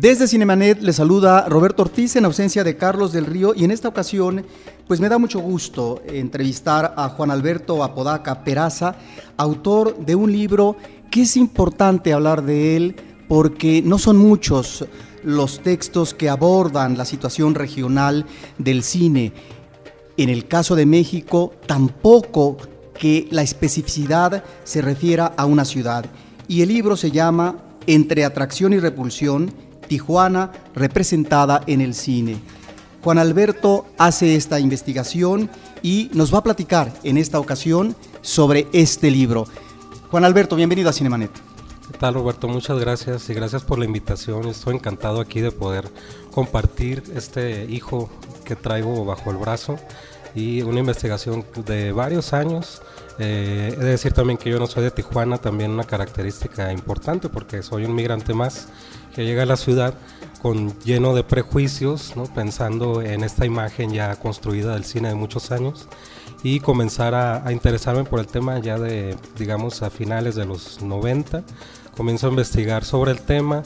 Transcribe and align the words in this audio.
Desde 0.00 0.26
Cinemanet 0.26 0.80
le 0.80 0.94
saluda 0.94 1.46
Roberto 1.46 1.82
Ortiz 1.82 2.16
en 2.16 2.24
ausencia 2.24 2.64
de 2.64 2.78
Carlos 2.78 3.12
del 3.12 3.26
Río 3.26 3.52
y 3.54 3.64
en 3.64 3.70
esta 3.70 3.88
ocasión 3.88 4.46
pues 4.88 4.98
me 4.98 5.10
da 5.10 5.18
mucho 5.18 5.40
gusto 5.40 6.00
entrevistar 6.06 6.94
a 6.96 7.10
Juan 7.10 7.30
Alberto 7.30 7.84
Apodaca 7.84 8.42
Peraza, 8.42 8.94
autor 9.36 9.98
de 9.98 10.14
un 10.14 10.32
libro 10.32 10.78
que 11.10 11.20
es 11.20 11.36
importante 11.36 12.14
hablar 12.14 12.42
de 12.46 12.78
él 12.78 12.96
porque 13.28 13.82
no 13.84 13.98
son 13.98 14.16
muchos 14.16 14.86
los 15.22 15.60
textos 15.60 16.14
que 16.14 16.30
abordan 16.30 16.96
la 16.96 17.04
situación 17.04 17.54
regional 17.54 18.24
del 18.56 18.82
cine. 18.82 19.34
En 20.16 20.30
el 20.30 20.48
caso 20.48 20.76
de 20.76 20.86
México, 20.86 21.52
tampoco 21.66 22.56
que 22.98 23.28
la 23.30 23.42
especificidad 23.42 24.44
se 24.64 24.80
refiera 24.80 25.34
a 25.36 25.44
una 25.44 25.66
ciudad. 25.66 26.06
Y 26.48 26.62
el 26.62 26.70
libro 26.70 26.96
se 26.96 27.10
llama 27.10 27.56
Entre 27.86 28.24
atracción 28.24 28.72
y 28.72 28.78
repulsión, 28.78 29.52
Tijuana 29.90 30.52
representada 30.72 31.64
en 31.66 31.80
el 31.80 31.94
cine. 31.94 32.38
Juan 33.02 33.18
Alberto 33.18 33.86
hace 33.98 34.36
esta 34.36 34.60
investigación 34.60 35.50
y 35.82 36.12
nos 36.14 36.32
va 36.32 36.38
a 36.38 36.42
platicar 36.44 36.92
en 37.02 37.16
esta 37.16 37.40
ocasión 37.40 37.96
sobre 38.22 38.68
este 38.72 39.10
libro. 39.10 39.48
Juan 40.12 40.24
Alberto, 40.24 40.54
bienvenido 40.54 40.90
a 40.90 40.92
Cinemanet. 40.92 41.32
¿Qué 41.90 41.98
tal 41.98 42.14
Roberto? 42.14 42.46
Muchas 42.46 42.78
gracias 42.78 43.28
y 43.30 43.34
gracias 43.34 43.64
por 43.64 43.80
la 43.80 43.84
invitación. 43.84 44.46
Estoy 44.46 44.76
encantado 44.76 45.20
aquí 45.20 45.40
de 45.40 45.50
poder 45.50 45.90
compartir 46.30 47.02
este 47.16 47.64
hijo 47.64 48.08
que 48.44 48.54
traigo 48.54 49.04
bajo 49.04 49.32
el 49.32 49.38
brazo 49.38 49.76
y 50.36 50.62
una 50.62 50.78
investigación 50.78 51.44
de 51.66 51.90
varios 51.90 52.32
años. 52.32 52.80
Eh, 53.18 53.74
he 53.76 53.84
de 53.84 53.90
decir 53.90 54.12
también 54.12 54.38
que 54.38 54.50
yo 54.50 54.60
no 54.60 54.68
soy 54.68 54.84
de 54.84 54.92
Tijuana, 54.92 55.38
también 55.38 55.72
una 55.72 55.82
característica 55.82 56.72
importante 56.72 57.28
porque 57.28 57.64
soy 57.64 57.86
un 57.86 57.94
migrante 57.96 58.34
más 58.34 58.68
que 59.20 59.26
llega 59.26 59.42
a 59.42 59.46
la 59.46 59.58
ciudad 59.58 59.92
con 60.40 60.72
lleno 60.80 61.14
de 61.14 61.22
prejuicios, 61.22 62.14
pensando 62.34 63.02
en 63.02 63.22
esta 63.22 63.44
imagen 63.44 63.92
ya 63.92 64.16
construida 64.16 64.72
del 64.72 64.84
cine 64.86 65.08
de 65.08 65.14
muchos 65.14 65.50
años 65.50 65.88
y 66.42 66.60
comenzar 66.60 67.14
a, 67.14 67.52
interesarme 67.52 68.04
por 68.04 68.20
el 68.20 68.26
tema 68.26 68.58
ya 68.60 68.78
de, 68.78 69.14
digamos, 69.38 69.82
a 69.82 69.90
finales 69.90 70.36
de 70.36 70.46
los 70.46 70.80
90. 70.80 71.42
Comienzo 71.94 72.28
a 72.28 72.30
investigar 72.30 72.82
sobre 72.82 73.10
el 73.10 73.20
tema. 73.20 73.62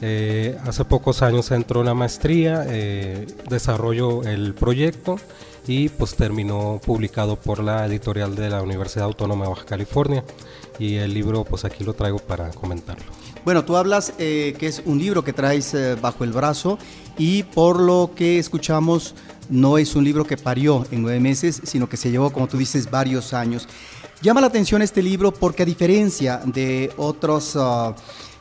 Eh, 0.00 0.56
hace 0.64 0.86
pocos 0.86 1.20
años 1.20 1.50
entró 1.50 1.82
una 1.82 1.92
maestría, 1.92 2.64
eh, 2.66 3.26
desarrollo 3.50 4.22
el 4.22 4.54
proyecto 4.54 5.16
y 5.66 5.90
pues 5.90 6.14
terminó 6.14 6.80
publicado 6.82 7.36
por 7.36 7.62
la 7.62 7.84
editorial 7.84 8.36
de 8.36 8.48
la 8.48 8.62
Universidad 8.62 9.04
Autónoma 9.04 9.44
de 9.44 9.50
Baja 9.50 9.66
California 9.66 10.24
y 10.78 10.94
el 10.94 11.12
libro 11.12 11.44
pues 11.44 11.66
aquí 11.66 11.84
lo 11.84 11.92
traigo 11.92 12.20
para 12.20 12.48
comentarlo. 12.52 13.23
Bueno, 13.44 13.64
tú 13.64 13.76
hablas 13.76 14.14
eh, 14.18 14.56
que 14.58 14.68
es 14.68 14.82
un 14.86 14.98
libro 14.98 15.22
que 15.22 15.34
traes 15.34 15.74
eh, 15.74 15.96
bajo 16.00 16.24
el 16.24 16.32
brazo 16.32 16.78
y 17.18 17.42
por 17.42 17.78
lo 17.78 18.12
que 18.16 18.38
escuchamos 18.38 19.14
no 19.50 19.76
es 19.76 19.94
un 19.94 20.04
libro 20.04 20.24
que 20.24 20.38
parió 20.38 20.86
en 20.90 21.02
nueve 21.02 21.20
meses, 21.20 21.60
sino 21.64 21.86
que 21.86 21.98
se 21.98 22.10
llevó, 22.10 22.32
como 22.32 22.48
tú 22.48 22.56
dices, 22.56 22.90
varios 22.90 23.34
años. 23.34 23.68
Llama 24.22 24.40
la 24.40 24.46
atención 24.46 24.80
este 24.80 25.02
libro 25.02 25.32
porque 25.32 25.62
a 25.62 25.66
diferencia 25.66 26.40
de 26.44 26.90
otros... 26.96 27.54
Ah, 27.56 27.94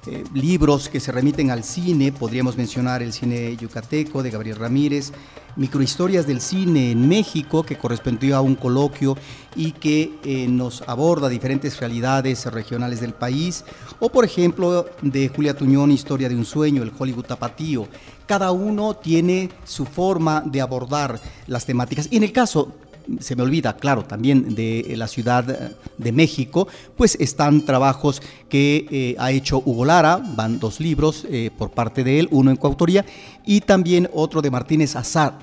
eh, 0.05 0.21
libros 0.33 0.89
que 0.89 0.99
se 0.99 1.13
remiten 1.13 1.49
al 1.49 1.63
cine, 1.63 2.11
podríamos 2.11 2.57
mencionar 2.57 3.01
el 3.01 3.13
cine 3.13 3.55
yucateco 3.55 4.21
de 4.21 4.31
Gabriel 4.31 4.57
Ramírez, 4.57 5.13
Microhistorias 5.55 6.25
del 6.25 6.41
cine 6.41 6.91
en 6.91 7.07
México, 7.07 7.63
que 7.63 7.77
correspondió 7.77 8.35
a 8.35 8.41
un 8.41 8.55
coloquio 8.55 9.15
y 9.55 9.71
que 9.71 10.13
eh, 10.23 10.47
nos 10.47 10.81
aborda 10.87 11.29
diferentes 11.29 11.79
realidades 11.79 12.45
regionales 12.47 13.01
del 13.01 13.13
país, 13.13 13.63
o 13.99 14.09
por 14.09 14.25
ejemplo 14.25 14.85
de 15.01 15.29
Julia 15.29 15.55
Tuñón, 15.55 15.91
Historia 15.91 16.29
de 16.29 16.35
un 16.35 16.45
sueño, 16.45 16.83
el 16.83 16.91
Hollywood 16.97 17.25
tapatío. 17.25 17.87
Cada 18.25 18.51
uno 18.51 18.95
tiene 18.95 19.49
su 19.63 19.85
forma 19.85 20.41
de 20.45 20.61
abordar 20.61 21.19
las 21.47 21.65
temáticas. 21.65 22.07
Y 22.09 22.17
en 22.17 22.23
el 22.23 22.31
caso 22.31 22.73
se 23.19 23.35
me 23.35 23.43
olvida, 23.43 23.75
claro, 23.77 24.03
también 24.03 24.55
de 24.55 24.93
la 24.97 25.07
Ciudad 25.07 25.73
de 25.97 26.11
México, 26.11 26.67
pues 26.95 27.15
están 27.19 27.65
trabajos 27.65 28.21
que 28.49 28.87
eh, 28.89 29.15
ha 29.19 29.31
hecho 29.31 29.61
Hugo 29.65 29.85
Lara, 29.85 30.17
van 30.35 30.59
dos 30.59 30.79
libros 30.79 31.25
eh, 31.29 31.51
por 31.57 31.71
parte 31.71 32.03
de 32.03 32.19
él, 32.19 32.27
uno 32.31 32.51
en 32.51 32.57
coautoría, 32.57 33.05
y 33.45 33.61
también 33.61 34.09
otro 34.13 34.41
de 34.41 34.51
Martínez 34.51 34.95
Azar, 34.95 35.39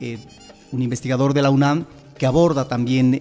eh, 0.00 0.18
un 0.72 0.82
investigador 0.82 1.32
de 1.34 1.42
la 1.42 1.50
UNAM 1.50 1.86
que 2.18 2.26
aborda 2.26 2.66
también 2.66 3.20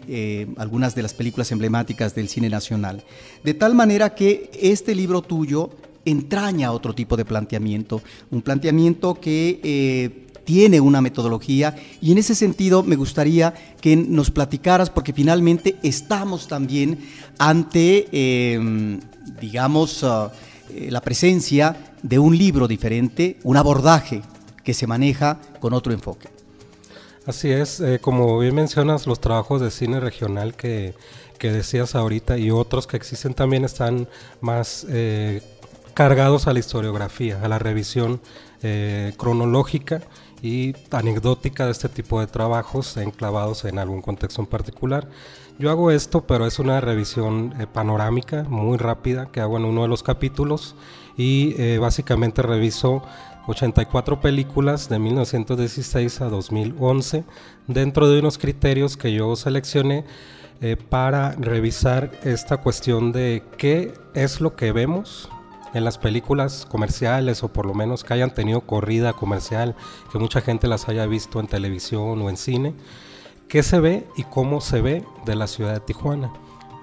algunas 0.55 0.95
de 0.95 1.01
las 1.01 1.13
películas 1.13 1.51
emblemáticas 1.51 2.15
del 2.15 2.29
cine 2.29 2.47
nacional. 2.47 3.03
De 3.43 3.53
tal 3.53 3.75
manera 3.75 4.15
que 4.15 4.49
este 4.61 4.95
libro 4.95 5.21
tuyo 5.21 5.69
entraña 6.05 6.71
otro 6.71 6.95
tipo 6.95 7.17
de 7.17 7.25
planteamiento, 7.25 8.01
un 8.31 8.41
planteamiento 8.41 9.15
que 9.15 10.24
tiene 10.45 10.79
una 10.79 11.01
metodología 11.01 11.75
y 11.99 12.11
en 12.11 12.19
ese 12.19 12.35
sentido 12.35 12.83
me 12.83 12.95
gustaría 12.95 13.53
que 13.81 13.95
nos 13.95 14.31
platicaras 14.31 14.89
porque 14.89 15.11
finalmente 15.11 15.77
estamos 15.83 16.47
también 16.47 16.99
ante, 17.37 18.07
em, 18.53 18.99
digamos, 19.41 20.03
ah, 20.03 20.31
eh, 20.69 20.89
la 20.91 21.01
presencia 21.01 21.75
de 22.01 22.19
un 22.19 22.37
libro 22.37 22.67
diferente, 22.67 23.37
un 23.43 23.57
abordaje 23.57 24.21
que 24.63 24.73
se 24.73 24.87
maneja 24.87 25.39
con 25.59 25.73
otro 25.73 25.91
enfoque. 25.91 26.29
Así 27.25 27.51
es, 27.51 27.79
eh, 27.79 27.99
como 27.99 28.37
bien 28.37 28.53
mencionas, 28.53 29.07
los 29.07 29.19
trabajos 29.19 29.59
de 29.59 29.71
cine 29.71 29.99
regional 29.99 30.53
que, 30.53 30.93
que, 31.39 31.51
decías 31.51 31.95
ahorita 31.95 32.37
y 32.37 32.51
otros 32.51 32.85
que 32.85 32.97
existen 32.97 33.33
también 33.33 33.65
están 33.65 34.07
más 34.41 34.85
eh, 34.89 35.41
cargados 35.95 36.45
a 36.45 36.53
la 36.53 36.59
historiografía, 36.59 37.41
a 37.41 37.47
la 37.47 37.59
revisión 37.59 38.21
cronológica 39.17 40.01
y 40.45 40.75
anecdótica 40.91 41.65
de 41.65 41.71
este 41.71 41.89
tipo 41.89 42.19
de 42.19 42.27
trabajos 42.27 42.97
enclavados 42.97 43.65
en 43.65 43.79
algún 43.79 44.03
contexto 44.03 44.41
en 44.41 44.45
particular. 44.45 45.07
Yo 45.57 45.71
hago 45.71 45.89
esto, 45.89 46.27
pero 46.27 46.45
es 46.45 46.59
una 46.59 46.79
revisión 46.81 47.55
eh, 47.59 47.65
panorámica 47.65 48.43
muy 48.43 48.77
rápida 48.77 49.25
que 49.31 49.41
hago 49.41 49.57
en 49.57 49.65
uno 49.65 49.81
de 49.81 49.87
los 49.87 50.03
capítulos 50.03 50.75
y 51.17 51.55
eh, 51.57 51.79
básicamente 51.79 52.43
reviso 52.43 53.01
84 53.47 54.21
películas 54.21 54.87
de 54.87 54.99
1916 54.99 56.21
a 56.21 56.29
2011 56.29 57.23
dentro 57.65 58.07
de 58.07 58.19
unos 58.19 58.37
criterios 58.37 58.97
que 58.97 59.13
yo 59.13 59.35
seleccioné 59.35 60.05
eh, 60.61 60.77
para 60.77 61.31
revisar 61.31 62.11
esta 62.23 62.57
cuestión 62.57 63.11
de 63.11 63.41
qué 63.57 63.95
es 64.13 64.41
lo 64.41 64.55
que 64.55 64.71
vemos 64.71 65.27
en 65.75 65.83
las 65.83 65.97
películas 65.97 66.65
comerciales 66.65 67.43
o 67.43 67.49
por 67.49 67.65
lo 67.65 67.73
menos 67.73 68.03
que 68.03 68.13
hayan 68.13 68.33
tenido 68.33 68.61
corrida 68.61 69.13
comercial, 69.13 69.75
que 70.11 70.17
mucha 70.17 70.39
gente 70.41 70.67
las 70.67 70.87
haya 70.87 71.05
visto 71.05 71.39
en 71.39 71.47
televisión 71.47 72.21
o 72.21 72.29
en 72.29 72.37
cine, 72.37 72.73
qué 73.49 73.61
se 73.61 73.79
ve 73.81 74.07
y 74.15 74.23
cómo 74.23 74.61
se 74.61 74.81
ve 74.81 75.05
de 75.25 75.35
la 75.35 75.47
ciudad 75.47 75.73
de 75.73 75.81
Tijuana. 75.81 76.31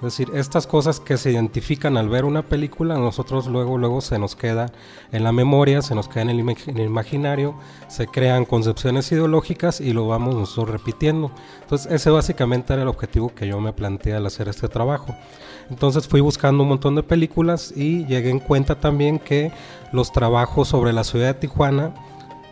Es 0.03 0.19
decir, 0.19 0.33
estas 0.35 0.67
cosas 0.67 0.99
que 0.99 1.17
se 1.17 1.31
identifican 1.31 1.97
al 1.97 2.09
ver 2.09 2.25
una 2.25 2.43
película, 2.43 2.99
nosotros 2.99 3.47
luego, 3.47 3.79
luego 3.79 4.01
se 4.01 4.19
nos 4.19 4.35
queda 4.35 4.73
en 5.13 5.23
la 5.23 5.31
memoria, 5.31 5.81
se 5.81 5.95
nos 5.95 6.09
queda 6.09 6.23
en 6.23 6.31
el, 6.31 6.41
en 6.41 6.79
el 6.79 6.87
imaginario, 6.87 7.55
se 7.87 8.09
crean 8.09 8.45
concepciones 8.45 9.13
ideológicas 9.13 9.81
y 9.81 9.93
lo 9.93 10.09
vamos 10.09 10.35
nosotros 10.35 10.71
repitiendo. 10.71 11.31
Entonces, 11.61 11.93
ese 11.93 12.11
básicamente 12.11 12.73
era 12.73 12.83
el 12.83 12.89
objetivo 12.89 13.33
que 13.33 13.47
yo 13.47 13.61
me 13.61 13.73
planteé 13.73 14.15
al 14.15 14.27
hacer 14.27 14.49
este 14.49 14.67
trabajo. 14.67 15.15
Entonces 15.71 16.09
fui 16.09 16.21
buscando 16.21 16.65
un 16.65 16.71
montón 16.71 16.97
de 16.97 17.05
películas 17.05 17.73
y 17.77 18.05
llegué 18.07 18.31
en 18.31 18.41
cuenta 18.41 18.81
también 18.81 19.21
que 19.21 19.53
los 19.93 20.11
trabajos 20.11 20.67
sobre 20.67 20.93
la 20.93 21.05
ciudad 21.05 21.29
de 21.29 21.35
Tijuana, 21.35 21.95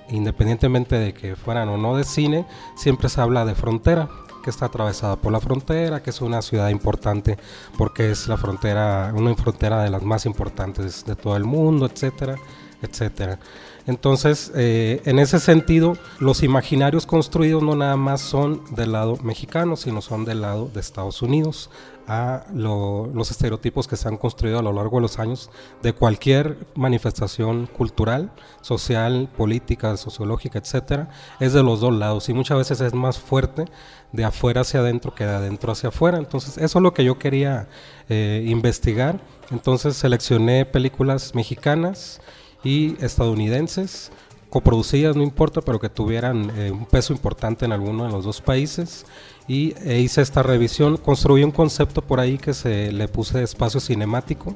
independientemente 0.08 1.00
de 1.00 1.12
que 1.14 1.34
fueran 1.34 1.68
o 1.68 1.76
no 1.76 1.96
de 1.96 2.04
cine, 2.04 2.46
siempre 2.76 3.08
se 3.08 3.20
habla 3.20 3.44
de 3.44 3.56
frontera, 3.56 4.08
que 4.50 4.52
está 4.52 4.66
atravesada 4.66 5.14
por 5.14 5.30
la 5.30 5.40
frontera, 5.40 6.02
que 6.02 6.10
es 6.10 6.20
una 6.20 6.42
ciudad 6.42 6.70
importante 6.70 7.38
porque 7.78 8.10
es 8.10 8.26
la 8.26 8.36
frontera, 8.36 9.12
una 9.14 9.32
frontera 9.36 9.84
de 9.84 9.90
las 9.90 10.02
más 10.02 10.26
importantes 10.26 11.04
de 11.04 11.14
todo 11.14 11.36
el 11.36 11.44
mundo, 11.44 11.86
etcétera, 11.86 12.34
etcétera. 12.82 13.38
Entonces, 13.86 14.50
eh, 14.56 15.02
en 15.04 15.20
ese 15.20 15.38
sentido, 15.38 15.96
los 16.18 16.42
imaginarios 16.42 17.06
construidos 17.06 17.62
no 17.62 17.76
nada 17.76 17.96
más 17.96 18.20
son 18.20 18.62
del 18.74 18.92
lado 18.92 19.16
mexicano, 19.22 19.76
sino 19.76 20.02
son 20.02 20.24
del 20.24 20.42
lado 20.42 20.68
de 20.72 20.80
Estados 20.80 21.22
Unidos 21.22 21.70
a 22.12 22.44
los 22.52 23.30
estereotipos 23.30 23.86
que 23.86 23.96
se 23.96 24.08
han 24.08 24.16
construido 24.16 24.58
a 24.58 24.62
lo 24.62 24.72
largo 24.72 24.96
de 24.96 25.02
los 25.02 25.20
años 25.20 25.48
de 25.80 25.92
cualquier 25.92 26.58
manifestación 26.74 27.66
cultural, 27.66 28.32
social, 28.62 29.28
política, 29.36 29.96
sociológica, 29.96 30.58
etcétera, 30.58 31.08
es 31.38 31.52
de 31.52 31.62
los 31.62 31.80
dos 31.80 31.94
lados 31.94 32.28
y 32.28 32.34
muchas 32.34 32.58
veces 32.58 32.80
es 32.80 32.94
más 32.94 33.20
fuerte 33.20 33.66
de 34.12 34.24
afuera 34.24 34.62
hacia 34.62 34.80
adentro 34.80 35.14
que 35.14 35.24
de 35.24 35.34
adentro 35.34 35.72
hacia 35.72 35.90
afuera. 35.90 36.18
Entonces, 36.18 36.58
eso 36.58 36.78
es 36.78 36.82
lo 36.82 36.94
que 36.94 37.04
yo 37.04 37.18
quería 37.18 37.68
eh, 38.08 38.44
investigar. 38.46 39.20
Entonces, 39.50 39.96
seleccioné 39.96 40.64
películas 40.64 41.34
mexicanas 41.34 42.20
y 42.64 42.96
estadounidenses 43.04 44.12
coproducidas, 44.50 45.16
no 45.16 45.22
importa, 45.22 45.60
pero 45.60 45.78
que 45.78 45.88
tuvieran 45.88 46.50
eh, 46.56 46.70
un 46.72 46.84
peso 46.84 47.12
importante 47.12 47.64
en 47.64 47.72
alguno 47.72 48.04
de 48.04 48.10
los 48.10 48.24
dos 48.24 48.40
países 48.40 49.06
y 49.46 49.74
e 49.84 50.00
hice 50.00 50.20
esta 50.20 50.42
revisión, 50.42 50.96
construí 50.96 51.44
un 51.44 51.52
concepto 51.52 52.02
por 52.02 52.20
ahí 52.20 52.36
que 52.36 52.52
se 52.52 52.92
le 52.92 53.08
puse 53.08 53.42
espacio 53.42 53.80
cinemático, 53.80 54.54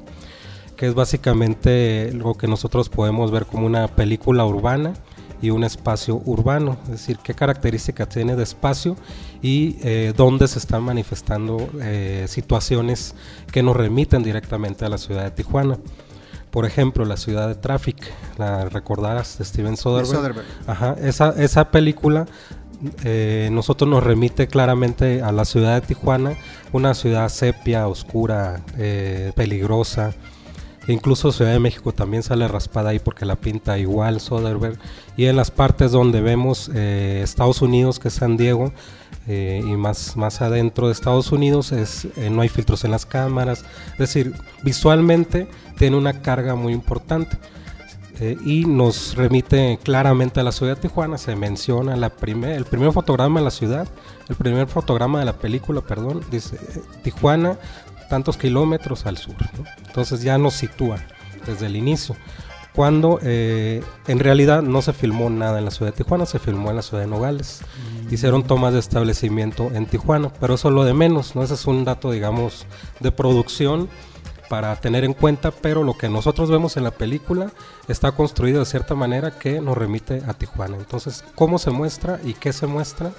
que 0.75 0.87
es 0.87 0.93
básicamente 0.93 2.11
lo 2.13 2.35
que 2.35 2.47
nosotros 2.47 2.89
podemos 2.89 3.31
ver 3.31 3.45
como 3.45 3.65
una 3.65 3.87
película 3.87 4.45
urbana 4.45 4.93
y 5.41 5.49
un 5.49 5.63
espacio 5.63 6.21
urbano, 6.25 6.77
es 6.85 6.91
decir, 6.91 7.19
qué 7.21 7.33
características 7.33 8.09
tiene 8.09 8.35
de 8.35 8.43
espacio 8.43 8.95
y 9.41 9.77
eh, 9.81 10.13
dónde 10.15 10.47
se 10.47 10.59
están 10.59 10.83
manifestando 10.83 11.69
eh, 11.81 12.25
situaciones 12.27 13.15
que 13.51 13.63
nos 13.63 13.75
remiten 13.75 14.23
directamente 14.23 14.85
a 14.85 14.89
la 14.89 14.97
ciudad 14.97 15.23
de 15.23 15.31
Tijuana. 15.31 15.77
Por 16.51 16.65
ejemplo, 16.65 17.03
la 17.03 17.17
ciudad 17.17 17.49
de 17.49 17.55
Traffic, 17.55 17.97
la 18.37 18.69
recordarás 18.69 19.37
de 19.37 19.45
Steven 19.45 19.75
Soderbergh. 19.75 20.41
Ajá, 20.67 20.95
esa, 21.01 21.31
esa 21.37 21.69
película 21.69 22.27
eh, 23.03 23.49
nosotros 23.51 23.89
nos 23.89 24.03
remite 24.03 24.47
claramente 24.47 25.21
a 25.21 25.31
la 25.31 25.45
ciudad 25.45 25.79
de 25.81 25.87
Tijuana, 25.87 26.33
una 26.73 26.93
ciudad 26.93 27.29
sepia, 27.29 27.87
oscura, 27.87 28.61
eh, 28.77 29.31
peligrosa. 29.35 30.13
Incluso 30.87 31.31
Ciudad 31.31 31.51
de 31.51 31.59
México 31.59 31.91
también 31.91 32.23
sale 32.23 32.47
raspada 32.47 32.89
ahí 32.89 32.99
porque 32.99 33.25
la 33.25 33.35
pinta 33.35 33.77
igual 33.77 34.19
Soderbergh. 34.19 34.77
Y 35.17 35.25
en 35.25 35.35
las 35.35 35.51
partes 35.51 35.91
donde 35.91 36.21
vemos 36.21 36.69
eh, 36.73 37.21
Estados 37.23 37.61
Unidos, 37.61 37.99
que 37.99 38.09
es 38.09 38.13
San 38.13 38.37
Diego, 38.37 38.71
y 39.27 39.75
más, 39.75 40.15
más 40.15 40.43
adentro 40.43 40.85
de 40.85 40.93
Estados 40.93 41.31
Unidos, 41.31 41.71
es, 41.71 42.07
no 42.29 42.41
hay 42.43 42.49
filtros 42.49 42.83
en 42.83 42.91
las 42.91 43.07
cámaras. 43.07 43.65
Es 43.93 43.97
decir, 43.97 44.35
visualmente 44.61 45.47
tiene 45.79 45.97
una 45.97 46.21
carga 46.21 46.53
muy 46.53 46.73
importante. 46.73 47.35
Eh, 48.21 48.37
y 48.45 48.65
nos 48.65 49.15
remite 49.15 49.77
claramente 49.83 50.39
a 50.39 50.43
la 50.43 50.53
ciudad 50.53 50.75
de 50.75 50.81
Tijuana. 50.81 51.17
Se 51.17 51.35
menciona 51.35 51.95
el 51.95 52.11
primer 52.65 52.93
fotograma 52.93 53.39
de 53.39 53.45
la 53.45 53.51
ciudad, 53.51 53.87
el 54.29 54.35
primer 54.35 54.67
fotograma 54.67 55.19
de 55.19 55.25
la 55.25 55.33
película, 55.33 55.81
perdón, 55.81 56.21
dice 56.31 56.55
eh, 56.55 56.81
Tijuana, 57.03 57.57
tantos 58.09 58.37
kilómetros 58.37 59.05
al 59.05 59.17
sur. 59.17 59.35
Entonces 59.87 60.21
ya 60.21 60.37
nos 60.37 60.53
sitúa 60.55 60.97
desde 61.45 61.67
el 61.67 61.75
inicio. 61.75 62.15
Cuando 62.75 63.19
eh, 63.23 63.81
en 64.07 64.19
realidad 64.19 64.61
no 64.61 64.81
se 64.81 64.91
filmó 64.91 65.29
nada 65.29 65.59
en 65.59 65.65
la 65.65 65.71
ciudad 65.71 65.93
de 65.93 65.97
Tijuana, 65.97 66.25
se 66.25 66.39
filmó 66.39 66.71
en 66.71 66.75
la 66.75 66.81
ciudad 66.81 67.03
de 67.03 67.09
Nogales. 67.09 67.61
Mm. 68.09 68.13
Hicieron 68.13 68.43
tomas 68.43 68.73
de 68.73 68.79
establecimiento 68.79 69.71
en 69.73 69.85
Tijuana, 69.85 70.29
pero 70.41 70.55
eso 70.55 70.67
es 70.67 70.73
lo 70.73 70.83
de 70.83 70.93
menos, 70.93 71.35
¿no? 71.35 71.43
Ese 71.43 71.53
es 71.53 71.65
un 71.67 71.85
dato, 71.85 72.11
digamos, 72.11 72.65
de 72.99 73.13
producción 73.13 73.87
para 74.49 74.75
tener 74.75 75.05
en 75.05 75.13
cuenta, 75.13 75.51
pero 75.51 75.83
lo 75.83 75.97
que 75.97 76.09
nosotros 76.09 76.51
vemos 76.51 76.75
en 76.75 76.83
la 76.83 76.91
película 76.91 77.51
está 77.87 78.11
construido 78.11 78.59
de 78.59 78.65
cierta 78.65 78.93
manera 78.93 79.31
que 79.31 79.61
nos 79.61 79.77
remite 79.77 80.21
a 80.27 80.33
Tijuana. 80.33 80.75
Entonces, 80.75 81.23
¿cómo 81.33 81.59
se 81.59 81.71
muestra 81.71 82.19
y 82.23 82.33
qué 82.33 82.51
se 82.51 82.67
muestra? 82.67 83.11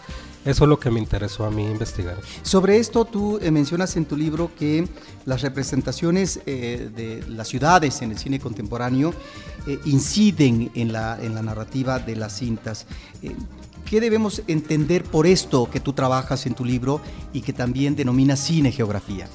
Eso 0.46 0.64
es 0.64 0.68
lo 0.68 0.78
que 0.78 0.90
me 0.90 1.00
interesó 1.00 1.44
a 1.44 1.50
mí 1.50 1.64
investigar. 1.64 2.16
Sobre 2.42 2.78
esto 2.78 3.04
tú 3.04 3.38
eh, 3.42 3.50
mencionas 3.50 3.96
en 3.96 4.04
tu 4.04 4.16
libro 4.16 4.50
que 4.56 4.88
las 5.24 5.42
representaciones 5.42 6.40
eh, 6.46 6.88
de 6.94 7.24
las 7.28 7.48
ciudades 7.48 8.00
en 8.00 8.12
el 8.12 8.18
cine 8.18 8.38
contemporáneo 8.38 9.12
eh, 9.66 9.80
inciden 9.84 10.70
en 10.74 10.92
la, 10.92 11.18
en 11.20 11.34
la 11.34 11.42
narrativa 11.42 11.98
de 11.98 12.14
las 12.14 12.38
cintas. 12.38 12.86
¿Qué 13.84 14.00
debemos 14.00 14.42
entender 14.46 15.02
por 15.02 15.26
esto 15.26 15.68
que 15.68 15.80
tú 15.80 15.92
trabajas 15.92 16.46
en 16.46 16.54
tu 16.54 16.64
libro 16.64 17.00
y 17.32 17.40
que 17.40 17.52
también 17.52 17.96
denomina 17.96 18.36
cine 18.36 18.70
geografía? 18.70 19.28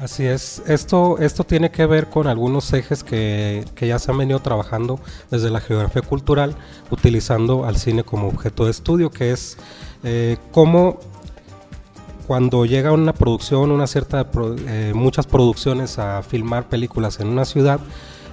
Así 0.00 0.24
es, 0.24 0.62
esto, 0.66 1.18
esto 1.18 1.42
tiene 1.42 1.72
que 1.72 1.84
ver 1.84 2.08
con 2.08 2.28
algunos 2.28 2.72
ejes 2.72 3.02
que, 3.02 3.64
ya 3.80 3.98
se 3.98 4.12
han 4.12 4.18
venido 4.18 4.38
trabajando 4.38 5.00
desde 5.28 5.50
la 5.50 5.60
geografía 5.60 6.02
cultural, 6.02 6.54
utilizando 6.90 7.64
al 7.64 7.78
cine 7.78 8.04
como 8.04 8.28
objeto 8.28 8.64
de 8.64 8.70
estudio, 8.70 9.10
que 9.10 9.32
es 9.32 9.56
eh, 10.04 10.36
cómo 10.52 10.98
cuando 12.26 12.66
llega 12.66 12.92
una 12.92 13.14
producción, 13.14 13.70
una 13.70 13.86
cierta, 13.86 14.26
eh, 14.66 14.92
muchas 14.94 15.26
producciones 15.26 15.98
a 15.98 16.22
filmar 16.22 16.68
películas 16.68 17.20
en 17.20 17.28
una 17.28 17.46
ciudad, 17.46 17.80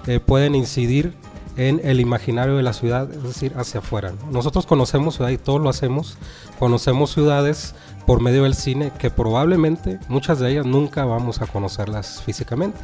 eh, 0.05 0.19
pueden 0.19 0.53
incidir 0.53 1.13
en 1.57 1.79
el 1.83 2.01
imaginario 2.01 2.57
de 2.57 2.63
la 2.63 2.73
ciudad, 2.73 3.09
es 3.11 3.23
decir, 3.23 3.53
hacia 3.55 3.79
afuera. 3.79 4.13
Nosotros 4.29 4.65
conocemos 4.65 5.15
ciudad 5.15 5.29
y 5.29 5.37
todos 5.37 5.61
lo 5.61 5.69
hacemos, 5.69 6.17
conocemos 6.59 7.13
ciudades 7.13 7.73
por 8.05 8.21
medio 8.21 8.43
del 8.43 8.55
cine 8.55 8.91
que 8.99 9.09
probablemente 9.09 9.99
muchas 10.09 10.39
de 10.39 10.51
ellas 10.51 10.65
nunca 10.65 11.05
vamos 11.05 11.41
a 11.41 11.47
conocerlas 11.47 12.21
físicamente. 12.21 12.79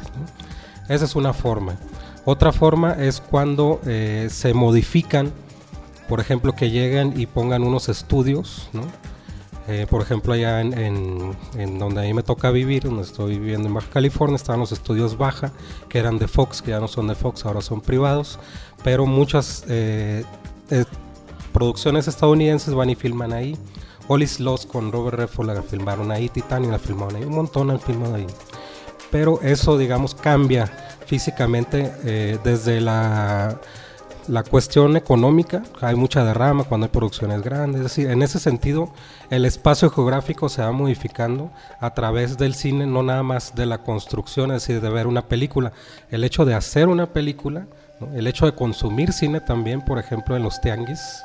Esa 0.88 1.04
es 1.04 1.14
una 1.14 1.32
forma. 1.32 1.76
Otra 2.24 2.52
forma 2.52 2.92
es 2.92 3.20
cuando 3.20 3.80
eh, 3.84 4.28
se 4.30 4.54
modifican, 4.54 5.32
por 6.12 6.20
ejemplo, 6.20 6.52
que 6.52 6.70
lleguen 6.70 7.18
y 7.18 7.24
pongan 7.24 7.62
unos 7.62 7.88
estudios, 7.88 8.68
eh, 9.66 9.86
por 9.88 10.02
ejemplo, 10.02 10.34
allá 10.34 10.60
en, 10.60 11.78
donde 11.78 12.02
a 12.02 12.04
mí 12.04 12.12
me 12.12 12.22
toca 12.22 12.50
vivir, 12.50 12.82
donde 12.82 13.00
estoy 13.00 13.38
viviendo 13.38 13.68
en 13.68 13.72
Baja 13.72 13.88
California, 13.88 14.36
estaban 14.36 14.60
los 14.60 14.72
estudios 14.72 15.16
Baja, 15.16 15.52
que 15.88 15.98
eran 15.98 16.18
de 16.18 16.28
Fox, 16.28 16.60
que 16.60 16.72
ya 16.72 16.80
no 16.80 16.86
son 16.86 17.06
de 17.06 17.14
Fox, 17.14 17.46
ahora 17.46 17.62
son 17.62 17.80
privados, 17.80 18.38
pero 18.84 19.06
muchas 19.06 19.64
eh, 19.70 20.22
producciones 21.50 22.06
estadounidenses 22.06 22.74
van 22.74 22.90
y 22.90 22.94
filman 22.94 23.32
ahí. 23.32 23.56
All 24.06 24.22
Lost 24.40 24.70
con 24.70 24.92
Robert 24.92 25.16
Redford 25.16 25.46
la 25.46 25.62
filmaron 25.62 26.12
ahí, 26.12 26.28
Titanic 26.28 26.72
la 26.72 26.78
filmaron 26.78 27.16
ahí, 27.16 27.24
un 27.24 27.36
montón 27.36 27.70
han 27.70 27.80
filmado 27.80 28.16
ahí. 28.16 28.26
Pero 29.10 29.40
eso, 29.40 29.78
digamos, 29.78 30.14
cambia 30.14 30.66
físicamente 31.06 31.90
eh, 32.04 32.38
desde 32.44 32.82
la, 32.82 33.58
la 34.28 34.42
cuestión 34.42 34.96
económica, 34.96 35.62
hay 35.80 35.94
mucha 35.94 36.24
derrama 36.24 36.64
cuando 36.64 36.86
hay 36.86 36.90
producciones 36.92 37.42
grandes, 37.42 37.80
es 37.80 37.84
decir, 37.84 38.10
en 38.10 38.22
ese 38.22 38.38
sentido 38.38 38.92
el 39.30 39.44
espacio 39.44 39.90
geográfico 39.90 40.48
se 40.48 40.62
va 40.62 40.72
modificando 40.72 41.50
a 41.80 41.94
través 41.94 42.38
del 42.38 42.54
cine, 42.54 42.86
no 42.86 43.02
nada 43.02 43.22
más 43.22 43.54
de 43.54 43.66
la 43.66 43.78
construcción, 43.78 44.50
es 44.50 44.62
decir, 44.62 44.80
de 44.80 44.90
ver 44.90 45.06
una 45.06 45.28
película, 45.28 45.72
el 46.10 46.24
hecho 46.24 46.44
de 46.44 46.54
hacer 46.54 46.88
una 46.88 47.12
película 47.12 47.66
el 48.14 48.26
hecho 48.26 48.46
de 48.46 48.52
consumir 48.52 49.12
cine 49.12 49.40
también, 49.40 49.80
por 49.80 49.98
ejemplo, 49.98 50.36
en 50.36 50.42
los 50.42 50.60
tianguis. 50.60 51.24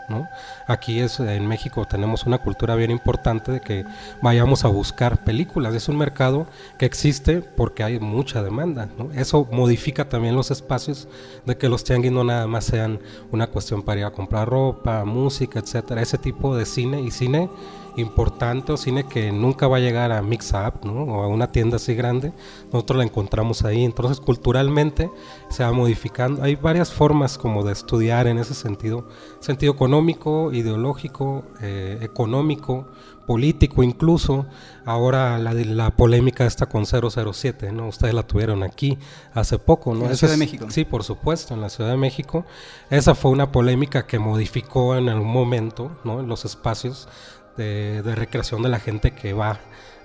Aquí 0.68 1.00
en 1.00 1.48
México 1.48 1.86
tenemos 1.86 2.26
una 2.26 2.38
cultura 2.38 2.76
bien 2.76 2.92
importante 2.92 3.52
de 3.52 3.62
que 3.62 3.86
vayamos 4.22 4.66
a 4.66 4.68
buscar 4.68 5.24
películas. 5.24 5.74
Es 5.74 5.90
un 5.90 5.98
mercado 5.98 6.48
que 6.78 6.86
existe 6.86 7.42
porque 7.42 7.84
hay 7.84 8.00
mucha 8.00 8.44
demanda, 8.44 8.90
Eso 9.14 9.48
modifica 9.52 10.08
también 10.10 10.36
los 10.36 10.52
espacios 10.52 11.08
de 11.46 11.58
que 11.58 11.70
los 11.70 11.84
tianguis 11.84 12.12
no 12.12 12.24
nada 12.24 12.48
más 12.48 12.66
sean 12.66 13.00
una 13.32 13.48
cuestión 13.48 13.82
para 13.82 14.00
ir 14.02 14.06
a 14.06 14.12
comprar 14.12 14.48
ropa, 14.48 15.04
música, 15.06 15.60
etcétera. 15.60 16.02
Ese 16.02 16.18
tipo 16.18 16.56
de 16.56 16.66
cine 16.66 17.02
y 17.02 17.12
cine 17.12 17.50
importante 17.98 18.72
o 18.72 18.78
cine 18.78 19.06
que 19.06 19.32
nunca 19.32 19.68
va 19.68 19.78
a 19.78 19.80
llegar 19.80 20.12
a 20.12 20.22
Mix 20.22 20.54
Up 20.54 20.86
¿no? 20.86 21.04
o 21.04 21.24
a 21.24 21.28
una 21.28 21.52
tienda 21.52 21.78
así 21.78 21.96
grande, 21.96 22.32
nosotros 22.72 22.98
la 22.98 23.04
encontramos 23.04 23.64
ahí. 23.64 23.84
Entonces 23.84 24.20
culturalmente 24.20 25.10
se 25.50 25.64
va 25.64 25.72
modificando. 25.72 26.44
Hay 26.44 26.56
varias 26.56 26.94
formas 26.94 27.38
como 27.38 27.64
de 27.64 27.74
estudiar 27.74 28.28
en 28.28 28.38
ese 28.38 28.54
sentido, 28.54 29.08
sentido 29.40 29.74
económico, 29.74 30.54
ideológico, 30.54 31.44
eh, 31.62 31.98
económico, 32.02 32.88
político 33.28 33.84
incluso. 33.84 34.48
Ahora 34.86 35.38
la, 35.38 35.54
la 35.54 35.92
polémica 35.92 36.46
está 36.46 36.68
con 36.68 36.86
007, 36.86 37.72
¿no? 37.72 37.90
Ustedes 37.90 38.14
la 38.14 38.24
tuvieron 38.24 38.64
aquí 38.64 38.98
hace 39.34 39.60
poco, 39.60 39.94
¿no? 39.94 40.06
En 40.06 40.12
la 40.12 40.16
Ciudad 40.16 40.34
de 40.34 40.40
México. 40.40 40.66
Sí, 40.70 40.86
por 40.86 41.04
supuesto, 41.04 41.54
en 41.54 41.62
la 41.62 41.70
Ciudad 41.70 41.92
de 41.92 41.98
México. 41.98 42.46
Esa 42.90 43.14
fue 43.14 43.30
una 43.32 43.52
polémica 43.52 44.08
que 44.08 44.18
modificó 44.18 44.96
en 44.96 45.10
algún 45.10 45.32
momento, 45.32 45.92
¿no? 46.06 46.22
Los 46.22 46.46
espacios 46.46 47.08
de, 47.58 48.16
recreación 48.16 48.62
de 48.62 48.70
la 48.70 48.80
gente 48.80 49.12
que 49.12 49.34
va 49.34 49.60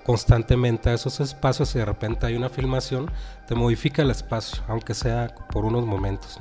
constantemente 0.04 0.90
a 0.90 0.94
esos 0.94 1.20
espacios 1.20 1.74
y 1.74 1.78
de 1.78 1.84
repente 1.84 2.26
hay 2.26 2.34
una 2.34 2.48
filmación, 2.48 3.10
te 3.46 3.54
modifica 3.54 4.02
el 4.02 4.10
espacio, 4.10 4.62
aunque 4.66 4.94
sea 4.94 5.34
por 5.52 5.64
unos 5.64 5.86
momentos. 5.86 6.38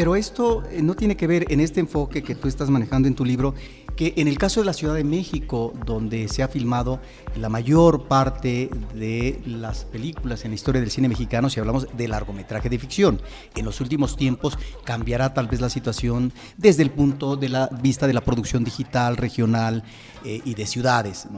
Pero 0.00 0.16
esto 0.16 0.62
eh, 0.70 0.80
no 0.80 0.94
tiene 0.94 1.14
que 1.14 1.26
ver 1.26 1.44
en 1.52 1.60
este 1.60 1.78
enfoque 1.78 2.22
que 2.22 2.34
tú 2.34 2.48
estás 2.48 2.70
manejando 2.70 3.06
en 3.06 3.14
tu 3.14 3.22
libro, 3.22 3.54
que 3.96 4.14
en 4.16 4.28
el 4.28 4.38
caso 4.38 4.60
de 4.60 4.64
la 4.64 4.72
Ciudad 4.72 4.94
de 4.94 5.04
México, 5.04 5.74
donde 5.84 6.26
se 6.28 6.42
ha 6.42 6.48
filmado 6.48 7.00
la 7.36 7.50
mayor 7.50 8.08
parte 8.08 8.70
de 8.94 9.42
las 9.44 9.84
películas 9.84 10.46
en 10.46 10.52
la 10.52 10.54
historia 10.54 10.80
del 10.80 10.90
cine 10.90 11.06
mexicano, 11.06 11.50
si 11.50 11.60
hablamos 11.60 11.86
de 11.94 12.08
largometraje 12.08 12.70
de 12.70 12.78
ficción, 12.78 13.20
en 13.54 13.66
los 13.66 13.82
últimos 13.82 14.16
tiempos 14.16 14.56
cambiará 14.84 15.34
tal 15.34 15.48
vez 15.48 15.60
la 15.60 15.68
situación 15.68 16.32
desde 16.56 16.82
el 16.82 16.92
punto 16.92 17.36
de 17.36 17.50
la 17.50 17.66
vista 17.66 18.06
de 18.06 18.14
la 18.14 18.22
producción 18.22 18.64
digital, 18.64 19.18
regional 19.18 19.84
eh, 20.24 20.40
y 20.46 20.54
de 20.54 20.66
ciudades. 20.66 21.28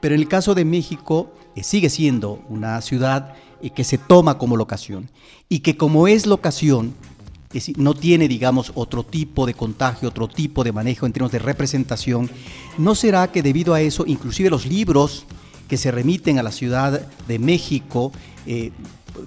Pero 0.00 0.14
en 0.14 0.20
el 0.20 0.28
caso 0.28 0.54
de 0.54 0.64
México 0.64 1.32
eh, 1.56 1.64
sigue 1.64 1.90
siendo 1.90 2.44
una 2.48 2.80
ciudad 2.80 3.34
que 3.74 3.82
se 3.82 3.96
toma 3.96 4.36
como 4.36 4.56
locación 4.58 5.10
y 5.48 5.60
que 5.60 5.76
como 5.78 6.06
es 6.06 6.26
locación, 6.26 6.94
no 7.76 7.94
tiene, 7.94 8.28
digamos, 8.28 8.72
otro 8.74 9.04
tipo 9.04 9.46
de 9.46 9.54
contagio, 9.54 10.08
otro 10.08 10.28
tipo 10.28 10.64
de 10.64 10.72
manejo 10.72 11.06
en 11.06 11.12
términos 11.12 11.32
de 11.32 11.38
representación, 11.38 12.30
¿no 12.78 12.94
será 12.94 13.30
que 13.30 13.42
debido 13.42 13.74
a 13.74 13.80
eso, 13.80 14.04
inclusive 14.06 14.50
los 14.50 14.66
libros 14.66 15.24
que 15.68 15.76
se 15.76 15.90
remiten 15.90 16.38
a 16.38 16.42
la 16.42 16.52
Ciudad 16.52 17.08
de 17.26 17.38
México 17.38 18.12
eh, 18.46 18.72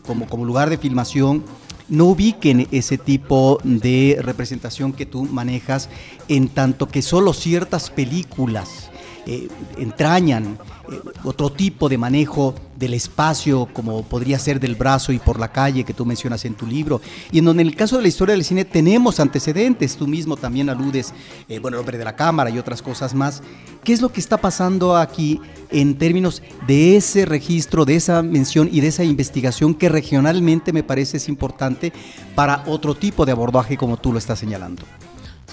como, 0.05 0.27
como 0.27 0.46
lugar 0.46 0.69
de 0.69 0.77
filmación, 0.77 1.43
no 1.89 2.05
ubiquen 2.05 2.67
ese 2.72 2.98
tipo 2.98 3.60
de 3.63 4.19
representación 4.22 4.93
que 4.93 5.05
tú 5.05 5.24
manejas 5.24 5.89
en 6.27 6.50
tanto 6.50 6.88
que 6.88 7.01
solo 7.01 7.34
ciertas 7.34 7.89
películas 7.89 8.89
eh, 9.25 9.48
entrañan 9.77 10.57
eh, 10.91 11.01
otro 11.24 11.51
tipo 11.51 11.89
de 11.89 11.98
manejo 11.98 12.53
del 12.75 12.94
espacio, 12.94 13.67
como 13.74 14.03
podría 14.03 14.39
ser 14.39 14.60
del 14.60 14.75
brazo 14.75 15.12
y 15.12 15.20
por 15.20 15.39
la 15.39 15.51
calle 15.51 15.84
que 15.84 15.94
tú 15.94 16.06
mencionas 16.06 16.46
en 16.46 16.53
tu 16.53 16.65
libro, 16.65 17.01
y 17.32 17.39
en 17.39 17.46
donde 17.46 17.62
en 17.62 17.67
el 17.67 17.75
caso 17.75 17.98
de 17.98 18.03
la 18.03 18.08
historia 18.08 18.34
del 18.34 18.44
cine 18.44 18.65
tenemos 18.65 19.20
antecedentes, 19.20 19.98
tú 19.98 20.08
mismo 20.08 20.38
también 20.38 20.70
aludes, 20.70 21.13
eh, 21.50 21.60
bueno, 21.60 21.77
el 21.77 21.82
hombre 21.82 21.98
de 21.98 22.06
la 22.06 22.15
cámara 22.15 22.50
y 22.50 22.60
otras 22.60 22.82
cosas 22.82 23.13
más. 23.13 23.41
¿Qué 23.84 23.94
es 23.94 24.01
lo 24.01 24.10
que 24.10 24.20
está 24.20 24.38
pasando 24.38 24.96
aquí 24.96 25.39
en 25.70 25.98
términos 25.98 26.41
de 26.67 26.98
ese 26.98 27.25
registro, 27.25 27.86
de 27.86 27.96
esa 27.96 28.22
mención 28.22 28.70
y 28.72 28.82
de 28.82 28.88
esa 28.88 29.03
investigación 29.03 29.74
que 29.74 29.89
regionalmente 29.89 30.74
me 30.74 30.84
parece 30.84 31.17
es 31.17 31.29
importante 31.29 31.94
para 32.36 32.63
otro 32.67 32.96
tipo 32.96 33.25
de 33.25 33.32
abordaje 33.32 33.77
como 33.77 33.98
tú 33.98 34.12
lo 34.12 34.20
estás 34.20 34.39
señalando? 34.39 34.84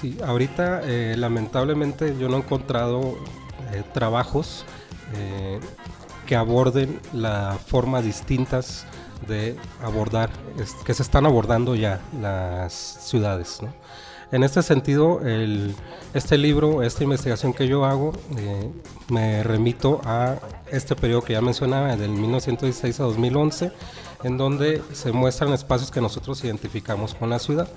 Sí, 0.01 0.17
ahorita 0.25 0.83
lamentablemente 1.17 2.17
yo 2.19 2.29
no 2.29 2.37
he 2.37 2.41
encontrado 2.41 3.17
eh, 3.75 3.83
trabajos 3.93 4.65
eh, 5.15 5.61
que 6.27 6.37
aborden 6.37 7.01
las 7.13 7.61
formas 7.61 8.05
distintas 8.05 8.87
de 9.29 9.57
abordar, 9.83 10.31
que 10.85 10.95
se 10.95 11.03
están 11.03 11.27
abordando 11.27 11.75
ya 11.75 12.01
las 12.21 12.73
ciudades. 12.73 13.61
En 14.33 14.43
este 14.43 14.63
sentido, 14.63 15.21
este 16.13 16.39
libro, 16.39 16.83
esta 16.83 17.05
investigación 17.05 17.53
que 17.53 17.69
yo 17.69 17.85
hago, 17.85 18.13
eh, 18.37 18.71
me 19.09 19.43
remito 19.45 20.01
a 20.05 20.39
este 20.71 20.97
periodo 20.97 21.23
que 21.23 21.35
ya 21.35 21.41
mencionaba, 21.41 21.95
del 21.97 22.11
1916 22.11 22.99
a 23.01 23.05
2011, 23.05 23.71
en 24.25 24.37
donde 24.37 24.83
se 24.93 25.13
muestran 25.13 25.53
espacios 25.53 25.91
que 25.91 26.01
nosotros 26.01 26.43
identificamos 26.43 27.15
con 27.15 27.31
la 27.31 27.39
ciudad. 27.39 27.69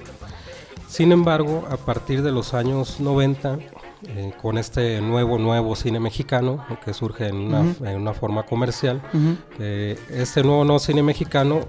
Sin 0.87 1.11
embargo, 1.11 1.67
a 1.69 1.77
partir 1.77 2.23
de 2.23 2.31
los 2.31 2.53
años 2.53 2.99
90, 2.99 3.59
eh, 4.05 4.33
con 4.41 4.57
este 4.57 5.01
nuevo, 5.01 5.37
nuevo 5.37 5.75
cine 5.75 5.99
mexicano 5.99 6.65
que 6.85 6.93
surge 6.93 7.27
en 7.27 7.35
una, 7.35 8.13
forma 8.13 8.43
comercial. 8.43 9.01
este 9.59 10.43
nuevo, 10.43 10.63
nuevo 10.63 10.79
cine 10.79 11.01
mexicano 11.03 11.61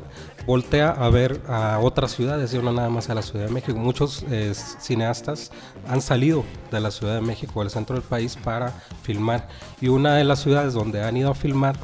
voltea 0.48 0.88
a 0.88 1.10
ver 1.10 1.42
a 1.46 1.78
otras 1.78 2.12
ciudades 2.12 2.54
y 2.54 2.58
no 2.58 2.72
nada 2.72 2.88
más 2.88 3.10
a 3.10 3.14
la 3.14 3.20
Ciudad 3.20 3.46
de 3.46 3.52
México. 3.52 3.78
Muchos 3.78 4.24
eh, 4.30 4.54
cineastas 4.54 5.52
han 5.86 6.00
salido 6.00 6.42
de 6.70 6.80
la 6.80 6.90
Ciudad 6.90 7.16
de 7.16 7.20
México, 7.20 7.60
del 7.60 7.68
centro 7.68 7.96
del 7.96 8.02
país, 8.02 8.34
para 8.42 8.70
filmar. 9.02 9.46
Y 9.78 9.88
una 9.88 10.14
de 10.14 10.24
las 10.24 10.40
ciudades 10.40 10.72
donde 10.72 11.04
han 11.04 11.18
ido 11.18 11.30
a 11.30 11.34
filmar 11.34 11.76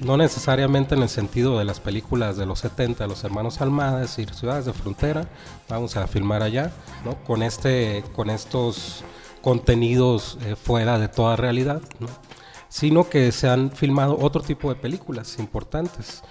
no 0.00 0.16
necesariamente 0.16 0.94
en 0.94 1.02
el 1.02 1.08
sentido 1.08 1.58
de 1.58 1.64
las 1.64 1.80
películas 1.80 2.36
de 2.36 2.46
los 2.46 2.60
70, 2.60 3.04
los 3.08 3.24
hermanos 3.24 3.60
Almada, 3.60 4.02
es 4.02 4.16
decir, 4.16 4.32
ciudades 4.32 4.64
de 4.64 4.72
frontera, 4.72 5.28
vamos 5.68 5.96
a 5.96 6.06
filmar 6.06 6.42
allá, 6.42 6.72
¿no? 7.04 7.16
Con 7.24 7.42
este, 7.42 8.04
con 8.14 8.30
estos 8.30 9.02
contenidos 9.42 10.38
eh, 10.42 10.56
fuera 10.56 10.98
de 10.98 11.08
toda 11.08 11.36
realidad, 11.36 11.82
sino 12.68 13.10
que 13.10 13.32
se 13.32 13.48
han 13.48 13.70
filmado 13.70 14.16
otro 14.18 14.40
tipo 14.40 14.70
de 14.70 14.76
películas 14.76 15.38
importantes. 15.38 16.22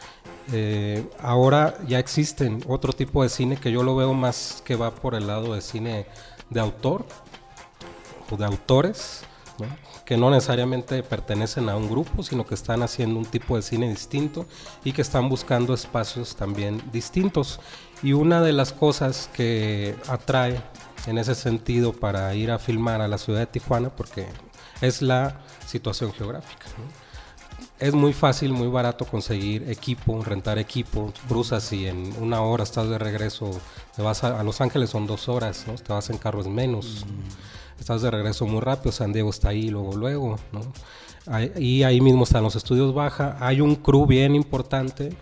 Eh, 0.51 1.07
ahora 1.19 1.77
ya 1.87 1.99
existen 1.99 2.63
otro 2.67 2.93
tipo 2.93 3.21
de 3.21 3.29
cine 3.29 3.57
que 3.57 3.71
yo 3.71 3.83
lo 3.83 3.95
veo 3.95 4.13
más 4.13 4.63
que 4.65 4.75
va 4.75 4.95
por 4.95 5.13
el 5.13 5.27
lado 5.27 5.53
de 5.53 5.61
cine 5.61 6.07
de 6.49 6.59
autor 6.59 7.05
o 8.29 8.37
de 8.37 8.45
autores, 8.45 9.23
que 10.05 10.17
no 10.17 10.31
necesariamente 10.31 11.03
pertenecen 11.03 11.69
a 11.69 11.75
un 11.77 11.89
grupo, 11.89 12.23
sino 12.23 12.45
que 12.45 12.55
están 12.55 12.81
haciendo 12.81 13.19
un 13.19 13.25
tipo 13.25 13.55
de 13.55 13.61
cine 13.61 13.87
distinto 13.87 14.45
y 14.83 14.93
que 14.93 15.01
están 15.01 15.29
buscando 15.29 15.73
espacios 15.73 16.35
también 16.35 16.81
distintos. 16.91 17.59
Y 18.01 18.13
una 18.13 18.41
de 18.41 18.53
las 18.53 18.73
cosas 18.73 19.29
que 19.33 19.95
atrae 20.07 20.61
en 21.07 21.17
ese 21.17 21.35
sentido 21.35 21.93
para 21.93 22.33
ir 22.35 22.51
a 22.51 22.59
filmar 22.59 23.01
a 23.01 23.07
la 23.07 23.17
ciudad 23.17 23.39
de 23.39 23.47
Tijuana 23.47 23.89
porque 23.89 24.27
es 24.81 25.01
la 25.01 25.41
situación 25.65 26.13
geográfica. 26.13 26.65
Es 27.79 27.93
muy 27.93 28.13
fácil, 28.13 28.53
muy 28.53 28.67
barato 28.67 29.05
conseguir 29.05 29.69
equipo, 29.69 30.23
rentar 30.23 30.59
equipo, 30.59 31.11
cruzas 31.27 31.73
y 31.73 31.87
en 31.87 32.13
una 32.19 32.41
hora 32.41 32.63
estás 32.63 32.89
de 32.89 32.97
regreso, 32.97 33.51
te 33.95 34.01
vas 34.01 34.23
a, 34.23 34.43
Los 34.43 34.61
Ángeles 34.61 34.91
son 34.91 35.07
dos 35.07 35.27
horas, 35.29 35.65
¿no? 35.67 35.73
te 35.73 35.91
vas 35.91 36.09
en 36.11 36.17
carros 36.17 36.47
menos, 36.47 37.05
mm. 37.07 37.79
estás 37.79 38.03
de 38.03 38.11
regreso 38.11 38.45
muy 38.45 38.61
rápido, 38.61 38.91
San 38.91 39.13
Diego 39.13 39.31
está 39.31 39.49
ahí 39.49 39.69
luego, 39.69 39.95
luego, 39.95 40.39
¿no? 40.51 40.61
y 41.59 41.83
ahí 41.83 42.01
mismo 42.01 42.23
están 42.23 42.43
los 42.43 42.55
estudios 42.55 42.93
baja, 42.95 43.37
hay 43.39 43.61
un 43.61 43.75
crew 43.75 44.07
bien 44.07 44.35
importante 44.35 45.15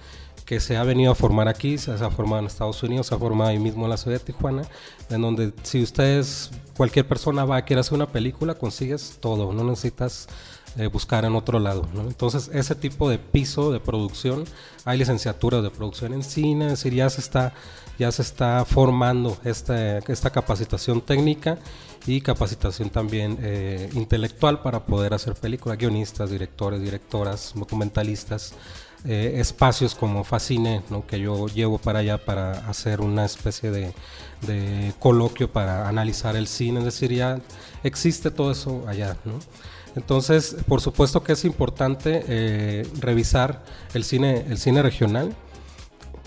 que 0.50 0.60
se 0.60 0.77
ha 0.77 0.84
venido 0.84 1.12
a 1.12 1.15
formar 1.15 1.48
aquí, 1.48 1.77
se 1.77 1.91
ha 1.91 2.10
formado 2.10 2.39
en 2.39 2.48
Estados 2.48 2.82
Unidos, 2.82 3.06
se 3.06 3.13
ha 3.13 3.20
formado 3.20 3.51
ahí 3.51 3.60
mismo 3.60 3.84
en 3.84 3.91
la 3.91 3.98
ciudad 3.98 4.18
de 4.18 4.25
Tijuana, 4.25 4.63
en 5.08 5.22
donde 5.22 5.53
si 5.62 5.84
ustedes, 5.84 6.50
cualquier 6.75 7.08
persona 7.08 7.46
va 7.46 7.58
a 7.58 7.65
querer 7.65 7.82
hacer 7.82 7.94
una 7.94 8.08
película, 8.08 8.56
consigues 8.56 9.20
todo, 9.20 9.53
no 9.53 9.63
necesitas 9.63 10.27
eh, 10.75 10.88
buscar 10.88 11.24
en 11.24 11.36
otro 11.36 11.60
lado. 11.60 11.88
Entonces, 11.94 12.50
ese 12.51 12.74
tipo 12.74 13.08
de 13.12 13.20
piso 13.20 13.72
de 13.72 13.79
producción, 13.79 14.44
hay 14.86 14.98
licenciaturas 14.98 15.62
de 15.62 15.70
producción 15.70 16.15
en 16.15 16.24
cine, 16.24 16.65
es 16.65 16.72
decir, 16.72 16.96
ya 16.96 17.12
se 17.12 17.22
está, 17.22 17.53
ya 18.00 18.12
se 18.12 18.24
está 18.24 18.65
formando 18.65 19.38
esta, 19.44 20.00
esta 20.00 20.32
capacitación 20.32 21.01
técnica 21.01 21.60
y 22.08 22.22
capacitación 22.22 22.89
también 22.89 23.38
eh, 23.39 23.88
intelectual 23.94 24.63
para 24.63 24.84
poder 24.84 25.13
hacer 25.13 25.36
películas, 25.36 25.77
guionistas, 25.77 26.32
directores, 26.32 26.82
directoras, 26.82 27.53
documentalistas. 27.56 28.56
Eh, 29.06 29.39
espacios 29.39 29.96
como 29.96 30.25
Fascine, 30.25 30.82
que 31.08 31.22
yo 31.22 31.48
llevo 31.48 31.77
para 31.77 32.00
allá 32.00 32.18
para 32.18 32.51
hacer 32.70 33.00
una 33.00 33.24
especie 33.24 33.72
de, 33.72 33.94
coloquio 35.00 35.50
para 35.51 35.88
analizar 35.88 36.36
el 36.36 36.48
cine, 36.48 36.79
es 36.79 36.86
decir, 36.86 37.13
ya 37.13 37.39
existe 37.84 38.29
todo 38.29 38.51
eso 38.51 38.84
allá. 38.88 39.15
Entonces, 39.96 40.58
por 40.68 40.82
supuesto 40.82 41.24
que 41.24 41.32
es 41.32 41.46
importante 41.46 42.25
eh, 42.27 42.88
revisar 43.00 43.63
el 43.94 44.03
cine, 44.03 44.46
el 44.50 44.58
cine 44.58 44.82
regional. 44.82 45.34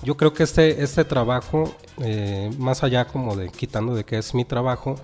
Yo 0.03 0.17
creo 0.17 0.33
que 0.33 0.43
este, 0.43 0.83
este 0.83 1.05
trabajo, 1.05 1.75
eh, 1.99 2.51
más 2.59 2.83
allá 2.83 3.07
como 3.07 3.37
de 3.37 3.51
quitando 3.51 3.95
de 3.95 4.05
que 4.05 4.17
es 4.17 4.35
mi 4.35 4.47
trabajo, 4.47 4.97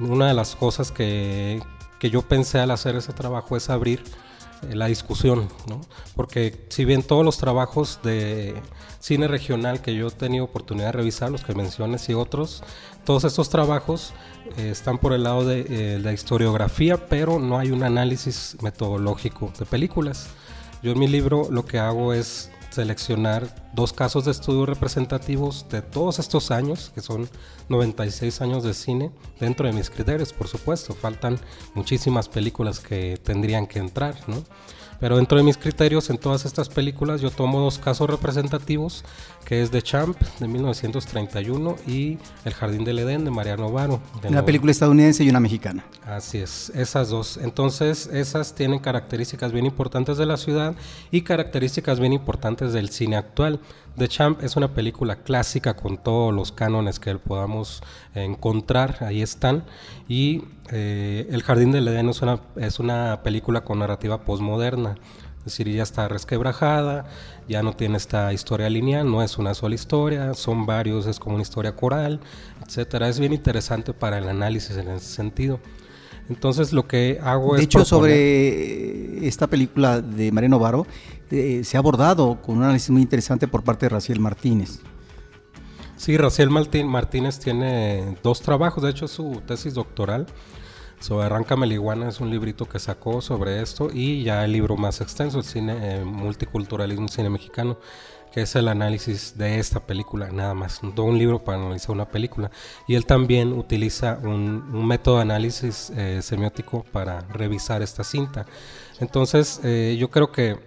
una 0.00 0.28
de 0.28 0.34
las 0.34 0.56
cosas 0.56 0.92
que, 0.92 1.60
que 1.98 2.10
yo 2.10 2.22
pensé 2.22 2.58
al 2.58 2.70
hacer 2.70 2.96
ese 2.96 3.12
trabajo 3.12 3.56
es 3.56 3.70
abrir 3.70 4.02
eh, 4.02 4.25
la 4.70 4.86
discusión, 4.86 5.48
¿no? 5.68 5.80
porque 6.14 6.66
si 6.68 6.84
bien 6.84 7.02
todos 7.02 7.24
los 7.24 7.38
trabajos 7.38 8.00
de 8.02 8.54
cine 9.00 9.28
regional 9.28 9.80
que 9.80 9.94
yo 9.94 10.08
he 10.08 10.10
tenido 10.10 10.44
oportunidad 10.44 10.86
de 10.86 10.92
revisar, 10.92 11.30
los 11.30 11.44
que 11.44 11.54
menciones 11.54 12.08
y 12.08 12.14
otros, 12.14 12.62
todos 13.04 13.24
estos 13.24 13.48
trabajos 13.48 14.12
eh, 14.56 14.70
están 14.70 14.98
por 14.98 15.12
el 15.12 15.22
lado 15.22 15.44
de 15.44 15.66
eh, 15.68 15.98
la 16.00 16.12
historiografía, 16.12 17.08
pero 17.08 17.38
no 17.38 17.58
hay 17.58 17.70
un 17.70 17.82
análisis 17.84 18.56
metodológico 18.62 19.52
de 19.58 19.64
películas. 19.64 20.28
Yo 20.82 20.92
en 20.92 20.98
mi 20.98 21.06
libro 21.06 21.48
lo 21.50 21.64
que 21.64 21.78
hago 21.78 22.12
es 22.12 22.50
seleccionar 22.76 23.70
dos 23.72 23.92
casos 23.92 24.26
de 24.26 24.30
estudio 24.30 24.66
representativos 24.66 25.66
de 25.70 25.80
todos 25.82 26.18
estos 26.18 26.50
años, 26.50 26.92
que 26.94 27.00
son 27.00 27.28
96 27.70 28.40
años 28.42 28.62
de 28.64 28.74
cine, 28.74 29.10
dentro 29.40 29.66
de 29.66 29.72
mis 29.72 29.88
criterios, 29.90 30.32
por 30.34 30.46
supuesto. 30.46 30.94
Faltan 30.94 31.38
muchísimas 31.74 32.28
películas 32.28 32.80
que 32.80 33.18
tendrían 33.22 33.66
que 33.66 33.78
entrar, 33.78 34.14
¿no? 34.28 34.44
Pero 35.00 35.16
dentro 35.16 35.38
de 35.38 35.44
mis 35.44 35.56
criterios 35.56 36.10
en 36.10 36.18
todas 36.18 36.44
estas 36.44 36.68
películas 36.68 37.20
yo 37.20 37.30
tomo 37.30 37.60
dos 37.60 37.78
casos 37.78 38.08
representativos, 38.08 39.04
que 39.44 39.62
es 39.62 39.70
The 39.70 39.82
Champ 39.82 40.18
de 40.40 40.48
1931 40.48 41.76
y 41.86 42.18
El 42.44 42.54
Jardín 42.54 42.84
del 42.84 42.98
Edén 43.00 43.24
de 43.24 43.30
Mariano 43.30 43.70
Varo. 43.70 44.00
Una 44.28 44.44
película 44.44 44.72
estadounidense 44.72 45.24
y 45.24 45.30
una 45.30 45.40
mexicana. 45.40 45.84
Así 46.04 46.38
es, 46.38 46.70
esas 46.70 47.10
dos. 47.10 47.36
Entonces 47.36 48.08
esas 48.12 48.54
tienen 48.54 48.78
características 48.78 49.52
bien 49.52 49.66
importantes 49.66 50.16
de 50.16 50.26
la 50.26 50.36
ciudad 50.36 50.74
y 51.10 51.22
características 51.22 52.00
bien 52.00 52.12
importantes 52.12 52.72
del 52.72 52.90
cine 52.90 53.16
actual. 53.16 53.60
The 53.96 54.08
Champ 54.08 54.42
es 54.42 54.56
una 54.56 54.74
película 54.74 55.16
clásica 55.16 55.74
con 55.74 55.96
todos 55.96 56.34
los 56.34 56.52
cánones 56.52 57.00
que 57.00 57.14
podamos 57.16 57.82
encontrar, 58.14 58.98
ahí 59.00 59.22
están. 59.22 59.64
Y 60.06 60.44
eh, 60.70 61.26
El 61.30 61.42
Jardín 61.42 61.72
del 61.72 61.88
Edén 61.88 62.10
es 62.10 62.20
una, 62.20 62.40
es 62.56 62.78
una 62.78 63.22
película 63.22 63.62
con 63.62 63.78
narrativa 63.78 64.20
postmoderna. 64.20 64.96
Es 65.38 65.52
decir, 65.52 65.68
ya 65.70 65.82
está 65.82 66.08
resquebrajada, 66.08 67.06
ya 67.48 67.62
no 67.62 67.72
tiene 67.72 67.96
esta 67.96 68.32
historia 68.34 68.68
lineal, 68.68 69.10
no 69.10 69.22
es 69.22 69.38
una 69.38 69.54
sola 69.54 69.76
historia, 69.76 70.34
son 70.34 70.66
varios, 70.66 71.06
es 71.06 71.18
como 71.18 71.36
una 71.36 71.42
historia 71.42 71.74
coral, 71.74 72.20
etcétera. 72.66 73.08
Es 73.08 73.18
bien 73.18 73.32
interesante 73.32 73.94
para 73.94 74.18
el 74.18 74.28
análisis 74.28 74.76
en 74.76 74.88
ese 74.88 75.06
sentido. 75.06 75.58
Entonces 76.28 76.72
lo 76.72 76.86
que 76.86 77.18
hago 77.22 77.54
es... 77.54 77.60
De 77.60 77.64
hecho, 77.64 77.84
sobre 77.84 79.26
esta 79.26 79.46
película 79.46 80.00
de 80.00 80.32
Mariano 80.32 80.58
Varo, 80.58 80.86
eh, 81.30 81.62
se 81.64 81.76
ha 81.76 81.80
abordado 81.80 82.40
con 82.42 82.58
un 82.58 82.64
análisis 82.64 82.90
muy 82.90 83.02
interesante 83.02 83.48
por 83.48 83.62
parte 83.62 83.86
de 83.86 83.90
Raciel 83.90 84.20
Martínez. 84.20 84.80
Sí, 85.96 86.16
Raciel 86.16 86.50
Martínez 86.50 87.38
tiene 87.38 88.16
dos 88.22 88.42
trabajos, 88.42 88.82
de 88.82 88.90
hecho 88.90 89.08
su 89.08 89.42
tesis 89.46 89.74
doctoral 89.74 90.26
sobre 91.00 91.26
Arranca 91.26 91.56
Meliguana 91.56 92.08
es 92.08 92.20
un 92.20 92.30
librito 92.30 92.66
que 92.66 92.78
sacó 92.78 93.20
sobre 93.20 93.60
esto 93.60 93.90
y 93.92 94.22
ya 94.22 94.44
el 94.44 94.52
libro 94.52 94.76
más 94.76 95.00
extenso, 95.00 95.38
el 95.38 95.44
cine 95.44 95.76
eh, 95.80 96.04
multiculturalismo 96.04 97.08
cine 97.08 97.28
mexicano, 97.28 97.78
que 98.36 98.42
es 98.42 98.54
el 98.54 98.68
análisis 98.68 99.38
de 99.38 99.58
esta 99.58 99.80
película, 99.80 100.30
nada 100.30 100.52
más, 100.52 100.82
todo 100.94 101.06
un 101.06 101.16
libro 101.16 101.42
para 101.42 101.56
analizar 101.56 101.92
una 101.92 102.04
película. 102.04 102.50
Y 102.86 102.94
él 102.94 103.06
también 103.06 103.54
utiliza 103.54 104.18
un, 104.22 104.86
método 104.86 105.16
de 105.16 105.22
análisis 105.22 105.90
eh, 105.96 106.20
semiótico 106.20 106.84
para 106.92 107.22
revisar 107.30 107.80
esta 107.80 108.04
cinta. 108.04 108.44
Entonces, 109.00 109.58
eh, 109.64 109.96
yo 109.98 110.10
creo 110.10 110.32
que, 110.32 110.58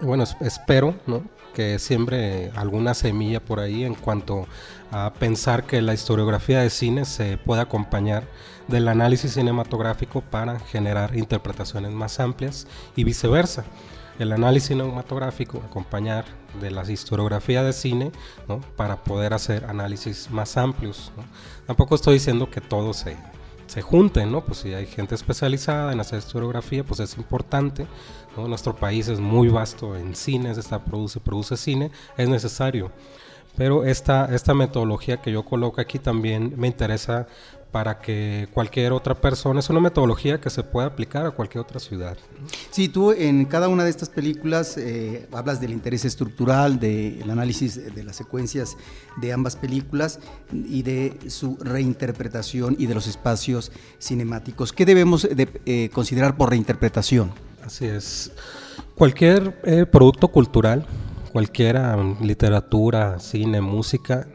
bueno, 0.00 0.22
espero 0.42 0.94
¿no? 1.08 1.24
que 1.54 1.80
siembre 1.80 2.52
alguna 2.54 2.94
semilla 2.94 3.40
por 3.40 3.58
ahí 3.58 3.82
en 3.82 3.96
cuanto 3.96 4.46
a 4.92 5.12
pensar 5.18 5.64
que 5.64 5.82
la 5.82 5.92
historiografía 5.92 6.60
de 6.60 6.70
cine 6.70 7.04
se 7.04 7.36
puede 7.36 7.62
acompañar 7.62 8.28
del 8.68 8.86
análisis 8.86 9.32
cinematográfico 9.32 10.20
para 10.20 10.60
generar 10.60 11.16
interpretaciones 11.16 11.90
más 11.90 12.20
amplias 12.20 12.68
y 12.94 13.02
viceversa 13.02 13.64
el 14.20 14.32
análisis 14.32 14.68
cinematográfico, 14.68 15.60
acompañar 15.66 16.43
de 16.60 16.70
la 16.70 16.90
historiografía 16.90 17.62
de 17.62 17.72
cine, 17.72 18.12
para 18.76 19.02
poder 19.02 19.34
hacer 19.34 19.64
análisis 19.64 20.30
más 20.30 20.56
amplios. 20.56 21.12
Tampoco 21.66 21.94
estoy 21.94 22.14
diciendo 22.14 22.50
que 22.50 22.60
todo 22.60 22.92
se, 22.92 23.16
se 23.66 23.82
junten, 23.82 24.30
¿no? 24.30 24.44
Pues 24.44 24.58
si 24.58 24.74
hay 24.74 24.86
gente 24.86 25.14
especializada 25.14 25.92
en 25.92 26.00
hacer 26.00 26.18
historiografía, 26.18 26.84
pues 26.84 27.00
es 27.00 27.16
importante. 27.16 27.86
Nuestro 28.36 28.74
país 28.74 29.08
es 29.08 29.20
muy 29.20 29.48
vasto 29.48 29.96
en 29.96 30.14
cines, 30.14 30.58
está, 30.58 30.84
produce, 30.84 31.20
produce 31.20 31.56
cine, 31.56 31.90
es 32.16 32.28
necesario. 32.28 32.90
Pero 33.56 33.84
esta, 33.84 34.26
esta 34.34 34.52
metodología 34.52 35.18
que 35.22 35.30
yo 35.30 35.44
coloco 35.44 35.80
aquí 35.80 35.98
también 35.98 36.54
me 36.56 36.66
interesa 36.66 37.28
para 37.74 37.98
que 37.98 38.46
cualquier 38.54 38.92
otra 38.92 39.16
persona, 39.16 39.58
es 39.58 39.68
una 39.68 39.80
metodología 39.80 40.40
que 40.40 40.48
se 40.48 40.62
puede 40.62 40.86
aplicar 40.86 41.26
a 41.26 41.32
cualquier 41.32 41.60
otra 41.60 41.80
ciudad. 41.80 42.16
Sí, 42.70 42.88
tú 42.88 43.10
en 43.10 43.46
cada 43.46 43.66
una 43.66 43.82
de 43.82 43.90
estas 43.90 44.08
películas 44.08 44.76
eh, 44.76 45.26
hablas 45.32 45.60
del 45.60 45.72
interés 45.72 46.04
estructural, 46.04 46.78
del 46.78 47.28
análisis 47.28 47.92
de 47.92 48.04
las 48.04 48.14
secuencias 48.14 48.76
de 49.20 49.32
ambas 49.32 49.56
películas 49.56 50.20
y 50.52 50.82
de 50.82 51.18
su 51.26 51.56
reinterpretación 51.60 52.76
y 52.78 52.86
de 52.86 52.94
los 52.94 53.08
espacios 53.08 53.72
cinemáticos. 54.00 54.72
¿Qué 54.72 54.86
debemos 54.86 55.22
de, 55.22 55.48
eh, 55.66 55.90
considerar 55.92 56.36
por 56.36 56.50
reinterpretación? 56.50 57.32
Así 57.66 57.86
es. 57.86 58.30
Cualquier 58.94 59.60
eh, 59.64 59.84
producto 59.84 60.28
cultural, 60.28 60.86
cualquiera, 61.32 61.96
literatura, 62.20 63.18
cine, 63.18 63.60
música, 63.60 64.28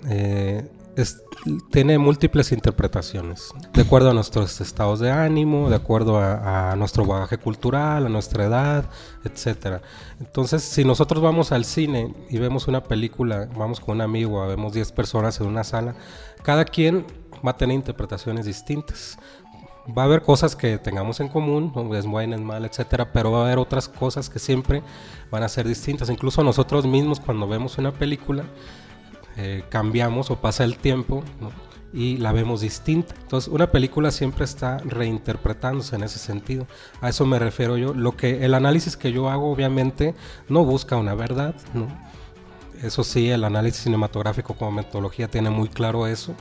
tiene 1.71 1.97
múltiples 1.97 2.51
interpretaciones, 2.51 3.53
de 3.73 3.81
acuerdo 3.81 4.09
a 4.09 4.13
nuestros 4.13 4.59
estados 4.59 4.99
de 4.99 5.11
ánimo, 5.11 5.69
de 5.69 5.75
acuerdo 5.75 6.19
a, 6.19 6.75
nuestro 6.75 7.05
bagaje 7.05 7.37
cultural, 7.37 8.05
a 8.05 8.09
nuestra 8.09 8.45
edad, 8.45 8.89
etcétera. 9.23 9.81
Entonces, 10.19 10.63
si 10.63 10.83
nosotros 10.83 11.23
vamos 11.23 11.51
al 11.51 11.65
cine 11.65 12.13
y 12.29 12.37
vemos 12.37 12.67
una 12.67 12.83
película, 12.83 13.47
vamos 13.55 13.79
con 13.79 13.95
un 13.95 14.01
amigo, 14.01 14.45
vemos 14.47 14.73
10 14.73 14.91
personas 14.91 15.39
en 15.39 15.47
una 15.47 15.63
sala, 15.63 15.95
cada 16.43 16.65
quien 16.65 17.05
va 17.45 17.51
a 17.51 17.57
tener 17.57 17.75
interpretaciones 17.75 18.45
distintas. 18.45 19.17
Va 19.97 20.03
a 20.03 20.05
haber 20.05 20.21
cosas 20.21 20.55
que 20.55 20.77
tengamos 20.77 21.19
en 21.19 21.29
común, 21.29 21.73
es 21.95 22.05
bueno, 22.05 22.35
es 22.35 22.41
mal, 22.41 22.63
etcétera, 22.63 23.11
pero 23.11 23.31
va 23.31 23.39
a 23.39 23.45
haber 23.45 23.57
otras 23.57 23.89
cosas 23.89 24.29
que 24.29 24.37
siempre 24.37 24.83
van 25.31 25.41
a 25.41 25.49
ser 25.49 25.67
distintas. 25.67 26.09
Incluso 26.11 26.43
nosotros 26.43 26.85
mismos, 26.85 27.19
cuando 27.19 27.47
vemos 27.47 27.77
una 27.79 27.91
película, 27.91 28.43
eh, 29.41 29.63
cambiamos 29.69 30.31
o 30.31 30.41
pasa 30.41 30.65
el 30.65 30.77
tiempo 30.77 31.23
y 31.93 32.17
la 32.17 32.33
vemos 32.33 32.59
distinta. 32.59 33.15
Entonces, 33.21 33.49
una 33.51 33.71
película 33.71 34.11
siempre 34.11 34.43
está 34.43 34.79
reinterpretándose 34.79 35.95
en 35.95 36.03
ese 36.03 36.19
sentido. 36.19 36.67
A 36.99 37.07
eso 37.07 37.25
me 37.25 37.39
refiero 37.39 37.77
yo. 37.77 37.93
Lo 37.93 38.17
que 38.17 38.43
el 38.43 38.53
análisis 38.53 38.97
que 38.97 39.13
yo 39.13 39.29
hago, 39.29 39.49
obviamente, 39.49 40.13
no 40.49 40.65
busca 40.65 40.97
una 40.97 41.15
verdad, 41.15 41.55
¿no? 41.73 41.87
Eso 42.83 43.05
sí, 43.05 43.29
el 43.29 43.45
análisis 43.45 43.83
cinematográfico 43.83 44.55
como 44.55 44.71
metodología 44.71 45.29
tiene 45.29 45.49
muy 45.49 45.69
claro 45.69 46.05
eso. 46.05 46.35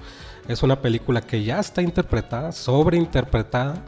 Es 0.49 0.65
una 0.65 0.83
película 0.83 1.21
que 1.21 1.45
ya 1.45 1.61
está 1.61 1.83
interpretada, 1.83 2.51
sobreinterpretada, 2.51 3.85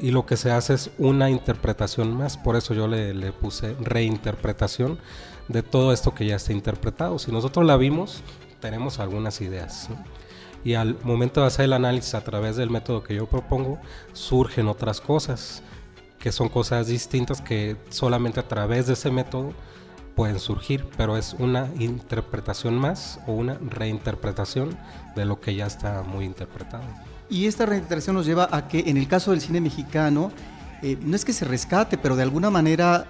y 0.00 0.10
lo 0.10 0.26
que 0.26 0.36
se 0.36 0.50
hace 0.50 0.74
es 0.74 0.90
una 0.98 1.30
interpretación 1.30 2.12
más. 2.12 2.36
Por 2.36 2.56
eso 2.56 2.74
yo 2.74 2.88
le, 2.88 3.14
le 3.14 3.30
puse 3.30 3.76
reinterpretación 3.80 4.98
de 5.48 5.62
todo 5.62 5.92
esto 5.92 6.14
que 6.14 6.26
ya 6.26 6.36
está 6.36 6.52
interpretado. 6.52 7.18
Si 7.18 7.30
nosotros 7.30 7.66
la 7.66 7.76
vimos, 7.76 8.22
tenemos 8.60 8.98
algunas 8.98 9.40
ideas. 9.40 9.88
Y 10.64 10.74
al 10.74 10.96
momento 11.02 11.40
de 11.40 11.48
hacer 11.48 11.64
el 11.64 11.72
análisis 11.72 12.14
a 12.14 12.22
través 12.22 12.56
del 12.56 12.70
método 12.70 13.02
que 13.02 13.14
yo 13.14 13.26
propongo, 13.26 13.78
surgen 14.12 14.68
otras 14.68 15.00
cosas, 15.00 15.62
que 16.18 16.30
son 16.30 16.48
cosas 16.48 16.86
distintas 16.86 17.40
que 17.40 17.76
solamente 17.90 18.38
a 18.38 18.46
través 18.46 18.86
de 18.86 18.92
ese 18.92 19.10
método 19.10 19.52
pueden 20.14 20.38
surgir, 20.38 20.86
pero 20.96 21.16
es 21.16 21.34
una 21.38 21.68
interpretación 21.78 22.76
más 22.76 23.18
o 23.26 23.32
una 23.32 23.54
reinterpretación 23.54 24.76
de 25.16 25.24
lo 25.24 25.40
que 25.40 25.54
ya 25.54 25.66
está 25.66 26.02
muy 26.02 26.24
interpretado. 26.24 26.84
Y 27.28 27.46
esta 27.46 27.66
reinterpretación 27.66 28.14
nos 28.14 28.26
lleva 28.26 28.48
a 28.52 28.68
que 28.68 28.80
en 28.80 28.96
el 28.96 29.08
caso 29.08 29.30
del 29.30 29.40
cine 29.40 29.60
mexicano, 29.60 30.30
eh, 30.82 30.98
no 31.00 31.16
es 31.16 31.24
que 31.24 31.32
se 31.32 31.44
rescate, 31.44 31.96
pero 31.98 32.14
de 32.14 32.22
alguna 32.22 32.50
manera 32.50 33.06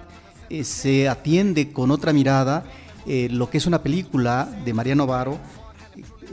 eh, 0.49 0.63
se 0.63 1.09
atiende 1.09 1.71
con 1.71 1.91
otra 1.91 2.13
mirada 2.13 2.65
eh, 3.05 3.27
lo 3.31 3.49
que 3.49 3.57
es 3.57 3.65
una 3.65 3.83
película 3.83 4.49
de 4.63 4.73
Mariano 4.73 5.07
Varo, 5.07 5.37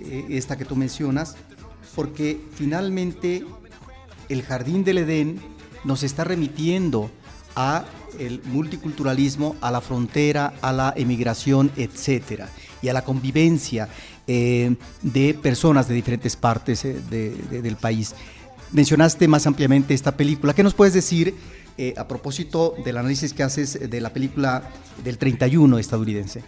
eh, 0.03 0.27
esta 0.31 0.57
que 0.57 0.65
tú 0.65 0.77
mencionas, 0.77 1.37
porque 1.95 2.41
finalmente 2.55 3.45
el 4.29 4.43
Jardín 4.43 4.85
del 4.85 4.99
Edén 4.99 5.41
nos 5.85 6.03
está 6.03 6.25
remitiendo 6.25 7.11
a 7.57 7.85
el 8.19 8.43
multiculturalismo, 8.45 9.57
a 9.61 9.71
la 9.71 9.81
frontera, 9.81 10.53
a 10.63 10.73
la 10.73 10.93
emigración, 10.97 11.71
etcétera, 11.77 12.49
y 12.83 12.89
a 12.89 12.93
la 12.93 13.03
convivencia 13.03 13.89
de 14.27 15.39
personas 15.43 15.89
de 15.89 15.95
diferentes 15.95 16.37
partes 16.37 16.83
del 16.83 17.77
país. 17.77 18.15
Mencionaste 18.71 19.27
más 19.27 19.49
ampliamente 19.49 19.95
esta 19.95 20.17
película. 20.17 20.55
¿Qué 20.55 20.63
nos 20.63 20.75
puedes 20.75 20.95
decir 20.95 21.35
eh, 21.79 21.95
a 21.97 22.07
propósito 22.09 22.75
del 22.85 22.99
análisis 22.99 23.33
que 23.33 23.43
haces 23.43 23.91
de 23.91 24.01
la 24.01 24.13
película 24.13 24.63
del 25.05 25.19
31 25.19 25.79
estadounidense. 25.79 26.45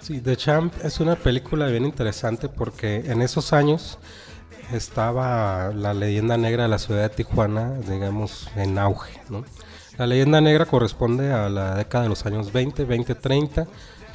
Sí, 0.00 0.20
The 0.20 0.36
Champ 0.36 0.72
es 0.84 1.00
una 1.00 1.16
película 1.16 1.66
bien 1.66 1.84
interesante 1.84 2.48
porque 2.48 3.02
en 3.06 3.22
esos 3.22 3.52
años 3.52 3.98
estaba 4.72 5.72
la 5.72 5.94
leyenda 5.94 6.36
negra 6.36 6.64
de 6.64 6.68
la 6.68 6.78
ciudad 6.78 7.02
de 7.02 7.08
Tijuana, 7.08 7.74
digamos, 7.88 8.48
en 8.56 8.78
auge. 8.78 9.20
La 9.98 10.06
leyenda 10.06 10.40
negra 10.40 10.66
corresponde 10.66 11.32
a 11.32 11.48
la 11.48 11.74
década 11.74 12.04
de 12.04 12.10
los 12.10 12.26
años 12.26 12.52
20, 12.52 12.84
20, 12.84 13.14
30, 13.14 13.66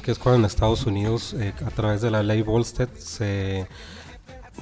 que 0.01 0.11
es 0.11 0.19
cuando 0.19 0.39
en 0.39 0.45
Estados 0.45 0.85
Unidos, 0.85 1.35
eh, 1.37 1.53
a 1.65 1.71
través 1.71 2.01
de 2.01 2.11
la 2.11 2.23
ley 2.23 2.41
Volstead, 2.41 2.89
se 2.97 3.67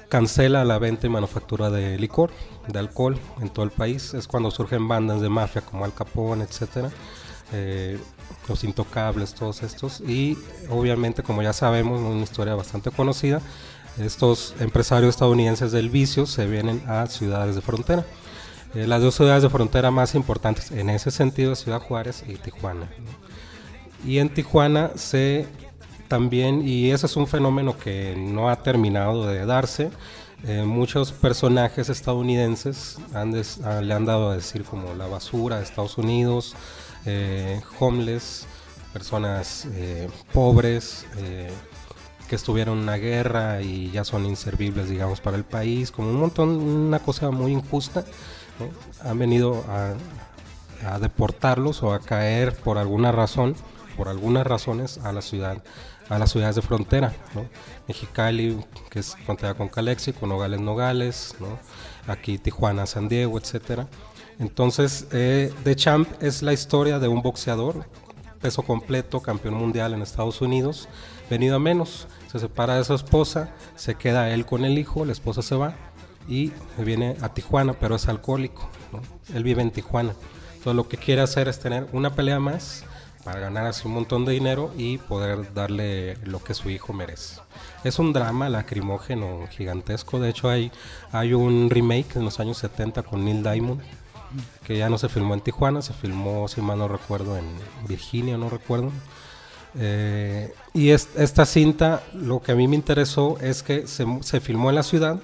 cancela 0.10 0.64
la 0.66 0.80
venta 0.80 1.08
y 1.08 1.10
manufactura 1.10 1.70
de 1.70 1.98
licor, 1.98 2.32
de 2.68 2.80
alcohol 2.80 3.20
en 3.42 3.50
todo 3.50 3.66
el 3.66 3.72
país. 3.72 4.14
Es 4.14 4.28
cuando 4.28 4.52
surgen 4.52 4.88
bandas 4.88 5.22
de 5.22 5.30
mafia 5.30 5.62
como 5.62 5.86
Al 5.86 5.94
Capone, 5.94 6.44
etcétera. 6.44 6.90
Eh, 7.52 8.00
los 8.48 8.64
intocables, 8.64 9.34
todos 9.34 9.64
estos. 9.64 10.02
Y 10.02 10.38
obviamente, 10.70 11.24
como 11.24 11.42
ya 11.42 11.54
sabemos, 11.54 12.00
una 12.00 12.24
historia 12.24 12.56
bastante 12.56 12.92
conocida, 12.92 13.42
estos 13.98 14.56
empresarios 14.60 15.10
estadounidenses 15.10 15.72
del 15.72 15.90
vicio 15.90 16.26
se 16.26 16.46
vienen 16.46 16.82
a 16.88 17.08
ciudades 17.08 17.56
de 17.56 17.62
frontera. 17.62 18.06
Eh, 18.76 18.86
las 18.86 19.02
dos 19.02 19.16
ciudades 19.16 19.44
de 19.44 19.50
frontera 19.50 19.90
más 19.92 20.16
importantes 20.16 20.72
en 20.72 20.90
ese 20.90 21.12
sentido, 21.12 21.56
Ciudad 21.56 21.82
Juárez 21.82 22.24
y 22.28 22.36
Tijuana. 22.36 22.88
Y 24.06 24.20
en 24.20 24.30
Tijuana 24.30 24.92
se 24.96 25.48
también, 26.10 26.68
y 26.68 26.92
ese 26.92 27.06
es 27.06 27.16
un 27.16 27.28
fenómeno 27.28 27.78
que 27.78 28.16
no 28.18 28.50
ha 28.50 28.58
terminado 28.58 29.28
de 29.28 29.46
darse, 29.46 29.92
eh, 30.44 30.64
muchos 30.64 31.12
personajes 31.12 31.90
estadounidenses 31.90 32.98
ah, 33.14 33.82
le 33.82 33.94
han 33.94 34.06
dado 34.06 34.32
a 34.32 34.36
decir 34.36 34.64
como 34.64 34.94
la 34.94 35.06
basura 35.06 35.58
de 35.58 35.64
Estados 35.64 35.98
Unidos, 35.98 36.56
eh, 37.06 37.62
homeless, 37.78 38.48
personas 38.94 39.68
eh, 39.74 40.10
pobres 40.34 41.06
que 42.28 42.36
estuvieron 42.36 42.78
en 42.78 42.84
una 42.84 42.96
guerra 42.96 43.62
y 43.62 43.92
ya 43.92 44.04
son 44.04 44.26
inservibles, 44.26 44.90
digamos, 44.90 45.20
para 45.20 45.36
el 45.36 45.44
país, 45.44 45.92
como 45.92 46.10
un 46.10 46.20
montón, 46.20 46.50
una 46.50 47.00
cosa 47.00 47.32
muy 47.32 47.52
injusta. 47.52 48.06
Han 49.04 49.18
venido 49.18 49.64
a 49.68 51.00
deportarlos 51.00 51.82
o 51.82 51.92
a 51.92 52.00
caer 52.00 52.56
por 52.56 52.78
alguna 52.78 53.12
razón, 53.12 53.56
por 53.98 54.10
algunas 54.10 54.46
razones, 54.46 55.00
a 55.00 55.12
la 55.12 55.22
ciudad 55.22 55.64
a 56.10 56.18
las 56.18 56.32
ciudades 56.32 56.56
de 56.56 56.62
frontera, 56.62 57.14
Mexicali, 57.88 58.60
que 58.90 59.00
es 59.00 59.16
frontera 59.26 59.54
con 59.54 59.70
Calexico, 59.70 60.26
Nogales, 60.26 60.60
Nogales, 60.60 61.36
aquí 62.08 62.38
Tijuana, 62.38 62.86
San 62.86 63.08
Diego, 63.08 63.38
etcétera. 63.38 63.88
Entonces, 64.40 65.08
eh, 65.12 65.54
The 65.64 65.76
Champ 65.76 66.10
es 66.22 66.42
la 66.42 66.54
historia 66.54 66.98
de 66.98 67.08
un 67.08 67.22
boxeador, 67.22 67.86
peso 68.42 68.64
completo, 68.64 69.22
campeón 69.22 69.54
mundial 69.56 69.94
en 69.94 70.02
Estados 70.02 70.42
Unidos, 70.42 70.88
venido 71.30 71.58
a 71.58 71.60
menos, 71.60 72.08
se 72.32 72.40
separa 72.40 72.76
de 72.76 72.86
su 72.86 72.94
esposa, 72.96 73.54
se 73.76 73.96
queda 73.96 74.32
él 74.32 74.46
con 74.46 74.66
el 74.66 74.78
hijo, 74.78 75.06
la 75.06 75.12
esposa 75.12 75.42
se 75.42 75.56
va 75.56 75.76
y 76.28 76.52
viene 76.78 77.18
a 77.22 77.30
Tijuana, 77.34 77.74
pero 77.74 77.96
es 77.96 78.08
alcohólico, 78.08 78.70
él 79.34 79.44
vive 79.44 79.62
en 79.62 79.72
Tijuana. 79.72 80.16
Entonces 80.50 80.76
lo 80.76 80.88
que 80.88 80.98
quiere 80.98 81.22
hacer 81.22 81.48
es 81.48 81.60
tener 81.60 81.88
una 81.92 82.16
pelea 82.16 82.40
más 82.40 82.86
para 83.30 83.42
ganar 83.42 83.68
así 83.68 83.88
un 83.88 83.94
montón 83.94 84.26
de 84.26 84.34
dinero 84.34 84.72
y 84.76 84.98
poder 84.98 85.54
darle 85.54 86.18
lo 86.24 86.44
que 86.44 86.56
su 86.56 86.72
hijo 86.72 86.94
merece. 86.94 87.40
Es 87.84 88.00
un 88.00 88.12
drama 88.12 88.50
lacrimógeno 88.50 89.46
gigantesco, 89.52 90.20
de 90.20 90.30
hecho 90.30 90.50
hay, 90.50 90.72
hay 91.12 91.34
un 91.34 91.70
remake 91.70 92.16
en 92.16 92.26
los 92.26 92.40
años 92.40 92.58
70 92.58 93.04
con 93.04 93.24
Neil 93.24 93.44
Diamond, 93.44 93.82
que 94.64 94.80
ya 94.80 94.90
no 94.90 94.98
se 94.98 95.10
filmó 95.10 95.36
en 95.36 95.42
Tijuana, 95.42 95.84
se 95.84 95.94
filmó, 95.94 96.48
si 96.48 96.60
mal 96.62 96.80
no 96.80 96.88
recuerdo, 96.88 97.38
en 97.38 97.46
Virginia, 97.88 98.36
no 98.36 98.50
recuerdo. 98.50 98.92
Eh, 99.78 100.52
y 100.74 100.90
esta 100.90 101.46
cinta, 101.46 102.02
lo 102.16 102.42
que 102.42 102.54
a 102.54 102.56
mí 102.56 102.68
me 102.68 102.76
interesó 102.76 103.38
es 103.42 103.62
que 103.62 103.86
se, 103.86 104.08
se 104.22 104.40
filmó 104.40 104.70
en 104.70 104.76
la 104.76 104.84
ciudad 104.84 105.20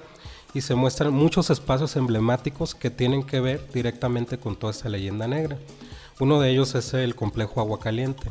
y 0.54 0.60
se 0.60 0.76
muestran 0.76 1.12
muchos 1.12 1.50
espacios 1.50 1.96
emblemáticos 1.96 2.76
que 2.76 2.88
tienen 2.88 3.24
que 3.24 3.40
ver 3.40 3.66
directamente 3.74 4.38
con 4.38 4.54
toda 4.54 4.70
esta 4.70 4.88
leyenda 4.88 5.26
negra. 5.26 5.58
Uno 6.18 6.40
de 6.40 6.50
ellos 6.50 6.74
es 6.74 6.94
el 6.94 7.14
complejo 7.14 7.60
Agua 7.60 7.78
Caliente, 7.78 8.30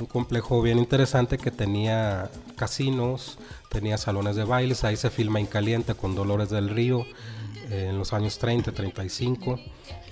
un 0.00 0.06
complejo 0.06 0.60
bien 0.62 0.78
interesante 0.78 1.38
que 1.38 1.52
tenía 1.52 2.28
casinos, 2.56 3.38
tenía 3.70 3.98
salones 3.98 4.34
de 4.34 4.42
bailes, 4.42 4.82
ahí 4.82 4.96
se 4.96 5.10
filma 5.10 5.38
en 5.38 5.46
caliente 5.46 5.94
con 5.94 6.16
Dolores 6.16 6.50
del 6.50 6.70
Río 6.70 7.06
eh, 7.70 7.86
en 7.90 7.98
los 7.98 8.12
años 8.12 8.38
30, 8.38 8.72
35. 8.72 9.60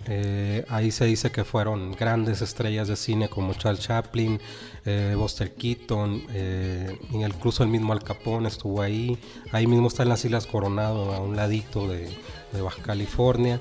Eh, 0.06 0.64
ahí 0.68 0.90
se 0.90 1.04
dice 1.04 1.30
que 1.30 1.44
fueron 1.44 1.92
grandes 1.92 2.42
estrellas 2.42 2.88
de 2.88 2.96
cine 2.96 3.28
como 3.28 3.54
Charles 3.54 3.82
Chaplin, 3.82 4.40
eh, 4.84 5.14
Buster 5.16 5.54
Keaton, 5.54 6.24
eh, 6.32 6.98
incluso 7.12 7.62
el 7.62 7.68
mismo 7.68 7.92
Al 7.92 8.02
Capone 8.02 8.48
estuvo 8.48 8.82
ahí. 8.82 9.18
Ahí 9.52 9.66
mismo 9.66 9.88
está 9.88 10.02
en 10.02 10.08
las 10.08 10.24
Islas 10.24 10.46
Coronado, 10.46 11.12
a 11.12 11.20
un 11.20 11.36
ladito 11.36 11.86
de, 11.88 12.10
de 12.52 12.60
Baja 12.60 12.82
California. 12.82 13.60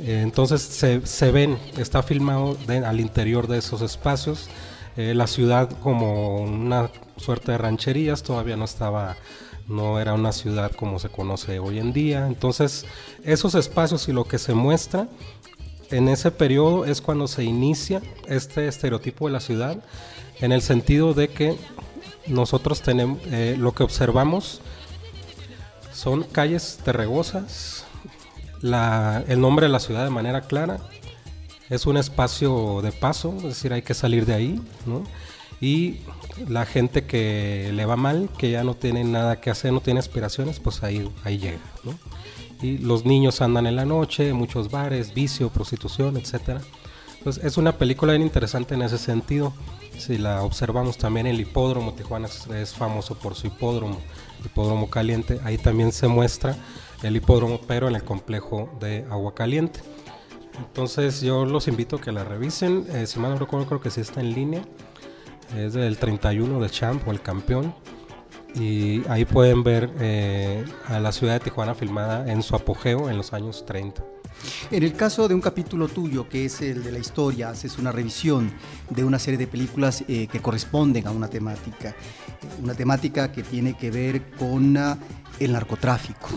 Eh, 0.00 0.20
entonces 0.22 0.62
se, 0.62 1.30
ven, 1.30 1.58
está 1.76 2.02
filmado 2.02 2.56
al 2.68 3.00
interior 3.00 3.46
de 3.46 3.58
esos 3.58 3.82
espacios. 3.82 4.48
Eh, 4.96 5.14
la 5.14 5.26
ciudad 5.26 5.70
como 5.80 6.42
una 6.42 6.90
suerte 7.16 7.52
de 7.52 7.58
rancherías 7.58 8.22
todavía 8.22 8.56
no 8.56 8.64
estaba, 8.64 9.16
no 9.68 10.00
era 10.00 10.14
una 10.14 10.32
ciudad 10.32 10.72
como 10.72 10.98
se 10.98 11.08
conoce 11.08 11.58
hoy 11.58 11.78
en 11.78 11.92
día. 11.92 12.26
Entonces 12.26 12.84
esos 13.24 13.54
espacios 13.54 14.08
y 14.08 14.12
lo 14.12 14.24
que 14.24 14.38
se 14.38 14.54
muestra 14.54 15.08
en 15.90 16.08
ese 16.08 16.30
periodo 16.30 16.84
es 16.84 17.00
cuando 17.00 17.28
se 17.28 17.44
inicia 17.44 18.02
este 18.26 18.66
estereotipo 18.66 19.26
de 19.26 19.32
la 19.32 19.40
ciudad 19.40 19.82
en 20.40 20.52
el 20.52 20.62
sentido 20.62 21.14
de 21.14 21.28
que 21.28 21.56
nosotros 22.26 22.82
tenemos 22.82 23.18
eh, 23.26 23.56
lo 23.58 23.72
que 23.72 23.82
observamos 23.82 24.60
son 25.92 26.22
calles 26.22 26.78
terregosas 26.82 27.84
el 28.62 29.40
nombre 29.40 29.66
de 29.66 29.72
la 29.72 29.80
ciudad 29.80 30.04
de 30.04 30.10
manera 30.10 30.42
clara. 30.42 30.78
Es 31.68 31.86
un 31.86 31.96
espacio 31.96 32.80
de 32.82 32.92
paso, 32.92 33.34
es 33.38 33.42
decir, 33.44 33.72
hay 33.72 33.82
que 33.82 33.94
salir 33.94 34.26
de 34.26 34.34
ahí, 34.34 34.60
Y 35.60 36.00
la 36.48 36.66
gente 36.66 37.04
que 37.04 37.70
le 37.72 37.86
va 37.86 37.96
mal, 37.96 38.28
que 38.36 38.50
ya 38.50 38.64
no 38.64 38.74
tiene 38.74 39.04
nada 39.04 39.40
que 39.40 39.50
hacer, 39.50 39.72
no 39.72 39.80
tiene 39.80 40.00
aspiraciones, 40.00 40.60
pues 40.60 40.82
ahí, 40.82 41.08
ahí 41.24 41.38
llega, 41.38 41.60
Y 42.60 42.78
los 42.78 43.04
niños 43.04 43.40
andan 43.40 43.66
en 43.66 43.76
la 43.76 43.84
noche, 43.84 44.32
muchos 44.32 44.70
bares, 44.70 45.14
vicio, 45.14 45.50
prostitución, 45.50 46.16
etcétera. 46.16 46.60
Entonces 47.18 47.44
es 47.44 47.56
una 47.56 47.78
película 47.78 48.12
bien 48.12 48.22
interesante 48.22 48.74
en 48.74 48.82
ese 48.82 48.98
sentido. 48.98 49.52
Si 49.96 50.18
la 50.18 50.42
observamos 50.42 50.98
también 50.98 51.28
el 51.28 51.40
hipódromo, 51.40 51.94
Tijuana 51.94 52.28
es 52.56 52.74
famoso 52.74 53.14
por 53.14 53.36
su 53.36 53.46
hipódromo, 53.46 54.00
hipódromo 54.44 54.90
caliente, 54.90 55.38
ahí 55.44 55.56
también 55.56 55.92
se 55.92 56.08
muestra 56.08 56.56
el 57.02 57.16
hipódromo, 57.16 57.60
pero 57.66 57.88
en 57.88 57.94
el 57.94 58.04
complejo 58.04 58.70
de 58.80 59.04
Agua 59.10 59.34
Caliente. 59.34 59.80
Entonces 60.58 61.20
yo 61.20 61.44
los 61.44 61.68
invito 61.68 61.96
a 61.96 62.00
que 62.00 62.12
la 62.12 62.24
revisen. 62.24 62.86
Eh, 62.90 63.06
si 63.06 63.18
mal 63.18 63.32
no 63.32 63.38
recuerdo, 63.38 63.66
creo 63.66 63.80
que 63.80 63.90
sí 63.90 64.00
está 64.00 64.20
en 64.20 64.32
línea. 64.32 64.62
Es 65.56 65.74
del 65.74 65.98
31 65.98 66.60
de 66.60 66.70
Champ 66.70 67.06
o 67.06 67.10
el 67.10 67.20
campeón. 67.20 67.74
Y 68.54 69.06
ahí 69.08 69.24
pueden 69.24 69.62
ver 69.62 69.90
eh, 69.98 70.64
a 70.86 71.00
la 71.00 71.10
ciudad 71.12 71.34
de 71.34 71.40
Tijuana 71.40 71.74
filmada 71.74 72.30
en 72.30 72.42
su 72.42 72.54
apogeo 72.54 73.08
en 73.08 73.16
los 73.16 73.32
años 73.32 73.64
30. 73.64 74.04
En 74.70 74.82
el 74.82 74.94
caso 74.94 75.28
de 75.28 75.34
un 75.34 75.40
capítulo 75.40 75.88
tuyo, 75.88 76.28
que 76.28 76.46
es 76.46 76.60
el 76.60 76.82
de 76.82 76.92
la 76.92 76.98
historia, 76.98 77.50
haces 77.50 77.78
una 77.78 77.92
revisión 77.92 78.50
de 78.90 79.04
una 79.04 79.18
serie 79.18 79.38
de 79.38 79.46
películas 79.46 80.04
eh, 80.08 80.26
que 80.26 80.40
corresponden 80.40 81.06
a 81.06 81.12
una 81.12 81.28
temática. 81.28 81.94
Una 82.62 82.74
temática 82.74 83.32
que 83.32 83.42
tiene 83.42 83.74
que 83.74 83.90
ver 83.90 84.30
con 84.32 84.76
ah, 84.76 84.98
el 85.38 85.52
narcotráfico 85.52 86.28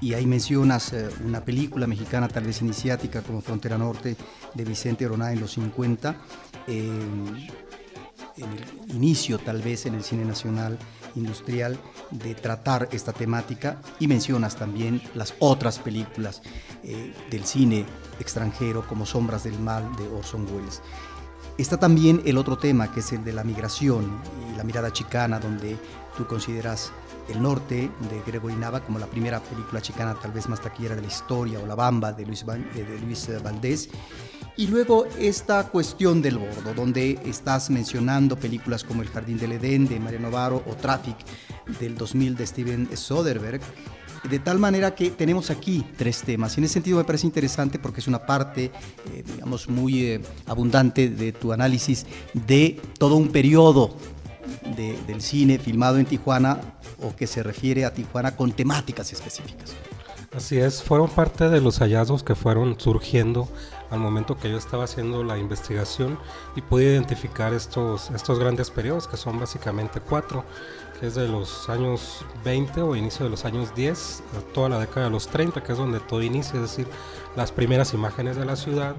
y 0.00 0.14
ahí 0.14 0.26
mencionas 0.26 0.92
eh, 0.92 1.08
una 1.24 1.44
película 1.44 1.86
mexicana, 1.86 2.28
tal 2.28 2.44
vez 2.44 2.60
iniciática, 2.62 3.22
como 3.22 3.40
Frontera 3.40 3.78
Norte, 3.78 4.16
de 4.54 4.64
Vicente 4.64 5.06
Oroná 5.06 5.32
en 5.32 5.40
los 5.40 5.52
50, 5.52 6.16
en 6.66 7.36
el 8.36 8.94
inicio 8.94 9.38
tal 9.38 9.62
vez 9.62 9.86
en 9.86 9.94
el 9.94 10.02
cine 10.02 10.24
nacional 10.24 10.78
industrial 11.14 11.78
de 12.10 12.34
tratar 12.34 12.88
esta 12.92 13.12
temática 13.12 13.80
y 13.98 14.08
mencionas 14.08 14.56
también 14.56 15.00
las 15.14 15.34
otras 15.38 15.78
películas 15.78 16.42
eh, 16.82 17.14
del 17.30 17.44
cine 17.44 17.86
extranjero 18.20 18.86
como 18.86 19.06
Sombras 19.06 19.44
del 19.44 19.58
Mal 19.58 19.96
de 19.96 20.06
Orson 20.08 20.46
Welles. 20.52 20.82
Está 21.58 21.78
también 21.78 22.22
el 22.26 22.36
otro 22.36 22.58
tema 22.58 22.92
que 22.92 23.00
es 23.00 23.12
el 23.12 23.24
de 23.24 23.32
la 23.32 23.42
migración 23.42 24.20
y 24.52 24.56
la 24.56 24.64
mirada 24.64 24.92
chicana 24.92 25.40
donde 25.40 25.78
tú 26.16 26.26
consideras 26.26 26.92
el 27.28 27.42
Norte 27.42 27.90
de 28.10 28.22
Gregory 28.26 28.54
Nava 28.54 28.80
como 28.80 28.98
la 28.98 29.06
primera 29.06 29.40
película 29.40 29.80
chicana 29.80 30.14
tal 30.20 30.32
vez 30.32 30.48
más 30.48 30.60
taquillera 30.60 30.94
de 30.94 31.02
la 31.02 31.08
historia 31.08 31.58
o 31.58 31.66
La 31.66 31.74
Bamba 31.74 32.12
de 32.12 32.24
Luis, 32.26 32.44
eh, 32.74 32.84
de 32.84 32.98
Luis 33.00 33.28
eh, 33.28 33.38
Valdés. 33.42 33.88
Y 34.56 34.68
luego 34.68 35.06
esta 35.18 35.64
cuestión 35.68 36.22
del 36.22 36.38
bordo, 36.38 36.72
donde 36.74 37.18
estás 37.26 37.68
mencionando 37.68 38.36
películas 38.36 38.84
como 38.84 39.02
El 39.02 39.08
Jardín 39.08 39.38
del 39.38 39.52
Edén 39.52 39.86
de 39.86 40.00
Mario 40.00 40.20
Novaro 40.20 40.62
o 40.66 40.74
Traffic 40.74 41.16
del 41.78 41.96
2000 41.96 42.36
de 42.36 42.46
Steven 42.46 42.96
Soderbergh. 42.96 43.60
De 44.30 44.38
tal 44.38 44.58
manera 44.58 44.94
que 44.94 45.10
tenemos 45.10 45.50
aquí 45.50 45.84
tres 45.96 46.22
temas. 46.22 46.56
Y 46.56 46.60
en 46.60 46.64
ese 46.64 46.74
sentido 46.74 46.96
me 46.96 47.04
parece 47.04 47.26
interesante 47.26 47.78
porque 47.78 48.00
es 48.00 48.08
una 48.08 48.24
parte, 48.24 48.72
eh, 49.12 49.24
digamos, 49.34 49.68
muy 49.68 50.20
abundante 50.46 51.10
de 51.10 51.32
tu 51.32 51.52
análisis 51.52 52.06
de 52.32 52.80
todo 52.98 53.16
un 53.16 53.28
periodo 53.28 53.94
del 54.76 55.20
cine 55.20 55.58
filmado 55.58 55.98
en 55.98 56.06
Tijuana 56.06 56.58
o 57.02 57.14
que 57.14 57.26
se 57.26 57.42
refiere 57.42 57.84
a 57.84 57.92
Tijuana 57.92 58.36
con 58.36 58.52
temáticas 58.52 59.12
específicas. 59.12 59.74
Así 60.34 60.58
es, 60.58 60.82
fueron 60.82 61.08
parte 61.08 61.48
de 61.48 61.60
los 61.60 61.78
hallazgos 61.78 62.22
que 62.22 62.34
fueron 62.34 62.78
surgiendo 62.78 63.48
al 63.90 64.00
momento 64.00 64.36
que 64.36 64.50
yo 64.50 64.58
estaba 64.58 64.84
haciendo 64.84 65.24
la 65.24 65.38
investigación 65.38 66.18
y 66.56 66.60
pude 66.60 66.84
identificar 66.84 67.54
estos, 67.54 68.10
estos 68.10 68.38
grandes 68.38 68.70
periodos, 68.70 69.06
que 69.08 69.16
son 69.16 69.38
básicamente 69.38 70.00
cuatro, 70.00 70.44
que 71.00 71.06
es 71.06 71.14
de 71.14 71.28
los 71.28 71.68
años 71.68 72.24
20 72.44 72.82
o 72.82 72.96
inicio 72.96 73.24
de 73.24 73.30
los 73.30 73.44
años 73.44 73.74
10, 73.74 74.22
toda 74.52 74.68
la 74.68 74.78
década 74.78 75.06
de 75.06 75.12
los 75.12 75.28
30, 75.28 75.62
que 75.62 75.72
es 75.72 75.78
donde 75.78 76.00
todo 76.00 76.22
inicia, 76.22 76.56
es 76.56 76.62
decir, 76.62 76.88
las 77.36 77.52
primeras 77.52 77.94
imágenes 77.94 78.36
de 78.36 78.44
la 78.44 78.56
ciudad, 78.56 78.96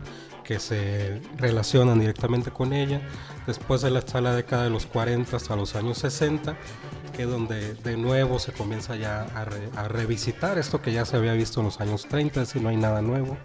que 0.47 0.59
se 0.59 1.21
relacionan 1.35 1.99
directamente 1.99 2.51
con 2.51 2.71
ella. 2.71 3.01
Después 3.45 3.83
está 3.83 4.21
la 4.21 4.33
década 4.33 4.63
de 4.63 4.69
los 4.69 4.85
40 4.85 5.35
hasta 5.35 5.57
los 5.57 5.75
años 5.75 5.97
60, 5.97 6.55
que 7.13 7.23
es 7.23 7.29
donde 7.29 7.73
de 7.73 7.97
nuevo 7.97 8.39
se 8.39 8.53
comienza 8.53 8.95
ya 8.95 9.23
a, 9.23 9.87
revisitar 9.89 10.57
esto 10.57 10.81
que 10.81 10.93
ya 10.93 11.03
se 11.03 11.17
había 11.17 11.33
visto 11.33 11.59
en 11.59 11.65
los 11.65 11.81
años 11.81 12.07
30, 12.07 12.45
si 12.45 12.61
no 12.61 12.69
hay 12.69 12.77
nada 12.77 13.01
nuevo, 13.01 13.37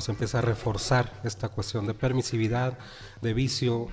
se 0.00 0.10
empieza 0.10 0.38
a 0.38 0.40
reforzar 0.40 1.12
esta 1.22 1.48
cuestión 1.48 1.86
de 1.86 1.94
permisividad, 1.94 2.76
de 3.20 3.34
vicio, 3.34 3.86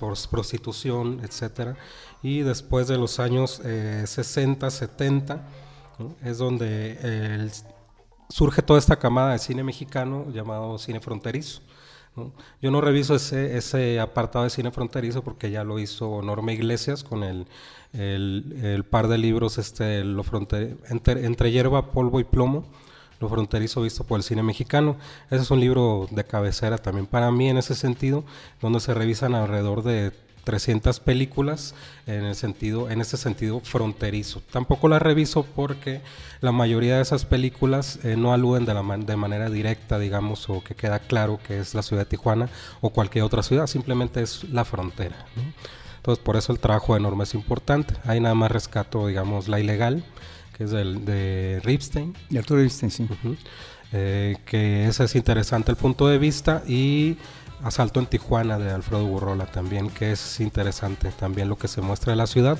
por 0.00 0.16
prostitución, 0.30 1.20
etc. 1.22 1.76
Y 2.22 2.40
después 2.40 2.88
de 2.88 2.96
los 2.96 3.20
años 3.20 3.60
60, 3.62 4.66
eh, 4.66 4.70
70, 4.70 5.46
es 6.24 6.38
donde 6.38 7.50
surge 8.30 8.62
toda 8.62 8.78
esta 8.78 8.96
camada 8.96 9.32
de 9.32 9.38
cine 9.38 9.62
mexicano 9.62 10.30
llamado 10.32 10.78
cine 10.78 11.00
fronterizo. 11.00 11.60
Yo 12.60 12.70
no 12.70 12.80
reviso 12.80 13.14
ese, 13.14 13.56
ese 13.56 13.98
apartado 13.98 14.44
de 14.44 14.50
cine 14.50 14.70
fronterizo 14.70 15.22
porque 15.22 15.50
ya 15.50 15.64
lo 15.64 15.78
hizo 15.78 16.20
Norma 16.20 16.52
Iglesias 16.52 17.04
con 17.04 17.24
el, 17.24 17.46
el, 17.94 18.84
par 18.84 19.08
de 19.08 19.16
libros 19.16 19.56
este, 19.56 20.04
lo 20.04 20.22
entre, 20.90 21.24
entre 21.24 21.50
hierba, 21.50 21.90
polvo 21.90 22.20
y 22.20 22.24
plomo, 22.24 22.66
lo 23.18 23.28
fronterizo 23.30 23.80
visto 23.80 24.04
por 24.04 24.18
el 24.18 24.24
cine 24.24 24.42
mexicano. 24.42 24.96
Ese 25.30 25.42
es 25.42 25.50
un 25.50 25.60
libro 25.60 26.06
de 26.10 26.24
cabecera 26.24 26.76
también 26.76 27.06
para 27.06 27.30
mí 27.30 27.48
en 27.48 27.56
ese 27.56 27.74
sentido, 27.74 28.24
donde 28.60 28.80
se 28.80 28.92
revisan 28.92 29.34
alrededor 29.34 29.82
de 29.82 30.12
300 30.44 31.00
películas 31.00 31.74
en 32.06 32.24
el 32.24 32.34
sentido 32.34 32.90
en 32.90 33.00
ese 33.00 33.16
sentido 33.16 33.60
fronterizo. 33.60 34.42
Tampoco 34.50 34.88
la 34.88 34.98
reviso 34.98 35.44
porque 35.44 36.00
la 36.40 36.52
mayoría 36.52 36.96
de 36.96 37.02
esas 37.02 37.24
películas 37.24 37.98
eh, 38.02 38.16
no 38.16 38.32
aluden 38.32 38.64
de, 38.64 38.74
la 38.74 38.82
de 38.82 39.16
manera 39.16 39.50
directa, 39.50 39.98
digamos, 39.98 40.48
o 40.48 40.62
que 40.62 40.74
queda 40.74 40.98
claro 40.98 41.38
que 41.46 41.58
es 41.58 41.74
la 41.74 41.82
ciudad 41.82 42.02
de 42.02 42.10
Tijuana 42.10 42.48
o 42.80 42.90
cualquier 42.90 43.24
otra 43.24 43.42
ciudad, 43.42 43.66
simplemente 43.66 44.22
es 44.22 44.44
la 44.44 44.64
frontera. 44.64 45.16
Entonces, 45.96 46.22
por 46.22 46.36
eso 46.36 46.52
el 46.52 46.58
trabajo 46.58 46.94
de 46.94 47.00
Norma 47.00 47.22
es 47.22 47.34
importante. 47.34 47.94
Ahí 48.04 48.20
nada 48.20 48.34
más 48.34 48.50
rescato, 48.50 49.06
digamos, 49.06 49.46
La 49.46 49.60
Ilegal, 49.60 50.04
que 50.56 50.64
es 50.64 50.72
el 50.72 51.04
de 51.04 51.60
Ripstein. 51.62 52.14
De 52.28 52.40
Arturo 52.40 52.60
Ripstein, 52.60 52.90
sí. 52.90 53.08
Eh, 53.92 54.36
que 54.46 54.86
ese 54.86 55.04
es 55.04 55.14
interesante 55.14 55.70
el 55.70 55.76
punto 55.76 56.08
de 56.08 56.18
vista 56.18 56.62
y 56.66 57.18
Asalto 57.62 58.00
en 58.00 58.06
Tijuana 58.06 58.58
de 58.58 58.72
Alfredo 58.72 59.06
Burrola 59.06 59.46
también, 59.46 59.88
que 59.88 60.12
es 60.12 60.40
interesante 60.40 61.10
también 61.12 61.48
lo 61.48 61.56
que 61.56 61.68
se 61.68 61.80
muestra 61.80 62.12
de 62.12 62.16
la 62.16 62.26
ciudad. 62.26 62.58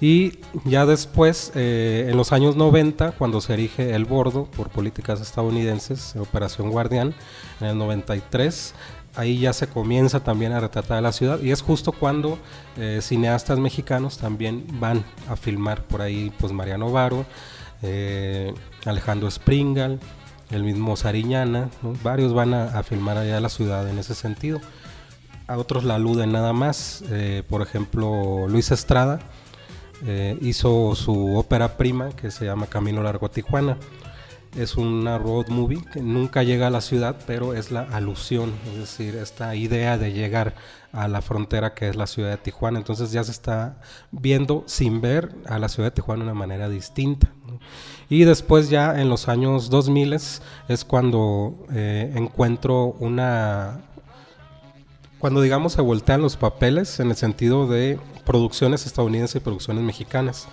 Y 0.00 0.40
ya 0.64 0.84
después, 0.84 1.52
eh, 1.54 2.08
en 2.10 2.16
los 2.16 2.32
años 2.32 2.56
90, 2.56 3.12
cuando 3.12 3.40
se 3.40 3.54
erige 3.54 3.94
el 3.94 4.04
bordo 4.04 4.44
por 4.44 4.68
políticas 4.68 5.20
estadounidenses, 5.20 6.14
Operación 6.16 6.70
Guardián, 6.70 7.14
en 7.60 7.66
el 7.68 7.78
93, 7.78 8.74
ahí 9.14 9.38
ya 9.38 9.52
se 9.54 9.68
comienza 9.68 10.20
también 10.20 10.52
a 10.52 10.60
retratar 10.60 11.02
la 11.02 11.12
ciudad 11.12 11.40
y 11.40 11.50
es 11.50 11.62
justo 11.62 11.92
cuando 11.92 12.38
eh, 12.76 13.00
cineastas 13.02 13.58
mexicanos 13.58 14.18
también 14.18 14.66
van 14.74 15.04
a 15.28 15.36
filmar 15.36 15.82
por 15.84 16.02
ahí, 16.02 16.32
pues 16.38 16.52
Mariano 16.52 16.90
Varo, 16.90 17.24
eh, 17.82 18.54
Alejandro 18.84 19.30
Springal, 19.30 19.98
el 20.52 20.64
mismo 20.64 20.96
Sariñana, 20.96 21.70
varios 22.02 22.32
van 22.34 22.54
a, 22.54 22.82
filmar 22.82 23.18
allá 23.18 23.40
la 23.40 23.48
ciudad 23.48 23.88
en 23.88 23.98
ese 23.98 24.14
sentido. 24.14 24.60
A 25.48 25.58
otros 25.58 25.84
la 25.84 25.96
aluden 25.96 26.32
nada 26.32 26.52
más, 26.52 27.02
eh, 27.10 27.42
por 27.48 27.62
ejemplo 27.62 28.46
Luis 28.48 28.70
Estrada 28.70 29.20
eh, 30.04 30.36
hizo 30.40 30.94
su 30.94 31.36
ópera 31.36 31.76
prima 31.76 32.10
que 32.10 32.30
se 32.30 32.44
llama 32.44 32.66
Camino 32.66 33.02
Largo 33.02 33.26
a 33.26 33.30
Tijuana. 33.30 33.76
Es 34.56 34.76
una 34.76 35.16
road 35.16 35.48
movie 35.48 35.82
que 35.92 36.02
nunca 36.02 36.42
llega 36.42 36.66
a 36.66 36.70
la 36.70 36.82
ciudad, 36.82 37.16
pero 37.26 37.54
es 37.54 37.70
la 37.70 37.82
alusión, 37.82 38.52
es 38.72 38.78
decir, 38.78 39.16
esta 39.16 39.54
idea 39.54 39.96
de 39.96 40.12
llegar 40.12 40.54
a 40.92 41.08
la 41.08 41.22
frontera 41.22 41.72
que 41.72 41.88
es 41.88 41.96
la 41.96 42.06
ciudad 42.06 42.30
de 42.30 42.36
Tijuana. 42.36 42.78
Entonces 42.78 43.12
ya 43.12 43.24
se 43.24 43.30
está 43.30 43.80
viendo 44.10 44.64
sin 44.66 45.00
ver 45.00 45.34
a 45.46 45.58
la 45.58 45.68
ciudad 45.68 45.88
de 45.88 45.94
Tijuana 45.94 46.24
de 46.24 46.30
una 46.30 46.38
manera 46.38 46.68
distinta. 46.68 47.32
Y 48.12 48.24
después 48.24 48.68
ya 48.68 49.00
en 49.00 49.08
los 49.08 49.26
años 49.26 49.70
2000 49.70 50.12
es 50.12 50.84
cuando 50.86 51.54
eh, 51.72 52.12
encuentro 52.14 52.94
una... 53.00 53.80
Cuando 55.18 55.40
digamos 55.40 55.72
se 55.72 55.80
voltean 55.80 56.20
los 56.20 56.36
papeles 56.36 57.00
en 57.00 57.08
el 57.08 57.16
sentido 57.16 57.66
de 57.66 57.98
producciones 58.26 58.84
estadounidenses 58.84 59.36
y 59.36 59.40
producciones 59.40 59.82
mexicanas. 59.82 60.46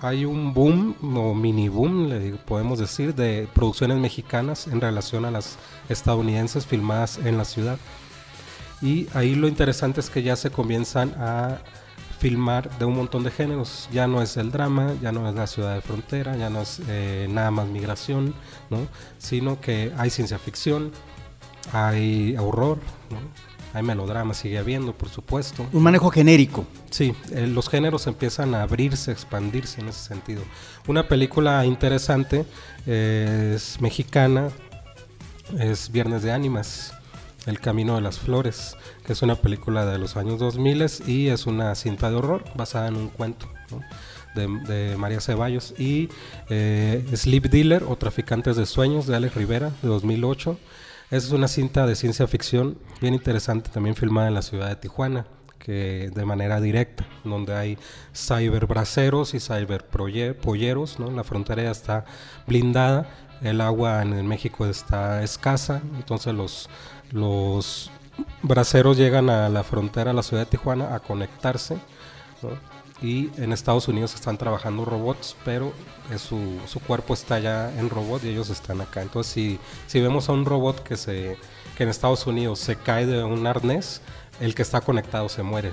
Hay 0.00 0.24
un 0.24 0.54
boom 0.54 0.94
o 1.16 1.34
mini 1.34 1.68
boom, 1.68 2.08
le 2.08 2.34
podemos 2.34 2.78
decir, 2.78 3.16
de 3.16 3.48
producciones 3.52 3.98
mexicanas 3.98 4.68
en 4.68 4.80
relación 4.80 5.24
a 5.24 5.32
las 5.32 5.58
estadounidenses 5.88 6.66
filmadas 6.66 7.18
en 7.18 7.36
la 7.36 7.44
ciudad. 7.44 7.78
Y 8.80 9.08
ahí 9.12 9.34
lo 9.34 9.48
interesante 9.48 9.98
es 9.98 10.08
que 10.08 10.22
ya 10.22 10.36
se 10.36 10.50
comienzan 10.50 11.16
a 11.18 11.58
filmar 12.18 12.70
de 12.78 12.84
un 12.84 12.96
montón 12.96 13.24
de 13.24 13.30
géneros. 13.30 13.88
Ya 13.92 14.06
no 14.06 14.22
es 14.22 14.36
el 14.36 14.50
drama, 14.50 14.94
ya 15.02 15.12
no 15.12 15.28
es 15.28 15.34
la 15.34 15.46
ciudad 15.46 15.74
de 15.74 15.80
frontera, 15.80 16.36
ya 16.36 16.50
no 16.50 16.62
es 16.62 16.80
eh, 16.88 17.26
nada 17.30 17.50
más 17.50 17.68
migración, 17.68 18.34
¿no? 18.70 18.86
sino 19.18 19.60
que 19.60 19.92
hay 19.96 20.10
ciencia 20.10 20.38
ficción, 20.38 20.92
hay 21.72 22.36
horror, 22.38 22.78
hay 23.74 23.82
melodrama, 23.82 24.32
sigue 24.32 24.58
habiendo, 24.58 24.94
por 24.94 25.10
supuesto. 25.10 25.66
Un 25.72 25.82
manejo 25.82 26.10
genérico. 26.10 26.64
Sí, 26.90 27.14
eh, 27.32 27.46
los 27.46 27.68
géneros 27.68 28.06
empiezan 28.06 28.54
a 28.54 28.62
abrirse, 28.62 29.12
expandirse 29.12 29.80
en 29.80 29.88
ese 29.88 30.00
sentido. 30.00 30.42
Una 30.86 31.08
película 31.08 31.64
interesante 31.66 32.46
eh, 32.86 33.52
es 33.54 33.80
mexicana, 33.80 34.48
es 35.58 35.90
Viernes 35.92 36.22
de 36.22 36.32
Ánimas. 36.32 36.95
El 37.46 37.60
Camino 37.60 37.94
de 37.94 38.02
las 38.02 38.18
Flores, 38.18 38.76
que 39.04 39.12
es 39.12 39.22
una 39.22 39.36
película 39.36 39.86
de 39.86 39.98
los 39.98 40.16
años 40.16 40.38
2000 40.38 40.86
y 41.06 41.28
es 41.28 41.46
una 41.46 41.74
cinta 41.74 42.10
de 42.10 42.16
horror 42.16 42.44
basada 42.56 42.88
en 42.88 42.96
un 42.96 43.08
cuento 43.08 43.48
de, 44.34 44.96
María 44.96 45.20
Ceballos. 45.20 45.74
Y 45.78 46.08
eh, 46.50 47.04
Sleep 47.14 47.44
Dealer 47.44 47.84
o 47.84 47.96
Traficantes 47.96 48.56
de 48.56 48.66
Sueños 48.66 49.06
de 49.06 49.16
Alex 49.16 49.34
Rivera 49.34 49.70
de 49.82 49.88
2008. 49.88 50.58
Esa 51.10 51.26
es 51.26 51.32
una 51.32 51.48
cinta 51.48 51.86
de 51.86 51.94
ciencia 51.94 52.26
ficción 52.26 52.78
bien 53.00 53.14
interesante, 53.14 53.70
también 53.70 53.94
filmada 53.94 54.28
en 54.28 54.34
la 54.34 54.42
ciudad 54.42 54.68
de 54.68 54.76
Tijuana, 54.76 55.26
que 55.58 56.10
de 56.12 56.24
manera 56.24 56.60
directa, 56.60 57.06
donde 57.24 57.54
hay 57.54 57.78
cyberbraceros 58.12 59.34
y 59.34 59.40
cyberpolleros, 59.40 60.98
¿no? 60.98 61.10
La 61.12 61.22
frontera 61.22 61.62
ya 61.62 61.70
está 61.70 62.04
blindada, 62.46 63.08
el 63.42 63.60
agua 63.60 64.02
en 64.02 64.26
México 64.26 64.66
está 64.66 65.22
escasa, 65.22 65.82
entonces 65.96 66.34
los 66.34 66.68
los 67.10 67.90
braceros 68.42 68.96
llegan 68.96 69.30
a 69.30 69.48
la 69.48 69.62
frontera, 69.62 70.10
a 70.10 70.14
la 70.14 70.22
ciudad 70.22 70.44
de 70.44 70.50
Tijuana, 70.50 70.94
a 70.94 71.00
conectarse. 71.00 71.78
Y 73.02 73.30
en 73.36 73.52
Estados 73.52 73.88
Unidos 73.88 74.14
están 74.14 74.38
trabajando 74.38 74.84
robots, 74.84 75.36
pero 75.44 75.72
su, 76.16 76.58
su, 76.66 76.80
cuerpo 76.80 77.12
está 77.12 77.38
ya 77.38 77.70
en 77.78 77.90
robot 77.90 78.24
y 78.24 78.28
ellos 78.28 78.48
están 78.48 78.80
acá. 78.80 79.02
Entonces, 79.02 79.32
si, 79.32 79.58
si 79.86 80.00
vemos 80.00 80.28
a 80.28 80.32
un 80.32 80.46
robot 80.46 80.82
que, 80.82 80.96
se, 80.96 81.36
que 81.76 81.82
en 81.82 81.90
Estados 81.90 82.26
Unidos 82.26 82.58
se 82.58 82.76
cae 82.76 83.06
de 83.06 83.22
un 83.22 83.46
arnés, 83.46 84.00
el 84.40 84.54
que 84.54 84.62
está 84.62 84.80
conectado 84.80 85.28
se 85.28 85.42
muere. 85.42 85.72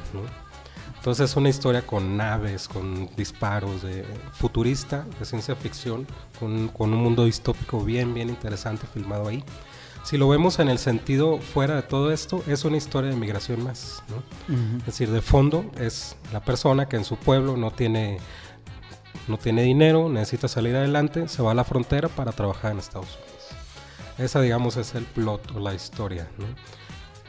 Entonces 0.98 1.32
es 1.32 1.36
una 1.36 1.50
historia 1.50 1.86
con 1.86 2.18
naves, 2.18 2.68
con 2.68 3.10
disparos, 3.16 3.84
de 3.84 4.06
futurista, 4.34 5.06
de 5.20 5.26
ciencia 5.26 5.56
ficción, 5.56 6.08
con, 6.40 6.70
con, 6.70 6.94
un 6.94 7.00
mundo 7.00 7.26
distópico 7.26 7.84
bien, 7.84 8.14
bien 8.14 8.30
interesante 8.30 8.88
filmado 8.88 9.28
ahí 9.28 9.44
si 10.04 10.18
lo 10.18 10.28
vemos 10.28 10.60
en 10.60 10.68
el 10.68 10.80
sentido 10.80 11.40
fuera 11.40 11.76
de 11.76 11.82
todo 11.82 12.12
esto, 12.12 12.44
es 12.46 12.66
una 12.66 12.76
historia 12.76 13.10
de 13.10 13.16
migración 13.16 13.64
más. 13.64 14.04
Es 14.80 14.86
decir, 14.86 15.10
de 15.10 15.22
fondo 15.22 15.72
es 15.80 16.18
la 16.34 16.42
persona 16.42 16.88
que 16.88 16.98
en 16.98 17.06
su 17.06 17.16
pueblo 17.16 17.56
no 17.56 17.72
tiene, 17.72 18.18
no 19.30 19.38
tiene 19.38 19.64
dinero, 19.64 20.10
necesita 20.10 20.50
salir 20.50 20.76
adelante, 20.76 21.30
se 21.30 21.42
va 21.42 21.52
a 21.52 21.56
la 21.56 21.64
frontera 21.64 22.10
para 22.10 22.34
trabajar 22.34 22.74
en 22.74 22.80
Estados 22.80 23.08
Unidos. 23.16 23.34
Esa, 24.18 24.42
digamos, 24.42 24.76
es 24.76 24.94
el 24.94 25.06
plot 25.06 25.56
o 25.56 25.60
la 25.60 25.74
historia. 25.74 26.28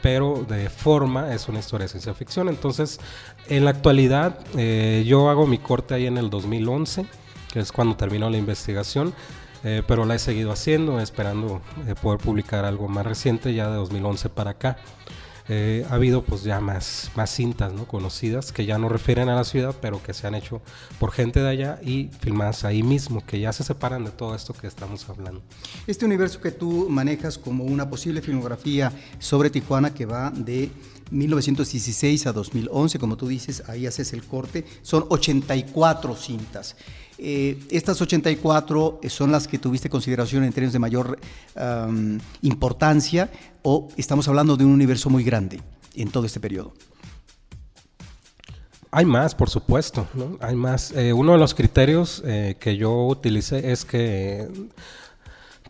Pero 0.01 0.45
de 0.47 0.69
forma 0.69 1.33
es 1.33 1.47
una 1.47 1.59
historia 1.59 1.85
de 1.85 1.89
ciencia 1.89 2.13
ficción. 2.13 2.49
Entonces, 2.49 2.99
en 3.47 3.63
la 3.63 3.71
actualidad, 3.71 4.37
eh, 4.57 5.03
yo 5.07 5.29
hago 5.29 5.47
mi 5.47 5.59
corte 5.59 5.93
ahí 5.93 6.07
en 6.07 6.17
el 6.17 6.29
2011, 6.29 7.05
que 7.53 7.59
es 7.61 7.71
cuando 7.71 7.95
terminó 7.95 8.29
la 8.29 8.37
investigación 8.37 9.13
eh, 9.65 9.81
pero 9.87 10.05
la 10.05 10.13
he 10.13 10.19
seguido 10.19 10.51
haciendo, 10.51 10.99
esperando 10.99 11.59
eh, 11.87 11.95
poder 11.99 12.19
publicar 12.19 12.65
algo 12.65 12.87
más 12.87 13.03
reciente, 13.03 13.51
ya 13.55 13.67
de 13.67 13.75
2011 13.77 14.29
para 14.29 14.51
acá. 14.51 14.77
Eh, 15.47 15.85
ha 15.89 15.95
habido 15.95 16.23
pues 16.23 16.43
ya 16.43 16.59
más, 16.59 17.11
más 17.15 17.29
cintas 17.29 17.73
¿no? 17.73 17.87
conocidas 17.87 18.51
que 18.51 18.65
ya 18.65 18.79
no 18.79 18.89
refieren 18.89 19.27
a 19.29 19.35
la 19.35 19.43
ciudad, 19.43 19.75
pero 19.79 20.01
que 20.01 20.13
se 20.13 20.25
han 20.27 20.35
hecho 20.35 20.61
por 20.99 21.11
gente 21.11 21.39
de 21.39 21.49
allá 21.49 21.79
y 21.83 22.09
filmadas 22.19 22.63
ahí 22.63 22.83
mismo, 22.83 23.25
que 23.25 23.39
ya 23.39 23.53
se 23.53 23.63
separan 23.63 24.05
de 24.05 24.11
todo 24.11 24.35
esto 24.35 24.53
que 24.53 24.67
estamos 24.67 25.07
hablando. 25.09 25.41
Este 25.87 26.05
universo 26.05 26.41
que 26.41 26.51
tú 26.51 26.87
manejas 26.89 27.39
como 27.39 27.63
una 27.63 27.89
posible 27.89 28.21
filmografía 28.21 28.91
sobre 29.17 29.49
Tijuana 29.49 29.93
que 29.93 30.05
va 30.05 30.31
de 30.31 30.69
1916 31.11 32.27
a 32.27 32.33
2011, 32.33 32.97
como 32.99 33.17
tú 33.17 33.27
dices, 33.27 33.63
ahí 33.67 33.85
haces 33.85 34.13
el 34.13 34.23
corte, 34.23 34.65
son 34.81 35.05
84 35.09 36.15
cintas. 36.15 36.75
Eh, 37.17 37.57
estas 37.69 38.01
84 38.01 38.99
son 39.07 39.31
las 39.31 39.47
que 39.47 39.57
tuviste 39.57 39.89
consideración 39.89 40.43
en 40.43 40.51
términos 40.51 40.73
de 40.73 40.79
mayor 40.79 41.19
importancia 42.41 43.31
o 43.61 43.87
estamos 43.97 44.27
hablando 44.27 44.57
de 44.57 44.65
un 44.65 44.71
universo 44.71 45.09
muy 45.09 45.23
grande 45.23 45.61
en 45.95 46.09
todo 46.09 46.25
este 46.25 46.39
periodo. 46.39 46.73
Hay 48.95 49.03
más, 49.03 49.35
por 49.35 49.49
supuesto, 49.49 50.07
Hay 50.39 50.55
más. 50.55 50.91
Eh, 50.91 51.11
uno 51.11 51.33
de 51.33 51.37
los 51.37 51.53
criterios 51.53 52.23
eh, 52.25 52.55
que 52.57 52.77
yo 52.77 53.07
utilicé 53.07 53.73
es 53.73 53.83
que 53.83 54.47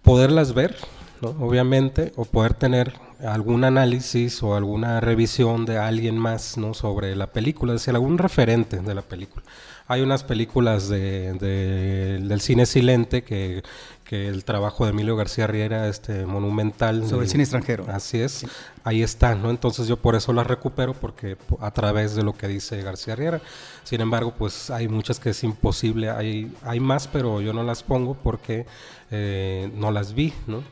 poderlas 0.04 0.54
ver, 0.54 0.78
obviamente, 1.22 2.14
o 2.16 2.26
poder 2.26 2.54
tener 2.54 2.94
algún 3.26 3.64
análisis 3.64 4.44
o 4.44 4.56
alguna 4.56 5.00
revisión 5.00 5.66
de 5.66 5.78
alguien 5.78 6.18
más 6.18 6.58
¿no? 6.58 6.74
sobre 6.74 7.16
la 7.16 7.28
película, 7.28 7.74
es 7.74 7.82
decir, 7.82 7.96
algún 7.96 8.18
referente 8.18 8.78
de 8.78 8.96
la 8.96 9.02
película. 9.02 9.44
Hay 9.88 10.02
unas 10.02 10.24
películas 10.24 10.90
de, 10.90 11.34
del 11.34 12.42
cine 12.42 12.66
silente 12.66 13.24
que, 13.24 13.62
que, 14.04 14.28
el 14.28 14.44
trabajo 14.44 14.86
de 14.86 14.92
Emilio 14.92 15.16
García 15.16 15.46
Riera, 15.46 15.88
este 15.88 16.26
monumental. 16.26 17.08
Sobre 17.08 17.26
el 17.26 17.30
cine 17.30 17.44
extranjero. 17.44 17.86
Así 17.88 18.20
es, 18.20 18.48
ahí 18.84 19.04
están, 19.04 19.44
¿no? 19.44 19.52
Entonces 19.52 19.88
yo 19.88 19.98
por 19.98 20.16
eso 20.16 20.34
las 20.34 20.48
recupero, 20.48 20.96
porque 20.96 21.38
a 21.60 21.70
través 21.70 22.16
de 22.16 22.24
lo 22.24 22.34
que 22.34 22.48
dice 22.48 22.82
García 22.82 23.16
Riera. 23.16 23.42
Sin 23.84 24.02
embargo, 24.02 24.34
pues 24.36 24.72
hay 24.72 24.88
muchas 24.88 25.20
que 25.20 25.30
es 25.30 25.44
imposible, 25.44 26.10
hay, 26.10 26.52
hay 26.64 26.80
más, 26.80 27.08
pero 27.08 27.40
yo 27.40 27.54
no 27.54 27.62
las 27.62 27.84
pongo 27.84 28.16
porque 28.16 28.66
eh, 29.12 29.70
no 29.76 29.92
las 29.92 30.16
vi, 30.16 30.34
¿no? 30.48 30.64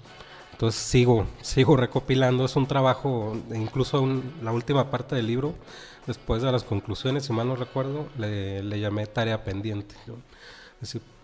Entonces 0.53 0.81
sigo, 0.81 1.27
sigo 1.41 1.75
recopilando, 1.75 2.45
es 2.45 2.55
un 2.55 2.67
trabajo, 2.67 3.35
incluso 3.53 4.07
la 4.41 4.51
última 4.51 4.89
parte 4.89 5.15
del 5.15 5.27
libro 5.27 5.53
después 6.07 6.41
de 6.41 6.51
las 6.51 6.63
conclusiones, 6.63 7.25
si 7.25 7.33
mal 7.33 7.47
no 7.47 7.55
recuerdo, 7.55 8.07
le, 8.17 8.79
llamé 8.79 9.05
tarea 9.07 9.43
pendiente. 9.43 9.95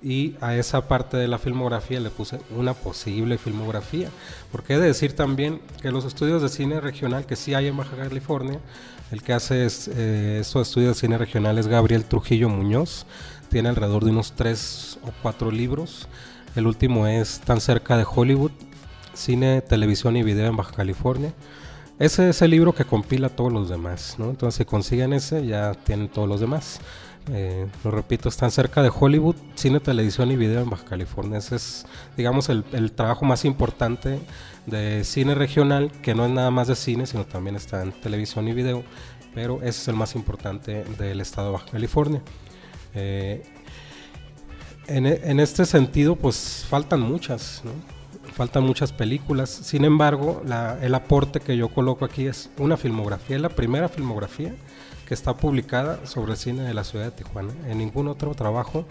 y 0.01 0.35
a 0.41 0.55
esa 0.55 0.87
parte 0.87 1.17
de 1.17 1.27
la 1.27 1.37
filmografía 1.37 1.99
le 1.99 2.09
puse 2.09 2.39
una 2.55 2.73
posible 2.73 3.37
filmografía. 3.37 4.09
Porque 4.51 4.73
he 4.73 4.79
de 4.79 4.87
decir 4.87 5.13
también 5.13 5.61
que 5.81 5.91
los 5.91 6.05
estudios 6.05 6.41
de 6.41 6.49
cine 6.49 6.79
regional 6.79 7.25
que 7.25 7.35
sí 7.35 7.53
hay 7.53 7.67
en 7.67 7.77
Baja 7.77 7.97
California, 7.97 8.59
el 9.11 9.21
que 9.21 9.33
hace 9.33 9.65
es, 9.65 9.89
eh, 9.89 10.39
esos 10.39 10.67
estudios 10.67 10.95
de 10.95 10.99
cine 10.99 11.17
regional 11.17 11.57
es 11.57 11.67
Gabriel 11.67 12.05
Trujillo 12.05 12.47
Muñoz, 12.49 13.05
tiene 13.49 13.69
alrededor 13.69 14.05
de 14.05 14.11
unos 14.11 14.33
tres 14.33 14.99
o 15.03 15.11
cuatro 15.21 15.51
libros. 15.51 16.07
El 16.55 16.67
último 16.67 17.07
es 17.07 17.41
Tan 17.41 17.61
cerca 17.61 17.97
de 17.97 18.05
Hollywood, 18.09 18.51
cine, 19.13 19.61
televisión 19.61 20.17
y 20.17 20.23
video 20.23 20.47
en 20.47 20.55
Baja 20.55 20.73
California. 20.73 21.33
Ese 21.99 22.29
es 22.29 22.41
el 22.41 22.51
libro 22.51 22.73
que 22.73 22.85
compila 22.85 23.27
todos 23.27 23.51
los 23.51 23.67
demás, 23.69 24.15
¿no? 24.17 24.29
Entonces, 24.29 24.59
si 24.59 24.65
consiguen 24.65 25.11
ese, 25.11 25.45
ya 25.45 25.73
tienen 25.73 26.07
todos 26.07 26.29
los 26.29 26.39
demás. 26.39 26.79
Eh, 27.31 27.67
lo 27.83 27.91
repito, 27.91 28.29
están 28.29 28.51
cerca 28.51 28.81
de 28.81 28.89
Hollywood, 28.89 29.35
cine, 29.55 29.79
televisión 29.79 30.31
y 30.31 30.35
video 30.35 30.61
en 30.61 30.69
Baja 30.69 30.85
California. 30.85 31.37
Ese 31.37 31.57
es, 31.57 31.85
digamos, 32.17 32.49
el, 32.49 32.91
trabajo 32.93 33.25
más 33.25 33.45
importante 33.45 34.19
de 34.65 35.03
cine 35.03 35.35
regional, 35.35 35.91
que 36.01 36.15
no 36.15 36.25
es 36.25 36.31
nada 36.31 36.49
más 36.51 36.69
de 36.69 36.75
cine, 36.75 37.05
sino 37.05 37.25
también 37.25 37.55
está 37.55 37.83
en 37.83 37.91
televisión 37.91 38.47
y 38.47 38.53
video, 38.53 38.83
pero 39.35 39.57
ese 39.57 39.81
es 39.81 39.87
el 39.89 39.95
más 39.95 40.15
importante 40.15 40.85
del 40.97 41.21
estado 41.21 41.47
de 41.47 41.53
Baja 41.53 41.67
California. 41.71 42.21
Eh, 42.95 43.43
en, 44.87 45.05
en, 45.05 45.39
este 45.39 45.65
sentido, 45.65 46.15
pues 46.15 46.65
faltan 46.67 47.01
muchas, 47.01 47.61
¿no? 47.63 47.98
Faltan 48.39 48.63
muchas 48.63 48.93
películas. 48.93 49.49
Sin 49.49 49.83
embargo, 49.83 50.41
el 50.81 50.95
aporte 50.95 51.41
que 51.41 51.57
yo 51.57 51.67
coloco 51.67 52.05
aquí 52.05 52.25
es 52.25 52.49
una 52.57 52.77
filmografía, 52.77 53.35
es 53.35 53.41
la 53.41 53.49
primera 53.49 53.89
filmografía 53.89 54.53
que 55.05 55.13
está 55.13 55.35
publicada 55.35 56.05
sobre 56.05 56.37
cine 56.37 56.61
de 56.61 56.73
la 56.73 56.85
ciudad 56.85 57.03
de 57.03 57.11
Tijuana. 57.11 57.51
En 57.67 57.79
ningún 57.79 58.07
otro 58.07 58.33
trabajo 58.35 58.85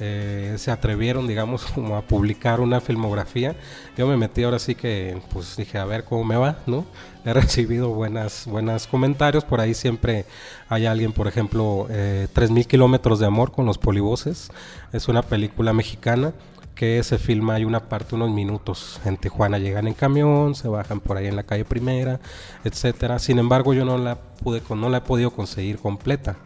eh, 0.00 0.54
se 0.58 0.70
atrevieron, 0.70 1.26
digamos, 1.26 1.64
como 1.74 1.96
a 1.96 2.02
publicar 2.02 2.60
una 2.60 2.82
filmografía. 2.82 3.56
Yo 3.96 4.06
me 4.06 4.18
metí 4.18 4.42
ahora 4.42 4.58
sí 4.58 4.74
que, 4.74 5.18
pues 5.32 5.56
dije, 5.56 5.78
a 5.78 5.86
ver 5.86 6.04
cómo 6.04 6.22
me 6.22 6.36
va, 6.36 6.58
¿no? 6.66 6.84
He 7.24 7.32
recibido 7.42 7.88
buenas, 7.88 8.44
buenos 8.46 8.86
comentarios. 8.86 9.46
Por 9.46 9.62
ahí 9.62 9.72
siempre 9.72 10.26
hay 10.68 10.84
alguien, 10.84 11.12
por 11.12 11.26
ejemplo, 11.26 11.86
eh, 11.88 12.28
3.000 12.34 12.66
kilómetros 12.66 13.18
de 13.18 13.24
amor 13.24 13.50
con 13.50 13.64
los 13.64 13.78
polivoces. 13.78 14.50
Es 14.92 15.08
una 15.08 15.22
película 15.22 15.72
mexicana 15.72 16.34
que 16.80 17.02
se 17.02 17.18
filma, 17.18 17.56
hay 17.56 17.66
una 17.66 17.90
parte, 17.90 18.14
unos 18.14 18.30
minutos 18.30 19.02
en 19.04 19.18
Tijuana, 19.18 19.58
llegan 19.58 19.86
en 19.86 19.92
camión, 19.92 20.54
se 20.54 20.66
bajan 20.66 21.00
por 21.00 21.18
ahí 21.18 21.26
en 21.26 21.36
la 21.36 21.42
calle 21.42 21.66
primera, 21.66 22.20
etcétera. 22.64 23.18
Sin 23.18 23.38
embargo, 23.38 23.74
yo 23.74 23.84
no 23.84 23.98
la 23.98 24.14
pude, 24.18 24.62
no 24.74 24.88
la 24.88 24.96
he 24.96 25.00
podido 25.02 25.30
conseguir 25.30 25.76
completa. 25.76 26.36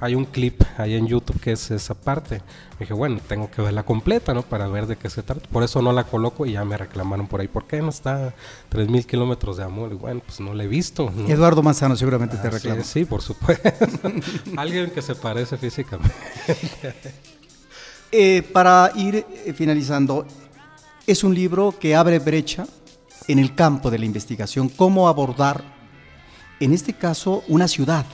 Hay 0.00 0.16
un 0.16 0.24
clip 0.24 0.62
ahí 0.78 0.96
en 0.96 1.06
YouTube 1.06 1.40
que 1.40 1.52
es 1.52 1.70
esa 1.70 1.94
parte. 1.94 2.42
dije, 2.80 2.92
bueno, 2.92 3.20
tengo 3.28 3.52
que 3.52 3.62
verla 3.62 3.84
completa, 3.84 4.34
¿no? 4.34 4.42
Para 4.42 4.66
ver 4.66 4.88
de 4.88 4.96
qué 4.96 5.10
se 5.10 5.22
trata. 5.22 5.48
Por 5.48 5.62
eso 5.62 5.80
no 5.80 5.92
la 5.92 6.02
coloco 6.02 6.44
y 6.44 6.54
ya 6.54 6.64
me 6.64 6.76
reclamaron 6.76 7.28
por 7.28 7.40
ahí. 7.40 7.46
¿Por 7.46 7.68
qué 7.68 7.80
no 7.80 7.90
está 7.90 8.34
3.000 8.72 9.06
kilómetros 9.06 9.58
de 9.58 9.62
amor? 9.62 9.92
Y 9.92 9.94
bueno, 9.94 10.22
pues 10.26 10.40
no 10.40 10.54
la 10.54 10.64
he 10.64 10.68
visto. 10.68 11.12
Eduardo 11.28 11.62
Manzano 11.62 11.94
seguramente 11.94 12.36
te 12.36 12.50
reclama. 12.50 12.82
Sí, 12.82 13.04
por 13.04 13.22
supuesto. 13.22 13.70
Alguien 14.56 14.90
que 14.90 15.02
se 15.02 15.14
parece 15.14 15.56
físicamente. 15.56 16.12
Eh, 18.10 18.42
para 18.52 18.90
ir 18.96 19.16
eh, 19.16 19.52
finalizando, 19.52 20.26
es 21.06 21.24
un 21.24 21.34
libro 21.34 21.74
que 21.78 21.94
abre 21.94 22.18
brecha 22.18 22.66
en 23.26 23.38
el 23.38 23.54
campo 23.54 23.90
de 23.90 23.98
la 23.98 24.06
investigación, 24.06 24.70
cómo 24.70 25.08
abordar, 25.08 25.62
en 26.58 26.72
este 26.72 26.94
caso, 26.94 27.44
una 27.48 27.68
ciudad 27.68 28.06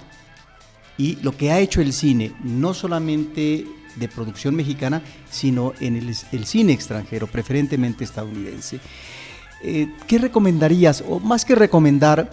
y 0.98 1.16
lo 1.22 1.36
que 1.36 1.52
ha 1.52 1.60
hecho 1.60 1.80
el 1.80 1.92
cine, 1.92 2.32
no 2.42 2.74
solamente 2.74 3.66
de 3.94 4.08
producción 4.08 4.56
mexicana, 4.56 5.02
sino 5.30 5.72
en 5.78 5.96
el, 5.96 6.44
cine 6.44 6.72
extranjero, 6.72 7.28
preferentemente 7.28 8.02
estadounidense. 8.02 8.80
Eh, 9.62 9.92
¿Qué 10.08 10.18
recomendarías, 10.18 11.04
o 11.08 11.20
más 11.20 11.44
que 11.44 11.54
recomendar, 11.54 12.30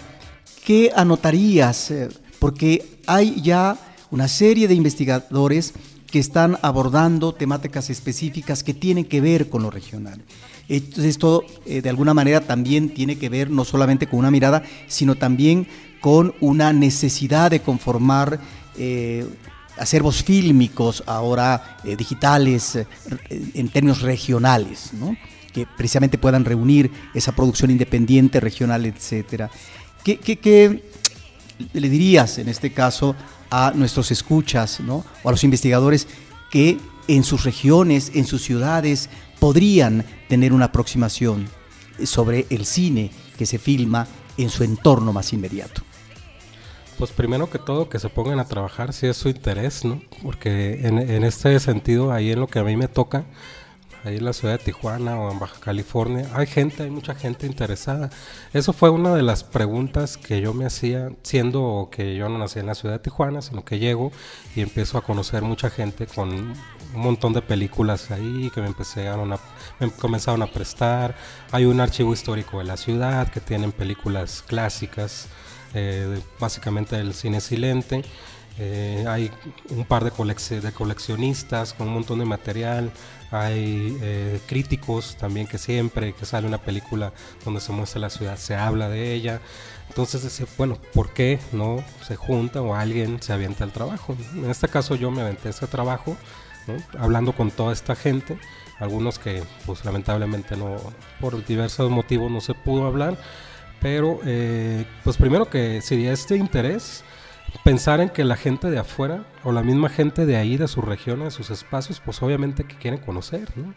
qué 0.66 0.92
anotarías? 0.96 1.94
porque 2.40 2.98
hay 3.06 3.40
ya 3.40 3.78
una 4.10 4.28
serie 4.28 4.68
de 4.68 4.74
investigadores 4.74 5.74
que 6.12 6.20
están 6.20 6.58
abordando 6.62 7.34
temáticas 7.34 7.90
específicas 7.90 8.64
que 8.64 8.74
tienen 8.74 9.06
que 9.06 9.22
ver 9.22 9.50
con 9.50 9.64
lo 9.64 9.72
regional. 9.72 10.22
Esto 10.68 11.44
eh, 11.66 11.82
de 11.82 11.90
alguna 11.90 12.14
manera 12.14 12.42
también 12.42 12.94
tiene 12.94 13.18
que 13.18 13.30
ver 13.30 13.50
no 13.50 13.66
solamente 13.66 14.08
con 14.08 14.20
una 14.20 14.32
mirada, 14.32 14.64
sino 14.88 15.16
también 15.16 15.68
con 16.00 16.34
una 16.40 16.74
necesidad 16.74 17.52
de 17.52 17.62
conformar 17.62 18.40
eh, 18.78 19.26
acervos 19.78 20.24
fílmicos 20.24 21.04
ahora 21.08 21.78
eh, 21.84 21.96
digitales 21.96 22.78
en 23.30 23.70
términos 23.70 24.02
regionales, 24.02 24.92
que 25.54 25.66
precisamente 25.78 26.18
puedan 26.18 26.46
reunir 26.46 26.92
esa 27.14 27.34
producción 27.34 27.72
independiente, 27.72 28.40
regional, 28.40 28.86
etcétera. 28.86 29.50
¿Qué, 30.04 30.18
qué, 30.18 30.38
qué 30.38 30.84
le 31.74 31.90
dirías 31.90 32.38
en 32.38 32.50
este 32.50 32.72
caso 32.72 33.16
a 33.52 33.74
nuestros 33.76 34.10
escuchas, 34.10 34.80
¿no? 34.80 35.06
o 35.24 35.30
a 35.30 35.32
los 35.32 35.44
investigadores 35.44 36.08
que 36.50 36.80
en 37.08 37.24
sus 37.24 37.44
regiones, 37.44 38.12
en 38.16 38.26
sus 38.26 38.42
ciudades, 38.42 39.10
podrían 39.40 40.06
tener 40.30 40.54
una 40.54 40.66
aproximación 40.66 41.48
sobre 42.04 42.48
el 42.50 42.66
cine 42.66 43.12
que 43.38 43.46
se 43.46 43.60
filma 43.60 44.08
en 44.38 44.50
su 44.50 44.64
entorno 44.64 45.14
más 45.14 45.34
inmediato. 45.34 45.82
Pues 46.98 47.12
primero 47.12 47.50
que 47.50 47.58
todo 47.58 47.90
que 47.90 48.00
se 48.00 48.10
pongan 48.10 48.40
a 48.40 48.46
trabajar 48.46 48.94
si 48.94 49.08
es 49.08 49.18
su 49.18 49.30
interés, 49.30 49.84
¿no? 49.84 50.02
Porque 50.22 50.88
en, 50.88 51.00
en 51.00 51.24
este 51.24 51.60
sentido, 51.60 52.12
ahí 52.12 52.32
en 52.32 52.40
lo 52.40 52.48
que 52.48 52.60
a 52.60 52.64
mí 52.64 52.78
me 52.78 52.88
toca, 52.88 53.26
ahí 54.04 54.18
en 54.18 54.26
la 54.26 54.34
ciudad 54.34 54.58
de 54.58 54.64
Tijuana 54.64 55.20
o 55.20 55.32
en 55.32 55.40
Baja 55.40 55.60
California, 55.60 56.28
hay 56.34 56.48
gente, 56.48 56.84
hay 56.84 56.90
mucha 56.90 57.16
gente 57.16 57.46
interesada. 57.46 58.10
Eso 58.54 58.74
fue 58.74 58.90
una 58.90 59.14
de 59.14 59.22
las 59.22 59.44
preguntas 59.44 60.18
que 60.18 60.42
yo 60.42 60.54
me 60.54 60.66
hacía, 60.66 61.12
siendo 61.24 61.90
que 61.92 62.16
yo 62.16 62.30
no 62.30 62.38
nací 62.38 62.60
en 62.60 62.68
la 62.68 62.76
ciudad 62.76 62.96
de 62.96 63.00
Tijuana, 63.00 63.42
sino 63.42 63.64
que 63.64 63.80
llego 63.80 64.12
y 64.56 64.62
empiezo 64.62 64.98
a 64.98 65.04
conocer 65.04 65.44
mucha 65.44 65.70
gente 65.70 66.08
con 66.08 66.30
un 66.32 67.02
montón 67.02 67.34
de 67.34 67.42
películas 67.42 68.12
ahí 68.12 68.52
que 68.54 68.62
me 68.62 68.68
empezaron 68.68 69.34
a, 69.34 69.40
me 69.80 69.92
comenzaron 69.92 70.42
a 70.42 70.48
prestar. 70.48 71.16
Hay 71.52 71.66
un 71.66 71.80
archivo 71.80 72.14
histórico 72.14 72.58
de 72.60 72.66
la 72.66 72.78
ciudad 72.78 73.30
que 73.30 73.40
tienen 73.40 73.72
películas 73.72 74.44
clásicas, 74.46 75.28
eh, 75.74 76.22
básicamente 76.40 76.98
del 76.98 77.14
cine 77.14 77.40
silente. 77.40 78.04
Eh, 78.60 79.06
hay 79.08 79.32
un 79.70 79.86
par 79.86 80.04
de, 80.04 80.62
de 80.62 80.72
coleccionistas 80.72 81.74
con 81.74 81.88
un 81.88 81.96
montón 81.96 82.20
de 82.20 82.26
material. 82.26 82.92
Hay 83.32 83.98
eh, 84.02 84.40
críticos 84.46 85.16
también 85.18 85.48
que 85.48 85.58
siempre 85.58 86.14
que 86.14 86.26
sale 86.26 86.48
una 86.48 86.58
película 86.58 87.14
donde 87.46 87.62
se 87.62 87.72
muestra 87.72 88.02
la 88.02 88.10
ciudad 88.10 88.38
se 88.38 88.56
habla 88.56 88.90
de 88.90 89.14
ella. 89.14 89.42
Entonces, 89.88 90.44
bueno, 90.58 90.78
¿por 90.94 91.14
qué 91.14 91.40
no 91.52 91.84
se 92.06 92.16
junta 92.16 92.62
o 92.62 92.76
alguien 92.76 93.22
se 93.22 93.34
avienta 93.34 93.64
el 93.64 93.72
trabajo? 93.72 94.16
En 94.36 94.50
este 94.50 94.68
caso 94.68 94.96
yo 94.96 95.12
me 95.12 95.22
aventé 95.22 95.50
ese 95.50 95.68
trabajo, 95.68 96.16
hablando 96.98 97.34
con 97.34 97.52
toda 97.52 97.74
esta 97.74 97.96
gente, 97.96 98.38
algunos 98.80 99.20
que 99.20 99.44
pues 99.66 99.84
lamentablemente 99.84 100.56
no, 100.56 100.78
por 101.20 101.46
diversos 101.46 101.92
motivos 101.92 102.32
no 102.32 102.40
se 102.40 102.54
pudo 102.54 102.86
hablar, 102.86 103.18
Pero, 103.82 104.20
eh, 104.26 104.86
pues 105.04 105.18
primero 105.18 105.50
que 105.50 105.82
sería 105.82 106.14
este 106.14 106.36
interés, 106.38 107.04
pensar 107.64 108.02
en 108.02 108.10
que 108.10 108.24
la 108.24 108.36
gente 108.36 108.70
de 108.70 108.80
afuera 108.80 109.26
o 109.44 109.52
la 109.52 109.64
misma 109.64 109.90
gente 109.90 110.26
de 110.26 110.38
ahí, 110.38 110.58
de 110.58 110.68
su 110.68 110.82
región, 110.82 111.24
de 111.24 111.32
sus 111.32 111.50
espacios, 111.50 112.02
pues 112.04 112.22
obviamente 112.22 112.64
que 112.64 112.76
quieren 112.76 113.00
conocer. 113.00 113.50
¿no? 113.56 113.74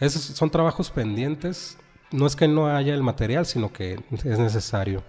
Esos 0.00 0.22
son 0.22 0.50
trabajos 0.50 0.90
pendientes. 0.90 1.78
No 2.10 2.26
es 2.26 2.36
que 2.36 2.48
no 2.48 2.68
haya 2.68 2.94
el 2.94 3.02
material, 3.02 3.46
sino 3.46 3.72
que 3.72 3.98
es 4.24 4.38
necesario. 4.38 5.02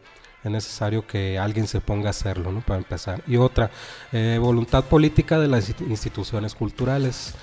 Es 0.43 0.51
necesario 0.51 1.05
que 1.05 1.37
alguien 1.37 1.67
se 1.67 1.81
ponga 1.81 2.07
a 2.07 2.11
hacerlo, 2.11 2.51
¿no? 2.51 2.61
Para 2.61 2.77
empezar. 2.77 3.21
Y 3.27 3.37
otra, 3.37 3.69
eh, 4.11 4.37
voluntad 4.39 4.83
política 4.85 5.39
de 5.39 5.47
las 5.47 5.69
instituciones 5.81 6.55
culturales. 6.55 7.33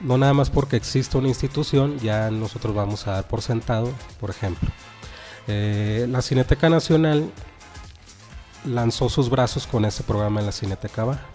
No 0.00 0.18
nada 0.18 0.34
más 0.34 0.50
porque 0.50 0.76
existe 0.76 1.16
una 1.16 1.28
institución, 1.28 1.98
ya 1.98 2.30
nosotros 2.30 2.74
vamos 2.74 3.06
a 3.06 3.12
dar 3.12 3.28
por 3.28 3.42
sentado, 3.42 3.90
por 4.20 4.30
ejemplo. 4.30 4.68
Eh, 5.48 6.06
la 6.08 6.22
Cineteca 6.22 6.68
Nacional 6.68 7.30
lanzó 8.64 9.08
sus 9.08 9.28
brazos 9.28 9.66
con 9.66 9.84
ese 9.84 10.02
programa 10.02 10.40
en 10.40 10.46
la 10.46 10.52
Cineteca 10.52 11.04
Baja. 11.04 11.26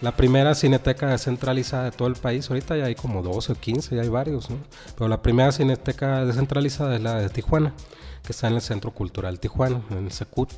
La 0.00 0.16
primera 0.16 0.54
cineteca 0.54 1.08
descentralizada 1.08 1.84
de 1.84 1.92
todo 1.92 2.08
el 2.08 2.14
país, 2.14 2.50
ahorita 2.50 2.76
ya 2.76 2.86
hay 2.86 2.94
como 2.94 3.22
12 3.22 3.52
o 3.52 3.54
15, 3.54 3.96
ya 3.96 4.02
hay 4.02 4.08
varios, 4.08 4.48
pero 4.96 5.08
la 5.08 5.22
primera 5.22 5.52
cineteca 5.52 6.24
descentralizada 6.24 6.96
es 6.96 7.02
la 7.02 7.14
de 7.20 7.28
Tijuana, 7.28 7.72
que 8.22 8.32
está 8.32 8.48
en 8.48 8.54
el 8.54 8.60
Centro 8.60 8.90
Cultural 8.90 9.38
Tijuana, 9.40 9.80
en 9.90 10.06
el 10.06 10.12
Secut. 10.12 10.50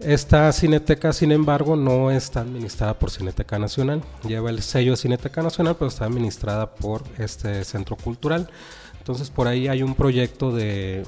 Esta 0.00 0.50
cineteca, 0.52 1.12
sin 1.12 1.30
embargo, 1.30 1.76
no 1.76 2.10
está 2.10 2.40
administrada 2.40 2.98
por 2.98 3.10
Cineteca 3.10 3.58
Nacional, 3.58 4.02
lleva 4.26 4.50
el 4.50 4.60
sello 4.60 4.92
de 4.92 4.96
Cineteca 4.96 5.42
Nacional, 5.42 5.76
pero 5.78 5.88
está 5.88 6.06
administrada 6.06 6.74
por 6.74 7.04
este 7.18 7.64
centro 7.64 7.96
cultural. 7.96 8.50
Entonces 8.98 9.30
por 9.30 9.48
ahí 9.48 9.66
hay 9.66 9.82
un 9.82 9.96
proyecto 9.96 10.52
de, 10.52 11.04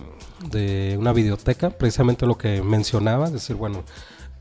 una 0.99 1.13
videoteca, 1.13 1.71
precisamente 1.71 2.27
lo 2.27 2.37
que 2.37 2.63
mencionaba, 2.63 3.27
es 3.27 3.33
decir, 3.33 3.57
bueno, 3.57 3.85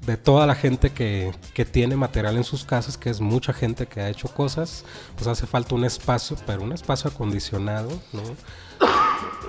de 0.06 0.18
toda 0.18 0.46
la 0.46 0.56
gente 0.56 0.92
que, 0.92 1.34
tiene 1.72 1.96
material 1.96 2.36
en 2.38 2.44
sus 2.44 2.66
casas, 2.66 2.98
que 2.98 3.10
es 3.10 3.22
mucha 3.22 3.54
gente 3.54 3.86
que 3.86 4.02
ha 4.02 4.10
hecho 4.10 4.28
cosas, 4.28 4.84
pues 5.16 5.28
hace 5.28 5.48
falta 5.48 5.76
un 5.76 5.86
espacio, 5.86 6.36
pero 6.46 6.62
un 6.62 6.74
espacio 6.74 7.10
acondicionado, 7.10 7.90
¿no? 8.12 8.22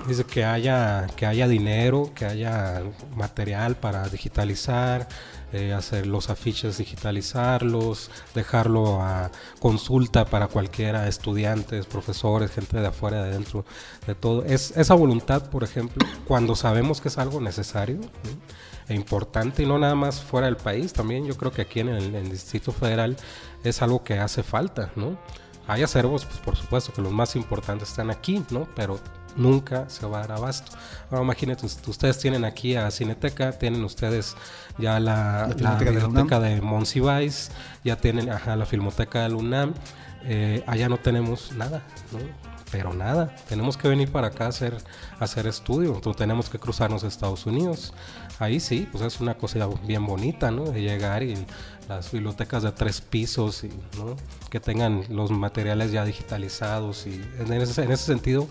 Dice 0.07 0.23
que 0.23 0.45
haya, 0.45 1.07
que 1.15 1.25
haya 1.25 1.47
dinero, 1.47 2.11
que 2.13 2.25
haya 2.25 2.83
material 3.15 3.75
para 3.75 4.07
digitalizar, 4.07 5.07
eh, 5.55 5.73
hacer 5.73 6.05
los 6.05 6.29
afiches, 6.29 6.77
digitalizarlos, 6.77 8.11
dejarlo 8.33 9.01
a 9.01 9.31
consulta 9.59 10.25
para 10.25 10.47
cualquiera, 10.49 11.07
estudiantes, 11.07 11.85
profesores, 11.85 12.51
gente 12.51 12.77
de 12.77 12.87
afuera, 12.87 13.23
de 13.23 13.31
dentro, 13.31 13.63
de 14.05 14.15
todo. 14.15 14.43
Es, 14.43 14.75
esa 14.75 14.95
voluntad, 14.95 15.49
por 15.49 15.63
ejemplo, 15.63 16.05
cuando 16.27 16.57
sabemos 16.57 16.99
que 16.99 17.07
es 17.07 17.17
algo 17.17 17.39
necesario 17.39 18.01
e 18.89 18.95
importante, 18.95 19.63
y 19.63 19.65
no 19.65 19.79
nada 19.79 19.95
más 19.95 20.21
fuera 20.21 20.47
del 20.47 20.57
país, 20.57 20.91
también 20.91 21.25
yo 21.25 21.37
creo 21.37 21.53
que 21.53 21.61
aquí 21.61 21.79
en 21.79 21.87
el, 21.87 22.13
en 22.13 22.29
Distrito 22.29 22.73
Federal 22.73 23.15
es 23.63 23.81
algo 23.81 24.03
que 24.03 24.19
hace 24.19 24.43
falta, 24.43 24.91
¿no? 24.97 25.17
Hay 25.67 25.83
acervos, 25.83 26.25
pues 26.25 26.39
por 26.39 26.57
supuesto 26.57 26.91
que 26.91 27.01
los 27.01 27.13
más 27.13 27.37
importantes 27.37 27.91
están 27.91 28.09
aquí, 28.09 28.43
¿no? 28.49 28.67
Pero 28.75 28.99
nunca 29.35 29.89
se 29.89 30.05
va 30.05 30.19
a 30.19 30.21
dar 30.21 30.33
abasto. 30.33 30.71
Ahora 31.09 31.23
imagínense, 31.23 31.65
ustedes 31.65 32.17
tienen 32.19 32.45
aquí 32.45 32.75
a 32.75 32.89
Cineteca, 32.91 33.51
tienen 33.51 33.83
ustedes 33.83 34.35
ya 34.77 34.99
la, 34.99 35.53
la, 35.57 35.75
biblioteca 35.75 36.39
de, 36.39 36.61
Monsiváis, 36.61 37.51
ya 37.83 37.95
tienen 37.95 38.29
ajá, 38.29 38.55
la 38.55 38.65
filmoteca 38.65 39.23
del 39.23 39.35
UNAM, 39.35 39.73
eh, 40.23 40.63
allá 40.67 40.89
no 40.89 40.97
tenemos 40.97 41.51
nada, 41.53 41.83
¿no? 42.11 42.19
pero 42.71 42.93
nada, 42.93 43.33
tenemos 43.47 43.77
que 43.77 43.87
venir 43.87 44.11
para 44.11 44.27
acá 44.27 44.45
a 44.45 44.49
hacer, 44.49 44.75
hacer 45.19 45.47
estudio, 45.47 45.95
entonces 45.95 46.17
tenemos 46.17 46.49
que 46.49 46.59
cruzarnos 46.59 47.03
a 47.03 47.07
Estados 47.07 47.45
Unidos. 47.45 47.93
Ahí 48.37 48.59
sí, 48.59 48.87
pues 48.91 49.03
es 49.03 49.21
una 49.21 49.35
cosa 49.35 49.65
bien 49.85 50.05
bonita, 50.05 50.51
¿no? 50.51 50.65
De 50.65 50.81
llegar 50.81 51.23
y 51.23 51.37
las 51.87 52.11
bibliotecas 52.11 52.63
de 52.63 52.71
tres 52.73 52.99
pisos 52.99 53.63
y 53.63 53.69
¿no? 53.97 54.17
que 54.49 54.59
tengan 54.59 55.05
los 55.09 55.31
materiales 55.31 55.91
ya 55.91 56.03
digitalizados 56.03 57.05
y 57.07 57.21
en 57.39 57.53
ese, 57.53 57.83
en 57.83 57.91
ese 57.91 58.05
sentido 58.05 58.47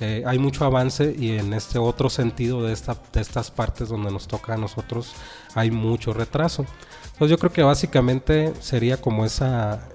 eh, 0.00 0.24
hay 0.26 0.38
mucho 0.38 0.64
avance 0.64 1.14
y 1.16 1.32
en 1.38 1.52
este 1.52 1.78
otro 1.78 2.10
sentido 2.10 2.62
de, 2.64 2.72
esta, 2.72 2.96
de 3.12 3.20
estas 3.20 3.50
partes 3.50 3.88
donde 3.88 4.10
nos 4.10 4.26
toca 4.26 4.54
a 4.54 4.56
nosotros 4.56 5.14
hay 5.54 5.70
mucho 5.70 6.12
retraso. 6.12 6.66
Entonces 7.12 7.30
yo 7.30 7.38
creo 7.38 7.52
que 7.52 7.62
básicamente 7.62 8.52
sería 8.60 9.00
como 9.00 9.24
esa, 9.24 9.88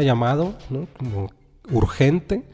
llamado, 0.00 0.54
urgente, 1.70 2.44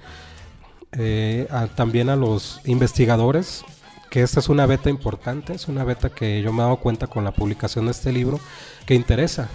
eh, 0.92 1.46
también 1.76 2.09
a 2.09 2.16
los 2.16 2.61
investigadores, 2.64 3.64
que 4.11 4.22
esta 4.22 4.40
es 4.40 4.49
una 4.49 4.66
beta 4.66 4.90
importante, 4.90 5.53
es 5.53 5.68
una 5.68 5.84
beta 5.84 6.11
que 6.11 6.42
yo 6.42 6.53
me 6.53 6.61
he 6.61 6.62
dado 6.62 6.76
cuenta 6.78 7.07
con 7.07 7.22
la 7.22 7.30
publicación 7.30 7.84
de 7.84 7.92
este 7.92 8.11
libro, 8.11 8.40
que 8.86 8.94
interesa. 8.94 9.49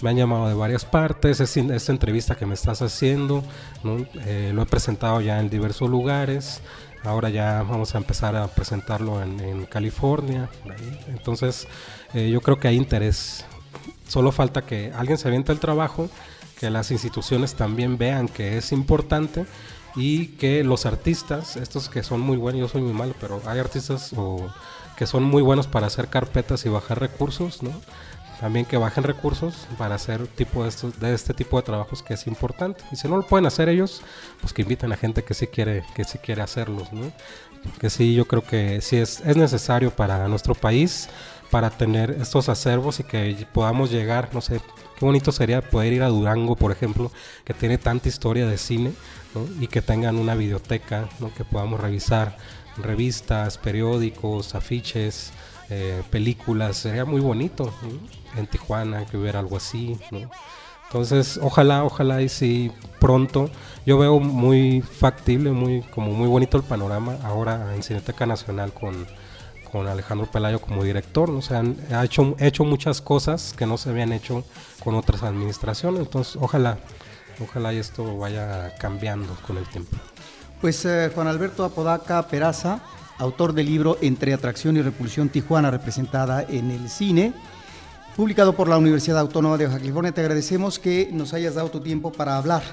Me 0.00 0.10
han 0.10 0.16
llamado 0.16 0.48
de 0.48 0.54
varias 0.54 0.84
partes, 0.84 1.40
es, 1.40 1.56
esta 1.56 1.92
entrevista 1.92 2.36
que 2.36 2.46
me 2.46 2.54
estás 2.54 2.82
haciendo, 2.82 3.42
eh, 4.26 4.52
lo 4.54 4.62
he 4.62 4.66
presentado 4.66 5.20
ya 5.20 5.40
en 5.40 5.50
diversos 5.50 5.90
lugares, 5.90 6.60
ahora 7.04 7.30
ya 7.30 7.64
vamos 7.68 7.94
a 7.94 7.98
empezar 7.98 8.36
a 8.36 8.46
presentarlo 8.46 9.22
en, 9.22 9.66
California, 9.66 10.48
entonces 11.08 11.66
eh, 12.14 12.30
yo 12.30 12.40
creo 12.40 12.58
que 12.60 12.68
hay 12.68 12.76
interés, 12.76 13.44
solo 14.06 14.30
falta 14.30 14.62
que 14.62 14.92
alguien 14.94 15.18
se 15.18 15.26
aviente 15.26 15.50
el 15.50 15.58
trabajo, 15.58 16.08
que 16.58 16.70
las 16.70 16.90
instituciones 16.90 17.54
también 17.54 17.98
vean 17.98 18.28
que 18.28 18.56
es 18.56 18.72
importante 18.72 19.46
y 19.96 20.28
que 20.28 20.64
los 20.64 20.86
artistas, 20.86 21.56
estos 21.56 21.88
que 21.88 22.02
son 22.02 22.20
muy 22.20 22.36
buenos, 22.36 22.60
yo 22.60 22.68
soy 22.68 22.82
muy 22.82 22.92
malo, 22.92 23.14
pero 23.20 23.40
hay 23.46 23.58
artistas 23.58 24.12
que 24.96 25.06
son 25.06 25.22
muy 25.22 25.42
buenos 25.42 25.66
para 25.66 25.86
hacer 25.86 26.08
carpetas 26.08 26.66
y 26.66 26.68
bajar 26.68 27.00
recursos, 27.00 27.62
¿no? 27.62 27.70
También 28.40 28.66
que 28.66 28.76
bajen 28.76 29.04
recursos 29.04 29.66
para 29.76 29.96
hacer 29.96 30.26
tipo 30.28 30.62
de, 30.62 30.68
estos, 30.68 30.98
de 31.00 31.14
este 31.14 31.34
tipo 31.34 31.56
de 31.56 31.64
trabajos 31.64 32.02
que 32.02 32.14
es 32.14 32.26
importante. 32.26 32.82
Y 32.92 32.96
si 32.96 33.08
no 33.08 33.16
lo 33.16 33.26
pueden 33.26 33.46
hacer 33.46 33.68
ellos, 33.68 34.02
pues 34.40 34.52
que 34.52 34.62
inviten 34.62 34.92
a 34.92 34.96
gente 34.96 35.24
que 35.24 35.34
sí 35.34 35.46
quiere, 35.46 35.84
que 35.94 36.04
sí 36.04 36.18
quiere 36.18 36.42
hacerlos, 36.42 36.92
¿no? 36.92 37.12
Que 37.80 37.90
sí, 37.90 38.14
yo 38.14 38.26
creo 38.26 38.42
que 38.42 38.80
sí 38.80 38.96
es, 38.96 39.20
es 39.20 39.36
necesario 39.36 39.90
para 39.90 40.28
nuestro 40.28 40.54
país 40.54 41.08
para 41.50 41.70
tener 41.70 42.10
estos 42.20 42.48
acervos 42.48 43.00
y 43.00 43.04
que 43.04 43.46
podamos 43.52 43.90
llegar, 43.90 44.30
no 44.32 44.40
sé, 44.40 44.60
qué 44.98 45.04
bonito 45.04 45.32
sería 45.32 45.62
poder 45.62 45.92
ir 45.94 46.02
a 46.02 46.08
Durango, 46.08 46.56
por 46.56 46.72
ejemplo, 46.72 47.10
que 47.44 47.54
tiene 47.54 47.78
tanta 47.78 48.08
historia 48.08 48.46
de 48.46 48.58
cine, 48.58 48.92
¿no? 49.34 49.46
y 49.62 49.66
que 49.66 49.82
tengan 49.82 50.16
una 50.16 50.34
videoteca, 50.34 51.08
¿no? 51.20 51.32
que 51.32 51.44
podamos 51.44 51.80
revisar 51.80 52.36
revistas, 52.76 53.58
periódicos, 53.58 54.54
afiches, 54.54 55.32
eh, 55.70 56.02
películas, 56.10 56.76
sería 56.76 57.04
muy 57.04 57.20
bonito 57.20 57.72
en 58.36 58.46
Tijuana 58.46 59.06
que 59.06 59.16
hubiera 59.16 59.40
algo 59.40 59.56
así, 59.56 59.98
Entonces, 60.86 61.38
ojalá, 61.42 61.84
ojalá 61.84 62.22
y 62.22 62.28
si 62.28 62.72
pronto, 62.98 63.50
yo 63.84 63.98
veo 63.98 64.20
muy 64.20 64.80
factible, 64.80 65.52
muy 65.52 65.82
como 65.82 66.12
muy 66.12 66.28
bonito 66.28 66.56
el 66.56 66.62
panorama 66.62 67.18
ahora 67.22 67.74
en 67.74 67.82
Cineteca 67.82 68.26
Nacional 68.26 68.72
con, 68.72 69.06
con 69.70 69.86
Alejandro 69.86 70.30
Pelayo 70.30 70.60
como 70.60 70.84
director, 70.84 71.28
¿no? 71.28 71.38
o 71.38 71.42
sea, 71.42 71.62
ha 71.92 72.04
hecho, 72.04 72.34
hecho 72.38 72.64
muchas 72.64 73.00
cosas 73.00 73.54
que 73.56 73.66
no 73.66 73.76
se 73.76 73.90
habían 73.90 74.12
hecho 74.12 74.44
con 74.82 74.94
otras 74.94 75.22
administraciones, 75.22 76.00
entonces 76.00 76.36
ojalá, 76.40 76.78
ojalá 77.42 77.72
y 77.72 77.78
esto 77.78 78.16
vaya 78.16 78.74
cambiando 78.78 79.36
con 79.46 79.58
el 79.58 79.66
tiempo. 79.68 79.96
Pues 80.60 80.84
eh, 80.84 81.10
Juan 81.14 81.28
Alberto 81.28 81.64
Apodaca 81.64 82.26
Peraza, 82.26 82.80
autor 83.18 83.52
del 83.52 83.66
libro 83.66 83.98
Entre 84.00 84.32
Atracción 84.34 84.76
y 84.76 84.82
Repulsión 84.82 85.28
Tijuana, 85.28 85.70
representada 85.70 86.42
en 86.42 86.70
el 86.70 86.88
cine, 86.88 87.32
publicado 88.18 88.56
por 88.56 88.68
la 88.68 88.76
Universidad 88.76 89.20
Autónoma 89.20 89.56
de 89.56 89.66
Baja 89.66 89.78
California. 89.78 90.10
Te 90.10 90.20
agradecemos 90.20 90.80
que 90.80 91.08
nos 91.12 91.34
hayas 91.34 91.54
dado 91.54 91.70
tu 91.70 91.78
tiempo 91.78 92.10
para 92.10 92.36
hablar 92.36 92.64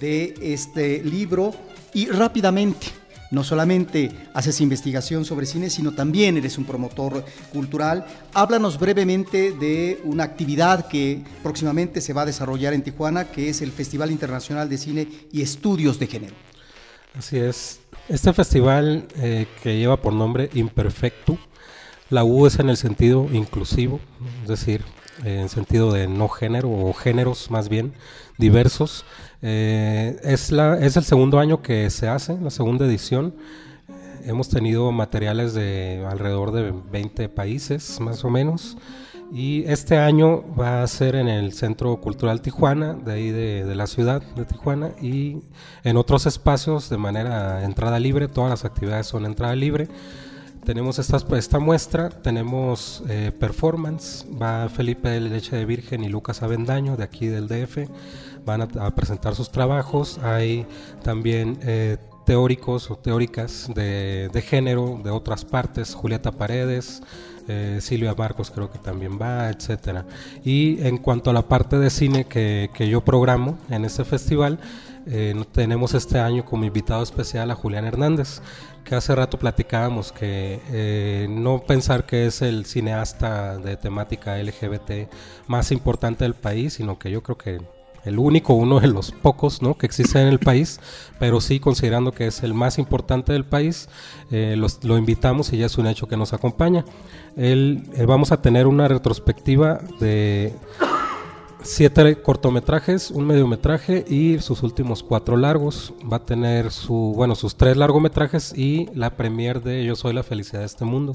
de 0.00 0.34
este 0.42 1.02
libro 1.02 1.54
y 1.94 2.08
rápidamente. 2.08 2.88
No 3.30 3.42
solamente 3.42 4.10
haces 4.34 4.60
investigación 4.60 5.24
sobre 5.24 5.46
cine, 5.46 5.70
sino 5.70 5.94
también 5.94 6.36
eres 6.36 6.58
un 6.58 6.66
promotor 6.66 7.24
cultural. 7.54 8.04
Háblanos 8.34 8.78
brevemente 8.78 9.52
de 9.52 9.98
una 10.04 10.24
actividad 10.24 10.88
que 10.88 11.24
próximamente 11.42 12.02
se 12.02 12.12
va 12.12 12.22
a 12.22 12.26
desarrollar 12.26 12.74
en 12.74 12.82
Tijuana, 12.82 13.30
que 13.30 13.48
es 13.48 13.62
el 13.62 13.72
Festival 13.72 14.10
Internacional 14.10 14.68
de 14.68 14.76
Cine 14.76 15.08
y 15.32 15.40
Estudios 15.40 15.98
de 15.98 16.06
Género. 16.06 16.34
Así 17.18 17.38
es. 17.38 17.80
Este 18.10 18.30
festival 18.34 19.08
eh, 19.16 19.46
que 19.62 19.78
lleva 19.78 19.96
por 19.96 20.12
nombre 20.12 20.50
Imperfecto, 20.52 21.38
la 22.10 22.24
U 22.24 22.46
es 22.46 22.58
en 22.58 22.70
el 22.70 22.76
sentido 22.76 23.26
inclusivo, 23.32 24.00
es 24.42 24.48
decir, 24.48 24.82
en 25.24 25.48
sentido 25.48 25.92
de 25.92 26.08
no 26.08 26.28
género 26.28 26.70
o 26.70 26.92
géneros 26.92 27.50
más 27.50 27.68
bien 27.68 27.92
diversos. 28.38 29.04
Eh, 29.42 30.16
es, 30.22 30.52
la, 30.52 30.78
es 30.78 30.96
el 30.96 31.04
segundo 31.04 31.38
año 31.38 31.62
que 31.62 31.90
se 31.90 32.08
hace, 32.08 32.38
la 32.38 32.50
segunda 32.50 32.86
edición. 32.86 33.34
Hemos 34.24 34.48
tenido 34.48 34.90
materiales 34.92 35.54
de 35.54 36.04
alrededor 36.08 36.52
de 36.52 36.72
20 36.90 37.28
países 37.28 38.00
más 38.00 38.24
o 38.24 38.30
menos. 38.30 38.76
Y 39.32 39.64
este 39.66 39.98
año 39.98 40.44
va 40.54 40.82
a 40.82 40.86
ser 40.86 41.16
en 41.16 41.28
el 41.28 41.52
Centro 41.52 42.00
Cultural 42.00 42.40
Tijuana, 42.40 42.94
de 42.94 43.12
ahí 43.12 43.30
de, 43.30 43.74
la 43.74 43.88
ciudad 43.88 44.22
de 44.22 44.44
Tijuana, 44.44 44.92
y 45.02 45.42
en 45.82 45.96
otros 45.96 46.26
espacios 46.26 46.88
de 46.88 46.96
manera 46.96 47.64
entrada 47.64 47.98
libre, 47.98 48.28
todas 48.28 48.50
las 48.50 48.64
actividades 48.64 49.08
son 49.08 49.26
entrada 49.26 49.56
libre. 49.56 49.88
Tenemos 50.66 50.98
esta, 50.98 51.18
esta 51.38 51.60
muestra, 51.60 52.10
tenemos 52.10 53.02
eh, 53.08 53.30
performance, 53.38 54.26
va 54.30 54.68
Felipe 54.68 55.08
de 55.08 55.20
Leche 55.20 55.54
de 55.54 55.64
Virgen 55.64 56.02
y 56.02 56.08
Lucas 56.08 56.42
Avendaño 56.42 56.96
de 56.96 57.04
aquí 57.04 57.28
del 57.28 57.46
DF, 57.46 57.88
van 58.44 58.62
a, 58.62 58.94
presentar 58.94 59.36
sus 59.36 59.50
trabajos, 59.50 60.18
hay 60.24 60.66
también 61.04 61.58
eh, 61.62 61.98
teóricos 62.24 62.90
o 62.90 62.96
teóricas 62.96 63.70
de, 63.72 64.28
de, 64.32 64.42
género 64.42 65.00
de 65.04 65.10
otras 65.10 65.44
partes, 65.44 65.94
Julieta 65.94 66.32
Paredes, 66.32 67.00
eh, 67.46 67.78
Silvia 67.80 68.14
Marcos 68.14 68.50
creo 68.50 68.68
que 68.68 68.78
también 68.78 69.20
va, 69.22 69.50
etcétera. 69.50 70.04
Y 70.44 70.84
en 70.84 70.98
cuanto 70.98 71.30
a 71.30 71.32
la 71.32 71.42
parte 71.42 71.78
de 71.78 71.90
cine 71.90 72.24
que, 72.24 72.70
que 72.74 72.88
yo 72.88 73.02
programo 73.02 73.56
en 73.70 73.84
este 73.84 74.04
festival, 74.04 74.58
eh, 75.06 75.34
tenemos 75.52 75.94
este 75.94 76.18
año 76.18 76.44
como 76.44 76.64
invitado 76.64 77.02
especial 77.02 77.50
a 77.50 77.54
Julián 77.54 77.84
Hernández, 77.84 78.40
que 78.84 78.94
hace 78.94 79.14
rato 79.14 79.38
platicábamos 79.38 80.12
que 80.12 80.60
eh, 80.70 81.26
no 81.28 81.60
pensar 81.60 82.06
que 82.06 82.26
es 82.26 82.42
el 82.42 82.66
cineasta 82.66 83.58
de 83.58 83.76
temática 83.76 84.36
LGBT 84.36 85.08
más 85.46 85.72
importante 85.72 86.24
del 86.24 86.34
país, 86.34 86.74
sino 86.74 86.98
que 86.98 87.10
yo 87.10 87.22
creo 87.22 87.38
que 87.38 87.60
el 88.04 88.18
único, 88.18 88.54
uno 88.54 88.80
de 88.80 88.86
los 88.86 89.10
pocos 89.10 89.62
¿no? 89.62 89.76
que 89.76 89.86
existe 89.86 90.20
en 90.20 90.28
el 90.28 90.38
país, 90.38 90.80
pero 91.18 91.40
sí 91.40 91.58
considerando 91.58 92.12
que 92.12 92.28
es 92.28 92.42
el 92.44 92.54
más 92.54 92.78
importante 92.78 93.32
del 93.32 93.44
país, 93.44 93.88
eh, 94.30 94.56
lo 94.82 94.98
invitamos 94.98 95.52
y 95.52 95.58
ya 95.58 95.66
es 95.66 95.76
un 95.76 95.88
hecho 95.88 96.06
que 96.06 96.16
nos 96.16 96.32
acompaña. 96.32 96.84
Él, 97.36 97.82
vamos 98.06 98.32
a 98.32 98.40
tener 98.40 98.66
una 98.66 98.88
retrospectiva 98.88 99.80
de 100.00 100.54
siete 101.66 102.22
cortometrajes, 102.22 103.10
un 103.10 103.26
mediometraje 103.26 104.04
y 104.08 104.38
sus 104.38 104.62
últimos 104.62 105.02
cuatro 105.02 105.36
largos. 105.36 105.92
Va 106.10 106.18
a 106.18 106.24
tener 106.24 106.70
su, 106.70 107.12
bueno, 107.14 107.34
sus 107.34 107.56
tres 107.56 107.76
largometrajes 107.76 108.56
y 108.56 108.88
la 108.94 109.16
premier 109.16 109.62
de 109.62 109.84
Yo 109.84 109.96
soy 109.96 110.14
la 110.14 110.22
felicidad 110.22 110.60
de 110.60 110.66
este 110.66 110.84
mundo. 110.84 111.14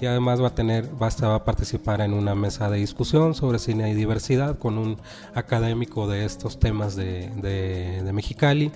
Y 0.00 0.06
además 0.06 0.42
va 0.42 0.48
a 0.48 0.54
tener, 0.54 0.90
va 1.00 1.08
a, 1.34 1.44
participar 1.44 2.00
en 2.00 2.12
una 2.12 2.34
mesa 2.34 2.68
de 2.68 2.78
discusión 2.78 3.34
sobre 3.34 3.58
cine 3.58 3.90
y 3.90 3.94
diversidad 3.94 4.58
con 4.58 4.76
un 4.76 4.98
académico 5.34 6.08
de 6.08 6.24
estos 6.24 6.58
temas 6.58 6.96
de, 6.96 7.30
de, 7.36 8.02
de 8.02 8.12
Mexicali, 8.12 8.72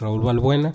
Raúl 0.00 0.22
Balbuena. 0.22 0.74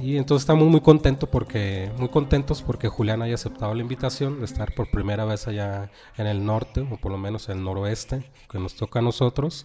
Y 0.00 0.16
entonces 0.16 0.42
estamos 0.42 0.68
muy 0.68 0.80
contentos 0.80 1.28
porque, 1.28 1.90
muy 1.98 2.08
contentos 2.08 2.62
porque 2.62 2.88
Julián 2.88 3.22
haya 3.22 3.34
aceptado 3.34 3.74
la 3.74 3.82
invitación 3.82 4.40
de 4.40 4.46
estar 4.46 4.74
por 4.74 4.90
primera 4.90 5.24
vez 5.24 5.46
allá 5.46 5.90
en 6.16 6.26
el 6.26 6.44
norte, 6.44 6.86
o 6.90 6.96
por 6.96 7.12
lo 7.12 7.18
menos 7.18 7.48
en 7.48 7.58
el 7.58 7.64
noroeste, 7.64 8.24
que 8.50 8.58
nos 8.58 8.74
toca 8.74 8.98
a 8.98 9.02
nosotros. 9.02 9.64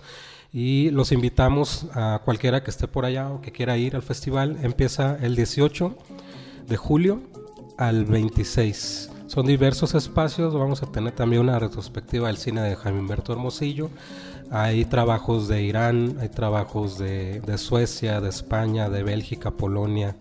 Y 0.54 0.92
los 0.92 1.12
invitamos 1.12 1.88
a 1.94 2.22
cualquiera 2.24 2.64
que 2.64 2.72
esté 2.72 2.88
por 2.88 3.06
allá 3.06 3.30
o 3.30 3.42
que 3.42 3.52
quiera 3.52 3.78
ir 3.78 3.96
al 3.96 4.02
festival. 4.02 4.58
Empieza 4.62 5.18
el 5.22 5.36
18 5.36 5.98
de 6.68 6.78
julio 6.78 7.22
al 7.78 8.06
26. 8.06 9.12
Son 9.28 9.46
diversos 9.46 9.94
espacios. 9.94 10.54
Vamos 10.54 10.84
a 10.84 10.92
tener 10.92 11.14
también 11.14 11.42
una 11.42 11.60
retrospectiva 11.60 12.28
del 12.28 12.38
cine 12.38 12.62
de 12.62 12.76
Jaime 12.76 13.00
Humberto 13.00 13.34
Hermosillo 13.34 13.90
hay 14.52 14.86
trabajos 14.86 15.48
de 15.48 15.64
Irán, 15.64 16.18
hay 16.20 16.30
trabajos 16.30 16.98
de, 16.98 17.42
Suecia, 17.58 18.22
de 18.22 18.30
España, 18.30 18.90
de 18.90 19.04
Bélgica, 19.04 19.52
Polonia, 19.52 20.16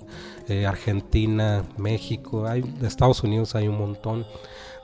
eh, 0.49 0.67
Argentina, 0.67 1.65
México, 1.77 2.47
hay, 2.47 2.63
de 2.63 2.87
Estados 2.87 3.23
Unidos 3.23 3.55
hay 3.55 3.69
un 3.69 3.79
montón. 3.79 4.27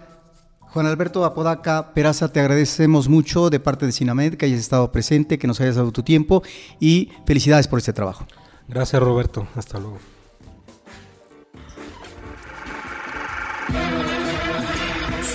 Juan 0.72 0.86
Alberto 0.86 1.24
Apodaca 1.24 1.92
Peraza, 1.94 2.32
te 2.32 2.38
agradecemos 2.38 3.08
mucho 3.08 3.50
de 3.50 3.58
parte 3.58 3.86
de 3.86 3.92
Sinamed 3.92 4.34
que 4.34 4.46
hayas 4.46 4.60
estado 4.60 4.92
presente, 4.92 5.38
que 5.38 5.48
nos 5.48 5.60
hayas 5.60 5.76
dado 5.76 5.90
tu 5.90 6.02
tiempo 6.02 6.42
y 6.78 7.10
felicidades 7.26 7.66
por 7.66 7.80
este 7.80 7.92
trabajo. 7.92 8.26
Gracias 8.68 9.02
Roberto, 9.02 9.48
hasta 9.56 9.80
luego. 9.80 9.98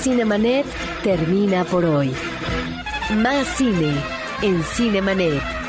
Cinemanet 0.01 0.65
termina 1.03 1.65
por 1.65 1.83
hoy. 1.83 2.13
Más 3.17 3.45
cine 3.57 3.93
en 4.41 4.63
Cinemanet. 4.63 5.64